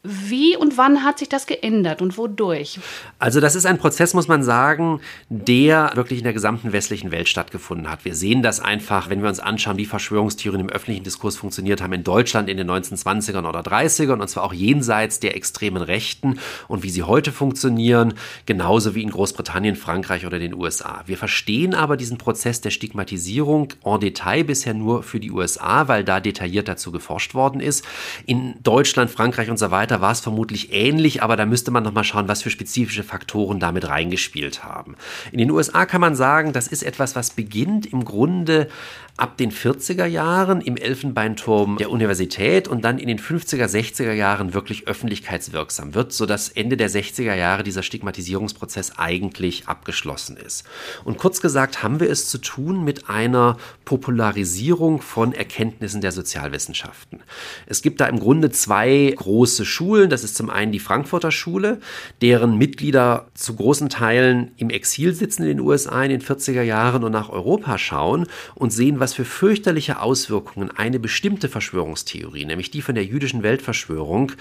Wie 0.06 0.58
und 0.58 0.78
wann 0.78 1.06
hat 1.06 1.20
sich 1.20 1.30
das 1.30 1.46
geändert 1.46 2.02
und 2.02 2.18
wodurch? 2.18 2.78
Also 3.20 3.40
das 3.40 3.56
ist 3.56 3.66
ein 3.66 3.78
Prozess, 3.78 4.14
muss 4.14 4.28
man 4.28 4.44
sagen, 4.44 5.00
der 5.30 5.92
wirklich 5.96 6.20
in 6.20 6.26
der 6.26 6.34
gesamten 6.34 6.74
westlichen 6.74 7.10
Welt 7.10 7.30
stattgefunden 7.30 7.90
hat. 7.90 8.04
Wir 8.04 8.14
sehen 8.14 8.44
das 8.44 8.60
einfach, 8.60 9.10
wenn 9.10 9.22
wir 9.22 9.30
uns 9.30 9.40
anschauen, 9.40 9.78
wie 9.78 9.86
Verschwörungstheorien 9.86 10.60
im 10.60 10.70
öffentlichen 10.70 11.06
Diskurs 11.06 11.38
funktioniert 11.38 11.82
haben 11.82 11.94
in 11.94 12.04
Deutschland 12.04 12.50
in 12.50 12.58
den 12.58 12.70
1920ern 12.70 13.48
oder 13.48 13.62
30ern 13.62 14.20
und 14.20 14.28
zwar 14.28 14.44
auch 14.44 14.52
jenseits 14.52 15.22
der 15.22 15.38
extremen 15.38 15.82
Rechten 15.82 16.38
und 16.68 16.84
wie 16.84 16.90
sie 16.90 17.04
heute 17.04 17.32
funktionieren, 17.32 18.16
genauso 18.46 18.96
wie 18.96 19.04
in 19.04 19.10
Großbritannien, 19.10 19.78
Frankreich 19.78 20.26
oder 20.26 20.38
den 20.38 20.54
USA. 20.54 21.04
Wir 21.06 21.18
verstehen 21.18 21.74
aber 21.74 21.96
diesen 21.96 22.18
Prozess 22.18 22.60
der 22.60 22.72
Stigmatisierung 22.72 23.72
en 23.86 24.02
Detail 24.02 24.44
bisher 24.44 24.74
nur 24.74 25.02
für 25.02 25.22
die 25.22 25.32
USA, 25.32 25.88
weil 25.88 26.04
da 26.04 26.20
detailliert 26.20 26.68
dazu 26.68 26.92
geforscht 26.92 27.34
worden 27.36 27.62
ist. 27.62 27.86
In 28.26 28.56
Deutschland, 28.64 29.10
Frankreich 29.10 29.50
und 29.50 29.58
so 29.58 29.72
weiter 29.72 29.93
weiter 29.94 30.02
war 30.02 30.12
es 30.12 30.22
vermutlich 30.22 30.74
ähnlich, 30.74 31.22
aber 31.22 31.36
da 31.38 31.46
müsste 31.46 31.70
man 31.70 31.84
nochmal 31.84 32.04
schauen, 32.04 32.28
was 32.28 32.42
für 32.42 32.50
spezifische 32.50 33.04
Faktoren 33.04 33.60
damit 33.60 33.88
reingespielt 33.88 34.64
haben. 34.64 34.96
In 35.32 35.38
den 35.38 35.52
USA 35.52 35.86
kann 35.86 36.02
man 36.02 36.16
sagen, 36.16 36.52
das 36.52 36.68
ist 36.68 36.82
etwas, 36.82 37.16
was 37.16 37.30
beginnt 37.30 37.86
im 37.86 38.04
Grunde 38.04 38.70
ab 39.16 39.38
den 39.38 39.52
40er 39.52 40.08
Jahren 40.08 40.60
im 40.60 40.76
Elfenbeinturm 40.76 41.78
der 41.78 41.92
Universität 41.92 42.68
und 42.68 42.84
dann 42.84 42.98
in 42.98 43.08
den 43.08 43.20
50er, 43.20 43.66
60er 43.66 44.12
Jahren 44.12 44.56
wirklich 44.56 44.88
öffentlichkeitswirksam 44.88 45.94
wird, 45.94 46.14
sodass 46.14 46.50
Ende 46.50 46.78
der 46.78 46.90
60er 46.90 47.36
Jahre 47.36 47.62
dieser 47.62 47.84
Stigmatisierungsprozess 47.84 48.98
eigentlich 48.98 49.68
abgeschlossen 49.68 50.36
ist. 50.36 50.64
Und 51.04 51.20
kurz 51.20 51.42
gesagt 51.42 51.84
haben 51.84 52.00
wir 52.00 52.10
es 52.10 52.28
zu 52.28 52.40
tun 52.40 52.84
mit 52.84 53.08
einer 53.08 53.58
Popularisierung 53.86 55.00
von 55.00 55.32
Erkenntnissen 55.34 56.02
der 56.02 56.12
Sozialwissenschaften. 56.12 57.22
Es 57.68 57.84
gibt 57.84 58.02
da 58.02 58.08
im 58.08 58.20
Grunde 58.20 58.50
zwei 58.50 59.14
große 59.16 59.64
Schulen. 59.64 60.10
Das 60.10 60.24
ist 60.24 60.36
zum 60.36 60.50
einen 60.50 60.72
die 60.72 60.80
Frankfurter 60.80 61.30
Schule, 61.30 61.80
deren 62.24 62.58
Mitglieder 62.58 63.28
zu 63.36 63.56
großen 63.56 63.90
Teilen 63.90 64.54
im 64.58 64.72
Exil 64.72 65.14
sitzen 65.14 65.44
in 65.44 65.50
den 65.50 65.60
USA 65.60 66.04
in 66.04 66.10
den 66.10 66.22
40er 66.22 66.64
Jahren 66.64 67.04
und 67.04 67.12
nach 67.12 67.30
Europa 67.30 67.78
schauen 67.78 68.26
und 68.56 68.74
sehen, 68.74 69.00
was 69.04 69.14
für 69.14 69.26
fürchterliche 69.26 70.00
Auswirkungen 70.00 70.72
eine 70.72 70.98
bestimmte 70.98 71.50
Verschwörungstheorie, 71.50 72.46
nämlich 72.46 72.72
die 72.72 72.82
von 72.82 72.96
der 72.96 73.04
jüdischen 73.04 73.44
Weltverschwörung, 73.44 74.32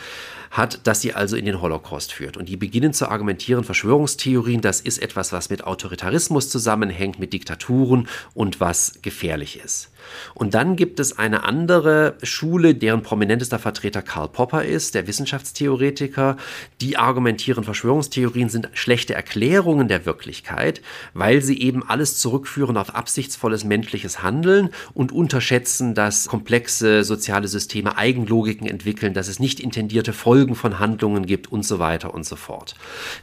hat, 0.52 0.86
dass 0.86 1.00
sie 1.00 1.14
also 1.14 1.34
in 1.34 1.46
den 1.46 1.60
Holocaust 1.60 2.12
führt. 2.12 2.36
Und 2.36 2.48
die 2.48 2.56
beginnen 2.56 2.92
zu 2.92 3.08
argumentieren, 3.08 3.64
Verschwörungstheorien, 3.64 4.60
das 4.60 4.80
ist 4.80 4.98
etwas, 4.98 5.32
was 5.32 5.50
mit 5.50 5.64
Autoritarismus 5.64 6.48
zusammenhängt, 6.48 7.18
mit 7.18 7.32
Diktaturen 7.32 8.06
und 8.34 8.60
was 8.60 9.00
gefährlich 9.02 9.58
ist. 9.58 9.91
Und 10.34 10.54
dann 10.54 10.76
gibt 10.76 11.00
es 11.00 11.18
eine 11.18 11.44
andere 11.44 12.16
Schule, 12.22 12.74
deren 12.74 13.02
prominentester 13.02 13.58
Vertreter 13.58 14.02
Karl 14.02 14.28
Popper 14.28 14.64
ist, 14.64 14.94
der 14.94 15.06
Wissenschaftstheoretiker. 15.06 16.36
Die 16.80 16.96
argumentieren, 16.96 17.64
Verschwörungstheorien 17.64 18.48
sind 18.48 18.68
schlechte 18.74 19.14
Erklärungen 19.14 19.88
der 19.88 20.06
Wirklichkeit, 20.06 20.82
weil 21.14 21.42
sie 21.42 21.60
eben 21.60 21.88
alles 21.88 22.18
zurückführen 22.18 22.76
auf 22.76 22.94
absichtsvolles 22.94 23.64
menschliches 23.64 24.22
Handeln 24.22 24.70
und 24.94 25.12
unterschätzen, 25.12 25.94
dass 25.94 26.26
komplexe 26.26 27.04
soziale 27.04 27.48
Systeme 27.48 27.96
Eigenlogiken 27.96 28.66
entwickeln, 28.66 29.14
dass 29.14 29.28
es 29.28 29.40
nicht 29.40 29.60
intendierte 29.60 30.12
Folgen 30.12 30.54
von 30.54 30.78
Handlungen 30.78 31.26
gibt 31.26 31.50
und 31.50 31.64
so 31.64 31.78
weiter 31.78 32.14
und 32.14 32.24
so 32.24 32.36
fort. 32.36 32.74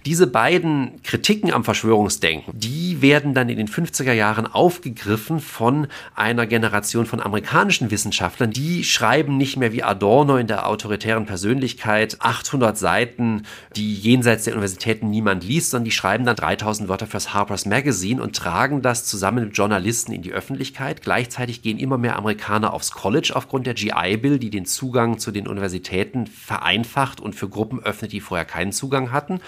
Diese 0.06 0.28
beiden 0.28 1.02
Kritiken 1.04 1.52
am 1.52 1.64
Verschwörungsdenken, 1.64 2.54
die 2.58 3.02
werden 3.02 3.34
dann 3.34 3.50
in 3.50 3.58
den 3.58 3.68
50er 3.68 4.14
Jahren 4.14 4.48
aufgegriffen 4.48 5.40
von 5.40 5.88
einer 6.16 6.46
Generation, 6.46 6.69
Generation 6.70 7.08
von 7.08 7.20
amerikanischen 7.20 7.90
Wissenschaftlern, 7.90 8.52
die 8.52 8.84
schreiben 8.84 9.38
nicht 9.38 9.58
mehr 9.58 9.74
wie 9.74 9.82
Adorno 9.82 10.38
in 10.38 10.46
der 10.46 10.68
autoritären 10.68 11.26
Persönlichkeit 11.26 12.18
800 12.20 12.78
Seiten, 12.78 13.48
die 13.76 13.96
jenseits 13.96 14.44
der 14.44 14.54
Universitäten 14.54 15.10
niemand 15.10 15.44
liest, 15.44 15.72
sondern 15.72 15.86
die 15.86 15.92
schreiben 15.92 16.26
dann 16.26 16.36
3000 16.36 16.88
Wörter 16.88 17.08
fürs 17.08 17.34
Harper's 17.34 17.66
Magazine 17.66 18.22
und 18.22 18.36
tragen 18.36 18.84
das 18.84 19.04
zusammen 19.06 19.46
mit 19.46 19.58
Journalisten 19.58 20.12
in 20.12 20.22
die 20.22 20.32
Öffentlichkeit. 20.32 21.02
Gleichzeitig 21.02 21.64
gehen 21.64 21.80
immer 21.80 21.98
mehr 21.98 22.18
Amerikaner 22.18 22.72
aufs 22.72 22.92
College 22.92 23.32
aufgrund 23.34 23.66
der 23.66 23.74
GI 23.74 24.18
Bill, 24.18 24.38
die 24.38 24.52
den 24.52 24.66
Zugang 24.66 25.18
zu 25.18 25.32
den 25.32 25.48
Universitäten 25.48 26.28
vereinfacht 26.28 27.20
und 27.20 27.34
für 27.34 27.50
Gruppen 27.50 27.82
öffnet, 27.82 28.12
die 28.12 28.22
vorher 28.22 28.46
keinen 28.46 28.74
Zugang 28.74 29.12
hatten. 29.12 29.42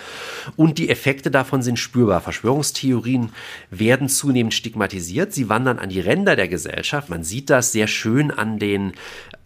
Und 0.56 0.80
die 0.80 0.90
Effekte 0.90 1.30
davon 1.30 1.62
sind 1.62 1.78
spürbar. 1.78 2.20
Verschwörungstheorien 2.20 3.30
werden 3.70 4.10
zunehmend 4.10 4.56
stigmatisiert. 4.56 5.34
Sie 5.34 5.50
wandern 5.50 5.78
an 5.78 5.90
die 5.90 6.00
Ränder 6.00 6.36
der 6.36 6.48
Gesellschaft. 6.48 7.11
Man 7.12 7.24
sieht 7.26 7.50
das 7.50 7.74
sehr 7.74 7.88
schön 7.88 8.32
an 8.32 8.58
den 8.58 8.94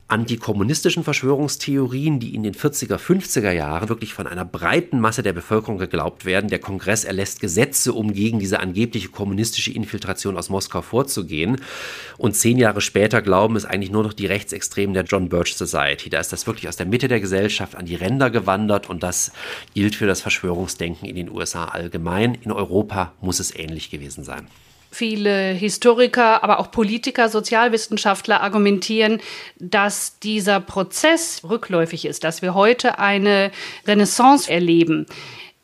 antikommunistischen 0.08 1.04
Verschwörungstheorien, 1.04 2.20
die 2.20 2.36
in 2.36 2.44
den 2.44 2.54
40er, 2.54 2.98
50er 2.98 3.50
Jahren 3.50 3.90
wirklich 3.90 4.14
von 4.14 4.28
einer 4.28 4.46
breiten 4.46 5.00
Masse 5.00 5.24
der 5.24 5.34
Bevölkerung 5.34 5.80
geglaubt 5.80 6.26
werden. 6.26 6.48
Der 6.48 6.60
Kongress 6.60 7.06
erlässt 7.06 7.40
Gesetze, 7.40 7.92
um 7.92 8.14
gegen 8.14 8.38
diese 8.38 8.60
angebliche 8.60 9.10
kommunistische 9.10 9.72
Infiltration 9.72 10.38
aus 10.38 10.50
Moskau 10.50 10.84
vorzugehen. 10.84 11.60
Und 12.20 12.36
zehn 12.36 12.60
Jahre 12.60 12.82
später 12.82 13.24
glauben 13.24 13.56
es 13.56 13.66
eigentlich 13.66 13.92
nur 13.92 14.04
noch 14.04 14.14
die 14.14 14.28
Rechtsextremen 14.28 14.94
der 14.94 15.06
John 15.06 15.28
Birch 15.28 15.56
Society. 15.56 16.12
Da 16.12 16.20
ist 16.20 16.32
das 16.32 16.46
wirklich 16.46 16.68
aus 16.68 16.76
der 16.76 16.86
Mitte 16.86 17.08
der 17.08 17.20
Gesellschaft 17.20 17.74
an 17.74 17.88
die 17.88 17.96
Ränder 17.96 18.30
gewandert 18.30 18.88
und 18.88 19.02
das 19.02 19.32
gilt 19.74 19.96
für 19.96 20.06
das 20.06 20.22
Verschwörungsdenken 20.22 21.10
in 21.10 21.16
den 21.16 21.32
USA 21.32 21.66
allgemein. 21.66 22.36
In 22.36 22.52
Europa 22.52 23.14
muss 23.22 23.40
es 23.40 23.56
ähnlich 23.56 23.90
gewesen 23.90 24.24
sein. 24.24 24.46
Viele 24.96 25.52
Historiker, 25.52 26.42
aber 26.42 26.58
auch 26.58 26.72
Politiker, 26.72 27.28
Sozialwissenschaftler 27.28 28.40
argumentieren, 28.40 29.20
dass 29.60 30.20
dieser 30.20 30.62
Prozess 30.62 31.42
rückläufig 31.44 32.06
ist, 32.06 32.24
dass 32.24 32.42
wir 32.42 32.54
heute 32.54 32.98
eine 32.98 33.52
Renaissance 33.86 34.50
erleben. 34.50 35.06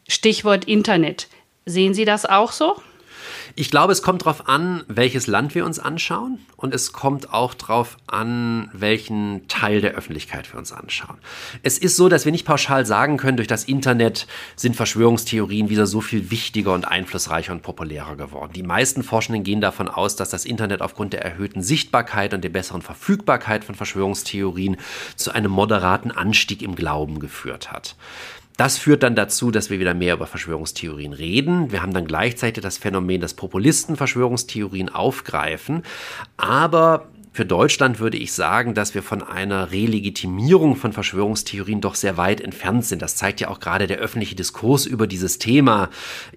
Stichwort 0.05 0.65
Internet. 0.65 1.29
Sehen 1.65 1.93
Sie 1.93 2.03
das 2.03 2.25
auch 2.25 2.51
so? 2.51 2.75
Ich 3.55 3.69
glaube, 3.69 3.91
es 3.91 4.01
kommt 4.01 4.21
darauf 4.21 4.47
an, 4.47 4.83
welches 4.87 5.27
Land 5.27 5.55
wir 5.55 5.65
uns 5.65 5.79
anschauen 5.79 6.39
und 6.55 6.73
es 6.73 6.93
kommt 6.93 7.33
auch 7.33 7.53
darauf 7.53 7.97
an, 8.07 8.69
welchen 8.73 9.47
Teil 9.47 9.81
der 9.81 9.91
Öffentlichkeit 9.91 10.51
wir 10.53 10.57
uns 10.57 10.71
anschauen. 10.71 11.17
Es 11.63 11.77
ist 11.77 11.97
so, 11.97 12.07
dass 12.07 12.25
wir 12.25 12.31
nicht 12.31 12.45
pauschal 12.45 12.85
sagen 12.85 13.17
können, 13.17 13.37
durch 13.37 13.47
das 13.47 13.63
Internet 13.63 14.27
sind 14.55 14.75
Verschwörungstheorien 14.75 15.69
wieder 15.69 15.85
so 15.85 16.01
viel 16.01 16.31
wichtiger 16.31 16.73
und 16.73 16.85
einflussreicher 16.85 17.51
und 17.51 17.61
populärer 17.61 18.15
geworden. 18.15 18.53
Die 18.53 18.63
meisten 18.63 19.03
Forschenden 19.03 19.43
gehen 19.43 19.61
davon 19.61 19.87
aus, 19.87 20.15
dass 20.15 20.29
das 20.29 20.45
Internet 20.45 20.81
aufgrund 20.81 21.13
der 21.13 21.23
erhöhten 21.23 21.61
Sichtbarkeit 21.61 22.33
und 22.33 22.43
der 22.43 22.49
besseren 22.49 22.81
Verfügbarkeit 22.81 23.63
von 23.63 23.75
Verschwörungstheorien 23.75 24.77
zu 25.15 25.31
einem 25.31 25.51
moderaten 25.51 26.11
Anstieg 26.11 26.61
im 26.61 26.75
Glauben 26.75 27.19
geführt 27.19 27.71
hat. 27.71 27.95
Das 28.57 28.77
führt 28.77 29.03
dann 29.03 29.15
dazu, 29.15 29.51
dass 29.51 29.69
wir 29.69 29.79
wieder 29.79 29.93
mehr 29.93 30.13
über 30.13 30.27
Verschwörungstheorien 30.27 31.13
reden. 31.13 31.71
Wir 31.71 31.81
haben 31.81 31.93
dann 31.93 32.05
gleichzeitig 32.05 32.61
das 32.61 32.77
Phänomen, 32.77 33.21
dass 33.21 33.33
Populisten 33.33 33.95
Verschwörungstheorien 33.95 34.89
aufgreifen. 34.89 35.83
Aber 36.37 37.07
für 37.33 37.45
Deutschland 37.45 37.99
würde 37.99 38.17
ich 38.17 38.33
sagen, 38.33 38.73
dass 38.73 38.93
wir 38.93 39.01
von 39.01 39.23
einer 39.23 39.71
Relegitimierung 39.71 40.75
von 40.75 40.91
Verschwörungstheorien 40.91 41.79
doch 41.79 41.95
sehr 41.95 42.17
weit 42.17 42.41
entfernt 42.41 42.85
sind. 42.85 43.01
Das 43.01 43.15
zeigt 43.15 43.39
ja 43.39 43.47
auch 43.47 43.61
gerade 43.61 43.87
der 43.87 43.99
öffentliche 43.99 44.35
Diskurs 44.35 44.85
über 44.85 45.07
dieses 45.07 45.39
Thema 45.39 45.89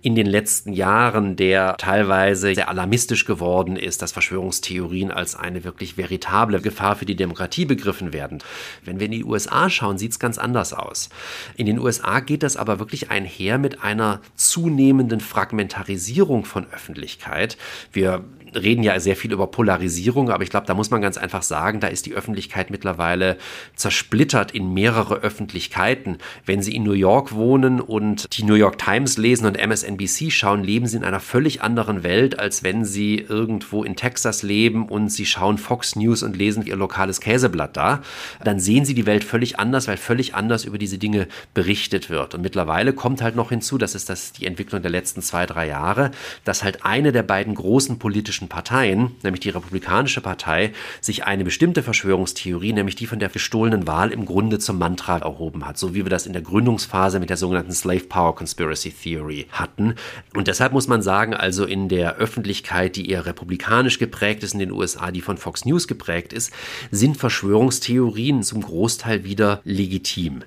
in 0.02 0.14
den 0.14 0.26
letzten 0.26 0.72
Jahren, 0.72 1.34
der 1.34 1.76
teilweise 1.78 2.54
sehr 2.54 2.68
alarmistisch 2.68 3.24
geworden 3.24 3.76
ist, 3.76 4.02
dass 4.02 4.12
Verschwörungstheorien 4.12 5.10
als 5.10 5.34
eine 5.34 5.64
wirklich 5.64 5.96
veritable 5.96 6.60
Gefahr 6.60 6.94
für 6.94 7.06
die 7.06 7.16
Demokratie 7.16 7.64
begriffen 7.64 8.12
werden. 8.12 8.38
Wenn 8.84 9.00
wir 9.00 9.06
in 9.06 9.12
die 9.12 9.24
USA 9.24 9.68
schauen, 9.70 9.98
sieht 9.98 10.12
es 10.12 10.20
ganz 10.20 10.38
anders 10.38 10.72
aus. 10.72 11.08
In 11.56 11.66
den 11.66 11.80
USA 11.80 12.20
geht 12.20 12.44
das 12.44 12.56
aber 12.56 12.78
wirklich 12.78 13.10
einher 13.10 13.58
mit 13.58 13.82
einer 13.82 14.20
zunehmenden 14.36 15.18
Fragmentarisierung 15.18 16.44
von 16.44 16.66
Öffentlichkeit. 16.72 17.58
Wir 17.92 18.22
reden 18.54 18.82
ja 18.82 18.98
sehr 19.00 19.16
viel 19.16 19.32
über 19.32 19.46
Polarisierung, 19.46 20.30
aber 20.30 20.42
ich 20.42 20.50
glaube, 20.50 20.66
da 20.66 20.74
muss 20.74 20.90
man 20.90 21.02
ganz 21.02 21.18
einfach 21.18 21.42
sagen, 21.42 21.80
da 21.80 21.88
ist 21.88 22.06
die 22.06 22.14
Öffentlichkeit 22.14 22.70
mittlerweile 22.70 23.36
zersplittert 23.74 24.52
in 24.52 24.72
mehrere 24.72 25.16
Öffentlichkeiten. 25.16 26.18
Wenn 26.46 26.62
Sie 26.62 26.74
in 26.74 26.82
New 26.82 26.92
York 26.92 27.32
wohnen 27.32 27.80
und 27.80 28.36
die 28.36 28.44
New 28.44 28.54
York 28.54 28.78
Times 28.78 29.18
lesen 29.18 29.46
und 29.46 29.58
MSNBC 29.58 30.30
schauen, 30.30 30.62
leben 30.62 30.86
Sie 30.86 30.96
in 30.96 31.04
einer 31.04 31.20
völlig 31.20 31.62
anderen 31.62 32.02
Welt, 32.02 32.38
als 32.38 32.62
wenn 32.62 32.84
Sie 32.84 33.16
irgendwo 33.16 33.84
in 33.84 33.96
Texas 33.96 34.42
leben 34.42 34.88
und 34.88 35.10
Sie 35.10 35.26
schauen 35.26 35.58
Fox 35.58 35.96
News 35.96 36.22
und 36.22 36.36
lesen 36.36 36.64
Ihr 36.64 36.76
lokales 36.76 37.20
Käseblatt 37.20 37.76
da. 37.76 38.02
Dann 38.42 38.60
sehen 38.60 38.84
Sie 38.84 38.94
die 38.94 39.06
Welt 39.06 39.24
völlig 39.24 39.58
anders, 39.58 39.88
weil 39.88 39.96
völlig 39.96 40.34
anders 40.34 40.64
über 40.64 40.78
diese 40.78 40.98
Dinge 40.98 41.28
berichtet 41.52 42.10
wird. 42.10 42.34
Und 42.34 42.42
mittlerweile 42.42 42.92
kommt 42.92 43.22
halt 43.22 43.36
noch 43.36 43.50
hinzu, 43.50 43.78
das 43.78 43.94
ist 43.94 44.08
das 44.08 44.32
die 44.32 44.46
Entwicklung 44.46 44.82
der 44.82 44.90
letzten 44.90 45.22
zwei, 45.22 45.46
drei 45.46 45.66
Jahre, 45.68 46.10
dass 46.44 46.62
halt 46.62 46.84
eine 46.84 47.12
der 47.12 47.22
beiden 47.22 47.54
großen 47.54 47.98
politischen 47.98 48.43
politischen 48.44 48.48
Parteien, 48.48 49.16
nämlich 49.22 49.40
die 49.40 49.50
Republikanische 49.50 50.20
Partei, 50.20 50.72
sich 51.00 51.24
eine 51.24 51.44
bestimmte 51.44 51.82
Verschwörungstheorie, 51.82 52.72
nämlich 52.72 52.96
die 52.96 53.06
von 53.06 53.18
der 53.18 53.28
gestohlenen 53.28 53.86
Wahl, 53.86 54.12
im 54.12 54.24
Grunde 54.24 54.58
zum 54.58 54.78
Mantra 54.78 55.18
erhoben 55.18 55.66
hat, 55.66 55.78
so 55.78 55.94
wie 55.94 56.04
wir 56.04 56.10
das 56.10 56.26
in 56.26 56.32
der 56.32 56.42
Gründungsphase 56.42 57.20
mit 57.20 57.30
der 57.30 57.36
sogenannten 57.36 57.72
Slave 57.72 58.04
Power 58.04 58.34
Conspiracy 58.34 58.90
Theory 58.90 59.46
hatten. 59.50 59.94
Und 60.34 60.48
deshalb 60.48 60.72
muss 60.72 60.88
man 60.88 61.02
sagen, 61.02 61.34
also 61.34 61.64
in 61.64 61.88
der 61.88 62.16
Öffentlichkeit, 62.16 62.96
die 62.96 63.10
eher 63.10 63.26
republikanisch 63.26 63.98
geprägt 63.98 64.42
ist 64.42 64.54
in 64.54 64.60
den 64.60 64.72
USA, 64.72 65.10
die 65.10 65.20
von 65.20 65.36
Fox 65.36 65.64
News 65.64 65.88
geprägt 65.88 66.32
ist, 66.32 66.52
sind 66.90 67.16
Verschwörungstheorien 67.16 68.42
zum 68.42 68.62
Großteil 68.62 69.24
wieder 69.24 69.60
legitim. 69.64 70.42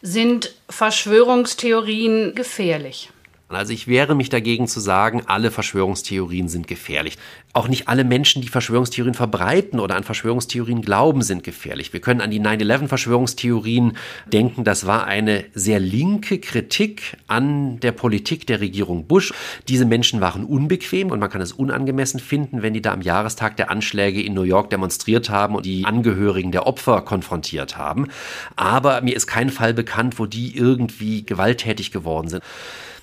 Sind 0.00 0.54
Verschwörungstheorien 0.68 2.34
gefährlich? 2.34 3.10
Also 3.50 3.72
ich 3.72 3.88
wehre 3.88 4.14
mich 4.14 4.28
dagegen 4.28 4.68
zu 4.68 4.78
sagen, 4.78 5.22
alle 5.26 5.50
Verschwörungstheorien 5.50 6.48
sind 6.48 6.66
gefährlich. 6.66 7.16
Auch 7.54 7.66
nicht 7.66 7.88
alle 7.88 8.04
Menschen, 8.04 8.42
die 8.42 8.48
Verschwörungstheorien 8.48 9.14
verbreiten 9.14 9.80
oder 9.80 9.96
an 9.96 10.04
Verschwörungstheorien 10.04 10.82
glauben, 10.82 11.22
sind 11.22 11.44
gefährlich. 11.44 11.94
Wir 11.94 12.00
können 12.00 12.20
an 12.20 12.30
die 12.30 12.42
9-11-Verschwörungstheorien 12.42 13.96
denken. 14.26 14.64
Das 14.64 14.86
war 14.86 15.06
eine 15.06 15.46
sehr 15.54 15.80
linke 15.80 16.40
Kritik 16.40 17.16
an 17.26 17.80
der 17.80 17.92
Politik 17.92 18.46
der 18.46 18.60
Regierung 18.60 19.06
Bush. 19.06 19.32
Diese 19.66 19.86
Menschen 19.86 20.20
waren 20.20 20.44
unbequem 20.44 21.10
und 21.10 21.18
man 21.18 21.30
kann 21.30 21.40
es 21.40 21.52
unangemessen 21.52 22.20
finden, 22.20 22.60
wenn 22.60 22.74
die 22.74 22.82
da 22.82 22.92
am 22.92 23.00
Jahrestag 23.00 23.56
der 23.56 23.70
Anschläge 23.70 24.20
in 24.22 24.34
New 24.34 24.42
York 24.42 24.68
demonstriert 24.68 25.30
haben 25.30 25.54
und 25.54 25.64
die 25.64 25.86
Angehörigen 25.86 26.52
der 26.52 26.66
Opfer 26.66 27.00
konfrontiert 27.00 27.78
haben. 27.78 28.08
Aber 28.56 29.00
mir 29.00 29.16
ist 29.16 29.26
kein 29.26 29.48
Fall 29.48 29.72
bekannt, 29.72 30.18
wo 30.18 30.26
die 30.26 30.54
irgendwie 30.54 31.24
gewalttätig 31.24 31.92
geworden 31.92 32.28
sind. 32.28 32.44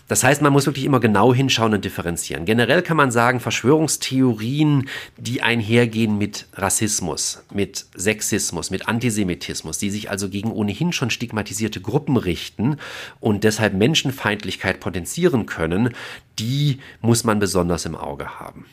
Das 0.07 0.23
heißt, 0.23 0.41
man 0.43 0.53
muss 0.53 0.67
wirklich 0.67 0.85
immer 0.85 0.99
genau 0.99 1.33
hinschauen 1.33 1.73
und 1.73 1.83
differenzieren. 1.83 2.45
Generell 2.45 2.83
kann 2.83 2.97
man 2.97 3.09
sagen, 3.09 3.39
Verschwörungstheorien, 3.39 4.87
die 5.17 5.41
einhergehen 5.41 6.17
mit 6.17 6.45
Rassismus, 6.53 7.43
mit 7.51 7.85
Sexismus, 7.95 8.69
mit 8.69 8.87
Antisemitismus, 8.87 9.79
die 9.79 9.89
sich 9.89 10.11
also 10.11 10.29
gegen 10.29 10.51
ohnehin 10.51 10.93
schon 10.93 11.09
stigmatisierte 11.09 11.81
Gruppen 11.81 12.17
richten 12.17 12.77
und 13.19 13.43
deshalb 13.43 13.73
Menschenfeindlichkeit 13.73 14.79
potenzieren 14.79 15.47
können, 15.47 15.89
die 16.39 16.79
muss 17.01 17.23
man 17.23 17.39
besonders 17.39 17.85
im 17.85 17.95
Auge 17.95 18.39
haben. 18.39 18.65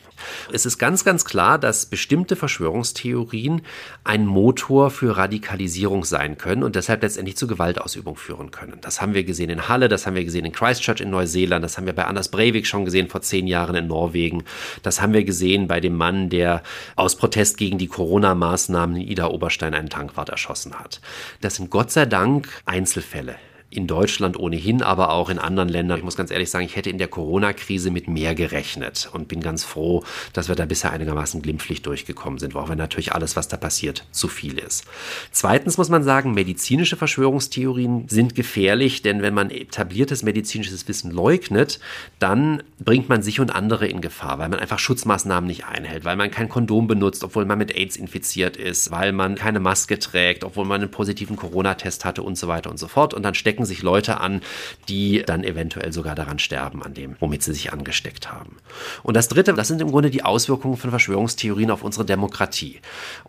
Es 0.51 0.65
ist 0.65 0.77
ganz, 0.77 1.03
ganz 1.03 1.25
klar, 1.25 1.57
dass 1.57 1.85
bestimmte 1.85 2.35
Verschwörungstheorien 2.35 3.61
ein 4.03 4.25
Motor 4.25 4.91
für 4.91 5.17
Radikalisierung 5.17 6.05
sein 6.05 6.37
können 6.37 6.63
und 6.63 6.75
deshalb 6.75 7.01
letztendlich 7.01 7.37
zu 7.37 7.47
Gewaltausübung 7.47 8.15
führen 8.15 8.51
können. 8.51 8.77
Das 8.81 9.01
haben 9.01 9.13
wir 9.13 9.23
gesehen 9.23 9.49
in 9.49 9.67
Halle, 9.67 9.89
das 9.89 10.05
haben 10.05 10.15
wir 10.15 10.23
gesehen 10.23 10.45
in 10.45 10.51
Christchurch 10.51 11.01
in 11.01 11.09
Neuseeland, 11.09 11.63
das 11.63 11.77
haben 11.77 11.85
wir 11.85 11.93
bei 11.93 12.05
Anders 12.05 12.29
Breivik 12.29 12.67
schon 12.67 12.85
gesehen 12.85 13.09
vor 13.09 13.21
zehn 13.21 13.47
Jahren 13.47 13.75
in 13.75 13.87
Norwegen, 13.87 14.43
das 14.81 15.01
haben 15.01 15.13
wir 15.13 15.23
gesehen 15.23 15.67
bei 15.67 15.79
dem 15.79 15.95
Mann, 15.95 16.29
der 16.29 16.63
aus 16.95 17.15
Protest 17.15 17.57
gegen 17.57 17.77
die 17.77 17.87
Corona-Maßnahmen 17.87 18.95
in 18.97 19.07
Ida 19.07 19.27
Oberstein 19.27 19.73
einen 19.73 19.89
Tankwart 19.89 20.29
erschossen 20.29 20.79
hat. 20.79 21.01
Das 21.41 21.55
sind 21.55 21.69
Gott 21.69 21.91
sei 21.91 22.05
Dank 22.05 22.47
Einzelfälle 22.65 23.35
in 23.75 23.87
Deutschland 23.87 24.37
ohnehin, 24.39 24.81
aber 24.81 25.11
auch 25.11 25.29
in 25.29 25.39
anderen 25.39 25.69
Ländern. 25.69 25.97
Ich 25.97 26.03
muss 26.03 26.15
ganz 26.15 26.31
ehrlich 26.31 26.49
sagen, 26.49 26.65
ich 26.65 26.75
hätte 26.75 26.89
in 26.89 26.97
der 26.97 27.07
Corona-Krise 27.07 27.91
mit 27.91 28.07
mehr 28.07 28.35
gerechnet 28.35 29.09
und 29.13 29.27
bin 29.27 29.41
ganz 29.41 29.63
froh, 29.63 30.03
dass 30.33 30.47
wir 30.47 30.55
da 30.55 30.65
bisher 30.65 30.91
einigermaßen 30.91 31.41
glimpflich 31.41 31.81
durchgekommen 31.81 32.39
sind, 32.39 32.55
auch 32.55 32.69
wenn 32.69 32.77
natürlich 32.77 33.13
alles, 33.13 33.35
was 33.35 33.47
da 33.47 33.57
passiert, 33.57 34.05
zu 34.11 34.27
viel 34.27 34.57
ist. 34.57 34.85
Zweitens 35.31 35.77
muss 35.77 35.89
man 35.89 36.03
sagen, 36.03 36.33
medizinische 36.33 36.95
Verschwörungstheorien 36.95 38.07
sind 38.07 38.35
gefährlich, 38.35 39.01
denn 39.01 39.21
wenn 39.21 39.33
man 39.33 39.49
etabliertes 39.49 40.23
medizinisches 40.23 40.87
Wissen 40.87 41.11
leugnet, 41.11 41.79
dann 42.19 42.63
bringt 42.79 43.09
man 43.09 43.23
sich 43.23 43.39
und 43.39 43.49
andere 43.51 43.87
in 43.87 44.01
Gefahr, 44.01 44.39
weil 44.39 44.49
man 44.49 44.59
einfach 44.59 44.79
Schutzmaßnahmen 44.79 45.47
nicht 45.47 45.65
einhält, 45.65 46.05
weil 46.05 46.15
man 46.15 46.31
kein 46.31 46.49
Kondom 46.49 46.87
benutzt, 46.87 47.23
obwohl 47.23 47.45
man 47.45 47.57
mit 47.57 47.75
AIDS 47.75 47.95
infiziert 47.95 48.57
ist, 48.57 48.91
weil 48.91 49.11
man 49.11 49.35
keine 49.35 49.59
Maske 49.59 49.99
trägt, 49.99 50.43
obwohl 50.43 50.65
man 50.65 50.81
einen 50.81 50.91
positiven 50.91 51.35
Corona-Test 51.35 52.05
hatte 52.05 52.23
und 52.23 52.37
so 52.37 52.47
weiter 52.47 52.69
und 52.69 52.77
so 52.77 52.87
fort. 52.87 53.13
Und 53.13 53.23
dann 53.23 53.33
stecken 53.33 53.62
stecken 53.63 53.65
sich 53.65 53.81
Leute 53.81 54.19
an, 54.19 54.41
die 54.89 55.23
dann 55.25 55.43
eventuell 55.43 55.91
sogar 55.93 56.15
daran 56.15 56.39
sterben, 56.39 56.83
an 56.83 56.93
dem, 56.93 57.15
womit 57.19 57.43
sie 57.43 57.53
sich 57.53 57.71
angesteckt 57.71 58.31
haben. 58.31 58.57
Und 59.03 59.15
das 59.15 59.27
Dritte, 59.27 59.53
das 59.53 59.67
sind 59.67 59.81
im 59.81 59.91
Grunde 59.91 60.09
die 60.09 60.23
Auswirkungen 60.23 60.77
von 60.77 60.89
Verschwörungstheorien 60.89 61.71
auf 61.71 61.83
unsere 61.83 62.05
Demokratie. 62.05 62.79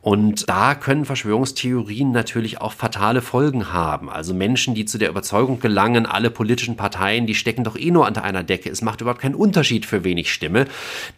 Und 0.00 0.48
da 0.48 0.74
können 0.74 1.04
Verschwörungstheorien 1.04 2.10
natürlich 2.10 2.60
auch 2.60 2.72
fatale 2.72 3.22
Folgen 3.22 3.72
haben. 3.72 4.10
Also 4.10 4.34
Menschen, 4.34 4.74
die 4.74 4.84
zu 4.84 4.98
der 4.98 5.10
Überzeugung 5.10 5.60
gelangen, 5.60 6.06
alle 6.06 6.30
politischen 6.30 6.76
Parteien, 6.76 7.26
die 7.26 7.34
stecken 7.34 7.64
doch 7.64 7.76
eh 7.76 7.90
nur 7.90 8.06
unter 8.06 8.24
einer 8.24 8.42
Decke, 8.42 8.70
es 8.70 8.82
macht 8.82 9.00
überhaupt 9.00 9.20
keinen 9.20 9.34
Unterschied, 9.34 9.86
für 9.86 10.04
wen 10.04 10.18
ich 10.18 10.32
stimme, 10.32 10.66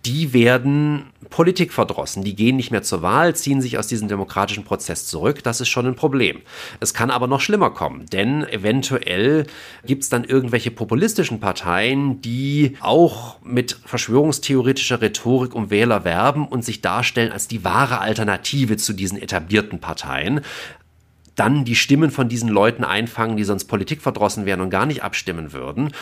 die 0.04 0.32
werden 0.32 1.04
Politik 1.30 1.72
verdrossen. 1.72 2.22
Die 2.22 2.36
gehen 2.36 2.56
nicht 2.56 2.70
mehr 2.70 2.82
zur 2.82 3.02
Wahl, 3.02 3.34
ziehen 3.34 3.60
sich 3.60 3.78
aus 3.78 3.86
diesem 3.86 4.08
demokratischen 4.08 4.64
Prozess 4.64 5.06
zurück. 5.06 5.42
Das 5.42 5.60
ist 5.60 5.68
schon 5.68 5.86
ein 5.86 5.96
Problem. 5.96 6.42
Es 6.80 6.94
kann 6.94 7.10
aber 7.10 7.26
noch 7.26 7.40
schlimmer 7.40 7.70
kommen, 7.70 8.06
denn 8.06 8.44
eventuell 8.48 9.05
aktuell 9.06 9.46
gibt 9.84 10.02
es 10.02 10.08
dann 10.08 10.24
irgendwelche 10.24 10.70
populistischen 10.70 11.38
Parteien, 11.40 12.20
die 12.20 12.76
auch 12.80 13.40
mit 13.42 13.78
verschwörungstheoretischer 13.84 15.00
Rhetorik 15.00 15.54
um 15.54 15.70
Wähler 15.70 16.04
werben 16.04 16.46
und 16.46 16.64
sich 16.64 16.82
darstellen 16.82 17.32
als 17.32 17.46
die 17.46 17.64
wahre 17.64 18.00
Alternative 18.00 18.76
zu 18.76 18.92
diesen 18.92 19.20
etablierten 19.20 19.80
Parteien. 19.80 20.40
Dann 21.36 21.64
die 21.64 21.76
Stimmen 21.76 22.10
von 22.10 22.28
diesen 22.28 22.48
Leuten 22.48 22.82
einfangen, 22.82 23.36
die 23.36 23.44
sonst 23.44 23.66
Politik 23.66 24.00
verdrossen 24.00 24.46
wären 24.46 24.62
und 24.62 24.70
gar 24.70 24.86
nicht 24.86 25.02
abstimmen 25.02 25.52
würden 25.52 25.92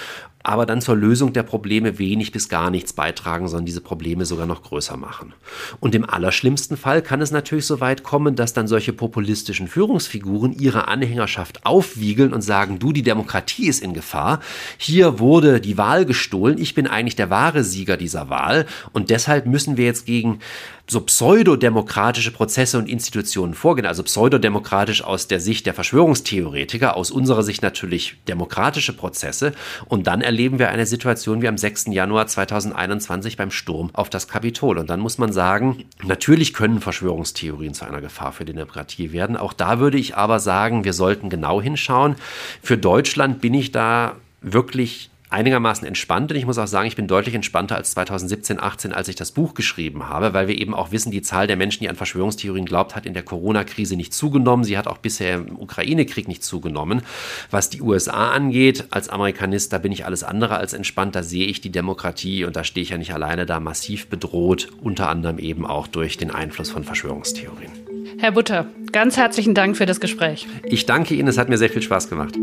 aber 0.44 0.66
dann 0.66 0.82
zur 0.82 0.94
Lösung 0.94 1.32
der 1.32 1.42
Probleme 1.42 1.98
wenig 1.98 2.30
bis 2.30 2.50
gar 2.50 2.70
nichts 2.70 2.92
beitragen, 2.92 3.48
sondern 3.48 3.64
diese 3.64 3.80
Probleme 3.80 4.26
sogar 4.26 4.46
noch 4.46 4.62
größer 4.62 4.98
machen. 4.98 5.32
Und 5.80 5.94
im 5.94 6.08
allerschlimmsten 6.08 6.76
Fall 6.76 7.00
kann 7.00 7.22
es 7.22 7.30
natürlich 7.30 7.64
so 7.64 7.80
weit 7.80 8.02
kommen, 8.02 8.36
dass 8.36 8.52
dann 8.52 8.68
solche 8.68 8.92
populistischen 8.92 9.68
Führungsfiguren 9.68 10.52
ihre 10.52 10.86
Anhängerschaft 10.86 11.64
aufwiegeln 11.64 12.34
und 12.34 12.42
sagen, 12.42 12.78
du, 12.78 12.92
die 12.92 13.02
Demokratie 13.02 13.68
ist 13.68 13.82
in 13.82 13.94
Gefahr, 13.94 14.40
hier 14.76 15.18
wurde 15.18 15.62
die 15.62 15.78
Wahl 15.78 16.04
gestohlen, 16.04 16.58
ich 16.58 16.74
bin 16.74 16.86
eigentlich 16.86 17.16
der 17.16 17.30
wahre 17.30 17.64
Sieger 17.64 17.96
dieser 17.96 18.28
Wahl. 18.28 18.66
Und 18.92 19.08
deshalb 19.08 19.46
müssen 19.46 19.78
wir 19.78 19.86
jetzt 19.86 20.04
gegen 20.04 20.40
so 20.86 21.00
pseudodemokratische 21.00 22.30
Prozesse 22.30 22.78
und 22.78 22.88
Institutionen 22.88 23.54
vorgehen, 23.54 23.86
also 23.86 24.02
pseudodemokratisch 24.02 25.02
aus 25.02 25.28
der 25.28 25.40
Sicht 25.40 25.64
der 25.64 25.74
Verschwörungstheoretiker, 25.74 26.96
aus 26.96 27.10
unserer 27.10 27.42
Sicht 27.42 27.62
natürlich 27.62 28.16
demokratische 28.28 28.92
Prozesse 28.92 29.54
und 29.86 30.06
dann 30.06 30.20
erleben 30.20 30.58
wir 30.58 30.68
eine 30.68 30.84
Situation 30.84 31.40
wie 31.40 31.48
am 31.48 31.56
6. 31.56 31.86
Januar 31.86 32.26
2021 32.26 33.36
beim 33.36 33.50
Sturm 33.50 33.90
auf 33.94 34.10
das 34.10 34.28
Kapitol. 34.28 34.78
Und 34.78 34.90
dann 34.90 35.00
muss 35.00 35.18
man 35.18 35.32
sagen, 35.32 35.84
natürlich 36.02 36.52
können 36.52 36.80
Verschwörungstheorien 36.80 37.72
zu 37.72 37.86
einer 37.86 38.00
Gefahr 38.00 38.32
für 38.32 38.44
die 38.44 38.52
Demokratie 38.52 39.12
werden. 39.12 39.36
Auch 39.36 39.54
da 39.54 39.78
würde 39.78 39.98
ich 39.98 40.16
aber 40.16 40.38
sagen, 40.38 40.84
wir 40.84 40.92
sollten 40.92 41.30
genau 41.30 41.62
hinschauen. 41.62 42.16
Für 42.62 42.76
Deutschland 42.76 43.40
bin 43.40 43.54
ich 43.54 43.72
da 43.72 44.16
wirklich 44.42 45.10
einigermaßen 45.34 45.86
entspannt 45.86 46.30
und 46.30 46.38
ich 46.38 46.46
muss 46.46 46.58
auch 46.58 46.68
sagen, 46.68 46.86
ich 46.86 46.96
bin 46.96 47.08
deutlich 47.08 47.34
entspannter 47.34 47.76
als 47.76 47.90
2017, 47.90 48.62
18, 48.62 48.92
als 48.92 49.08
ich 49.08 49.16
das 49.16 49.32
Buch 49.32 49.54
geschrieben 49.54 50.08
habe, 50.08 50.32
weil 50.32 50.48
wir 50.48 50.56
eben 50.56 50.74
auch 50.74 50.92
wissen, 50.92 51.10
die 51.10 51.22
Zahl 51.22 51.46
der 51.46 51.56
Menschen, 51.56 51.80
die 51.80 51.88
an 51.88 51.96
Verschwörungstheorien 51.96 52.64
glaubt, 52.64 52.94
hat 52.94 53.04
in 53.04 53.14
der 53.14 53.24
Corona-Krise 53.24 53.96
nicht 53.96 54.14
zugenommen. 54.14 54.64
Sie 54.64 54.78
hat 54.78 54.86
auch 54.86 54.98
bisher 54.98 55.34
im 55.34 55.58
Ukraine-Krieg 55.58 56.28
nicht 56.28 56.44
zugenommen. 56.44 57.02
Was 57.50 57.68
die 57.68 57.82
USA 57.82 58.30
angeht, 58.30 58.84
als 58.90 59.08
Amerikanist, 59.08 59.72
da 59.72 59.78
bin 59.78 59.90
ich 59.90 60.06
alles 60.06 60.22
andere 60.22 60.56
als 60.56 60.72
entspannt. 60.72 61.16
Da 61.16 61.22
sehe 61.24 61.46
ich 61.46 61.60
die 61.60 61.70
Demokratie 61.70 62.44
und 62.44 62.54
da 62.54 62.62
stehe 62.62 62.82
ich 62.82 62.90
ja 62.90 62.98
nicht 62.98 63.12
alleine 63.12 63.44
da 63.44 63.58
massiv 63.58 64.06
bedroht, 64.06 64.68
unter 64.80 65.08
anderem 65.08 65.38
eben 65.38 65.66
auch 65.66 65.88
durch 65.88 66.16
den 66.16 66.30
Einfluss 66.30 66.70
von 66.70 66.84
Verschwörungstheorien. 66.84 67.72
Herr 68.18 68.32
Butter, 68.32 68.66
ganz 68.92 69.16
herzlichen 69.16 69.54
Dank 69.54 69.76
für 69.76 69.86
das 69.86 69.98
Gespräch. 69.98 70.46
Ich 70.64 70.86
danke 70.86 71.14
Ihnen, 71.14 71.26
es 71.26 71.38
hat 71.38 71.48
mir 71.48 71.58
sehr 71.58 71.70
viel 71.70 71.82
Spaß 71.82 72.08
gemacht. 72.08 72.36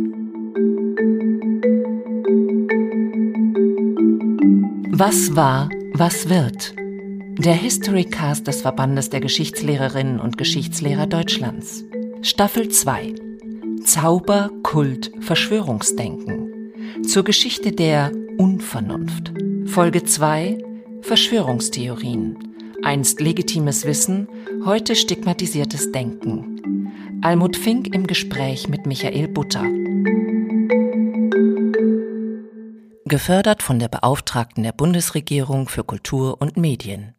Was 5.04 5.36
war, 5.36 5.68
was 5.93 6.30
wird? 6.30 6.76
Der 6.78 7.56
Historycast 7.56 8.45
des 8.45 8.62
Verbandes 8.62 9.10
der 9.10 9.20
Geschichtslehrerinnen 9.20 10.20
und 10.20 10.38
Geschichtslehrer 10.38 11.08
Deutschlands. 11.08 11.84
Staffel 12.22 12.70
2. 12.70 13.16
Zauber, 13.84 14.52
Kult, 14.62 15.12
Verschwörungsdenken. 15.22 16.72
Zur 17.04 17.24
Geschichte 17.24 17.72
der 17.72 18.12
Unvernunft. 18.38 19.34
Folge 19.66 20.04
2. 20.04 20.60
Verschwörungstheorien. 21.02 22.38
Einst 22.84 23.22
legitimes 23.22 23.86
Wissen, 23.86 24.28
heute 24.66 24.95
stigmatisiertes 24.95 25.91
Denken. 25.91 26.91
Almut 27.24 27.58
Fink 27.58 27.91
im 27.95 28.06
Gespräch 28.06 28.70
mit 28.70 28.86
Michael 28.86 29.30
Butter. 29.30 29.64
Gefördert 33.06 33.64
von 33.64 33.80
der 33.80 33.88
Beauftragten 33.88 34.64
der 34.64 34.72
Bundesregierung 34.72 35.68
für 35.68 35.84
Kultur 35.84 36.41
und 36.41 36.58
Medien. 36.58 37.16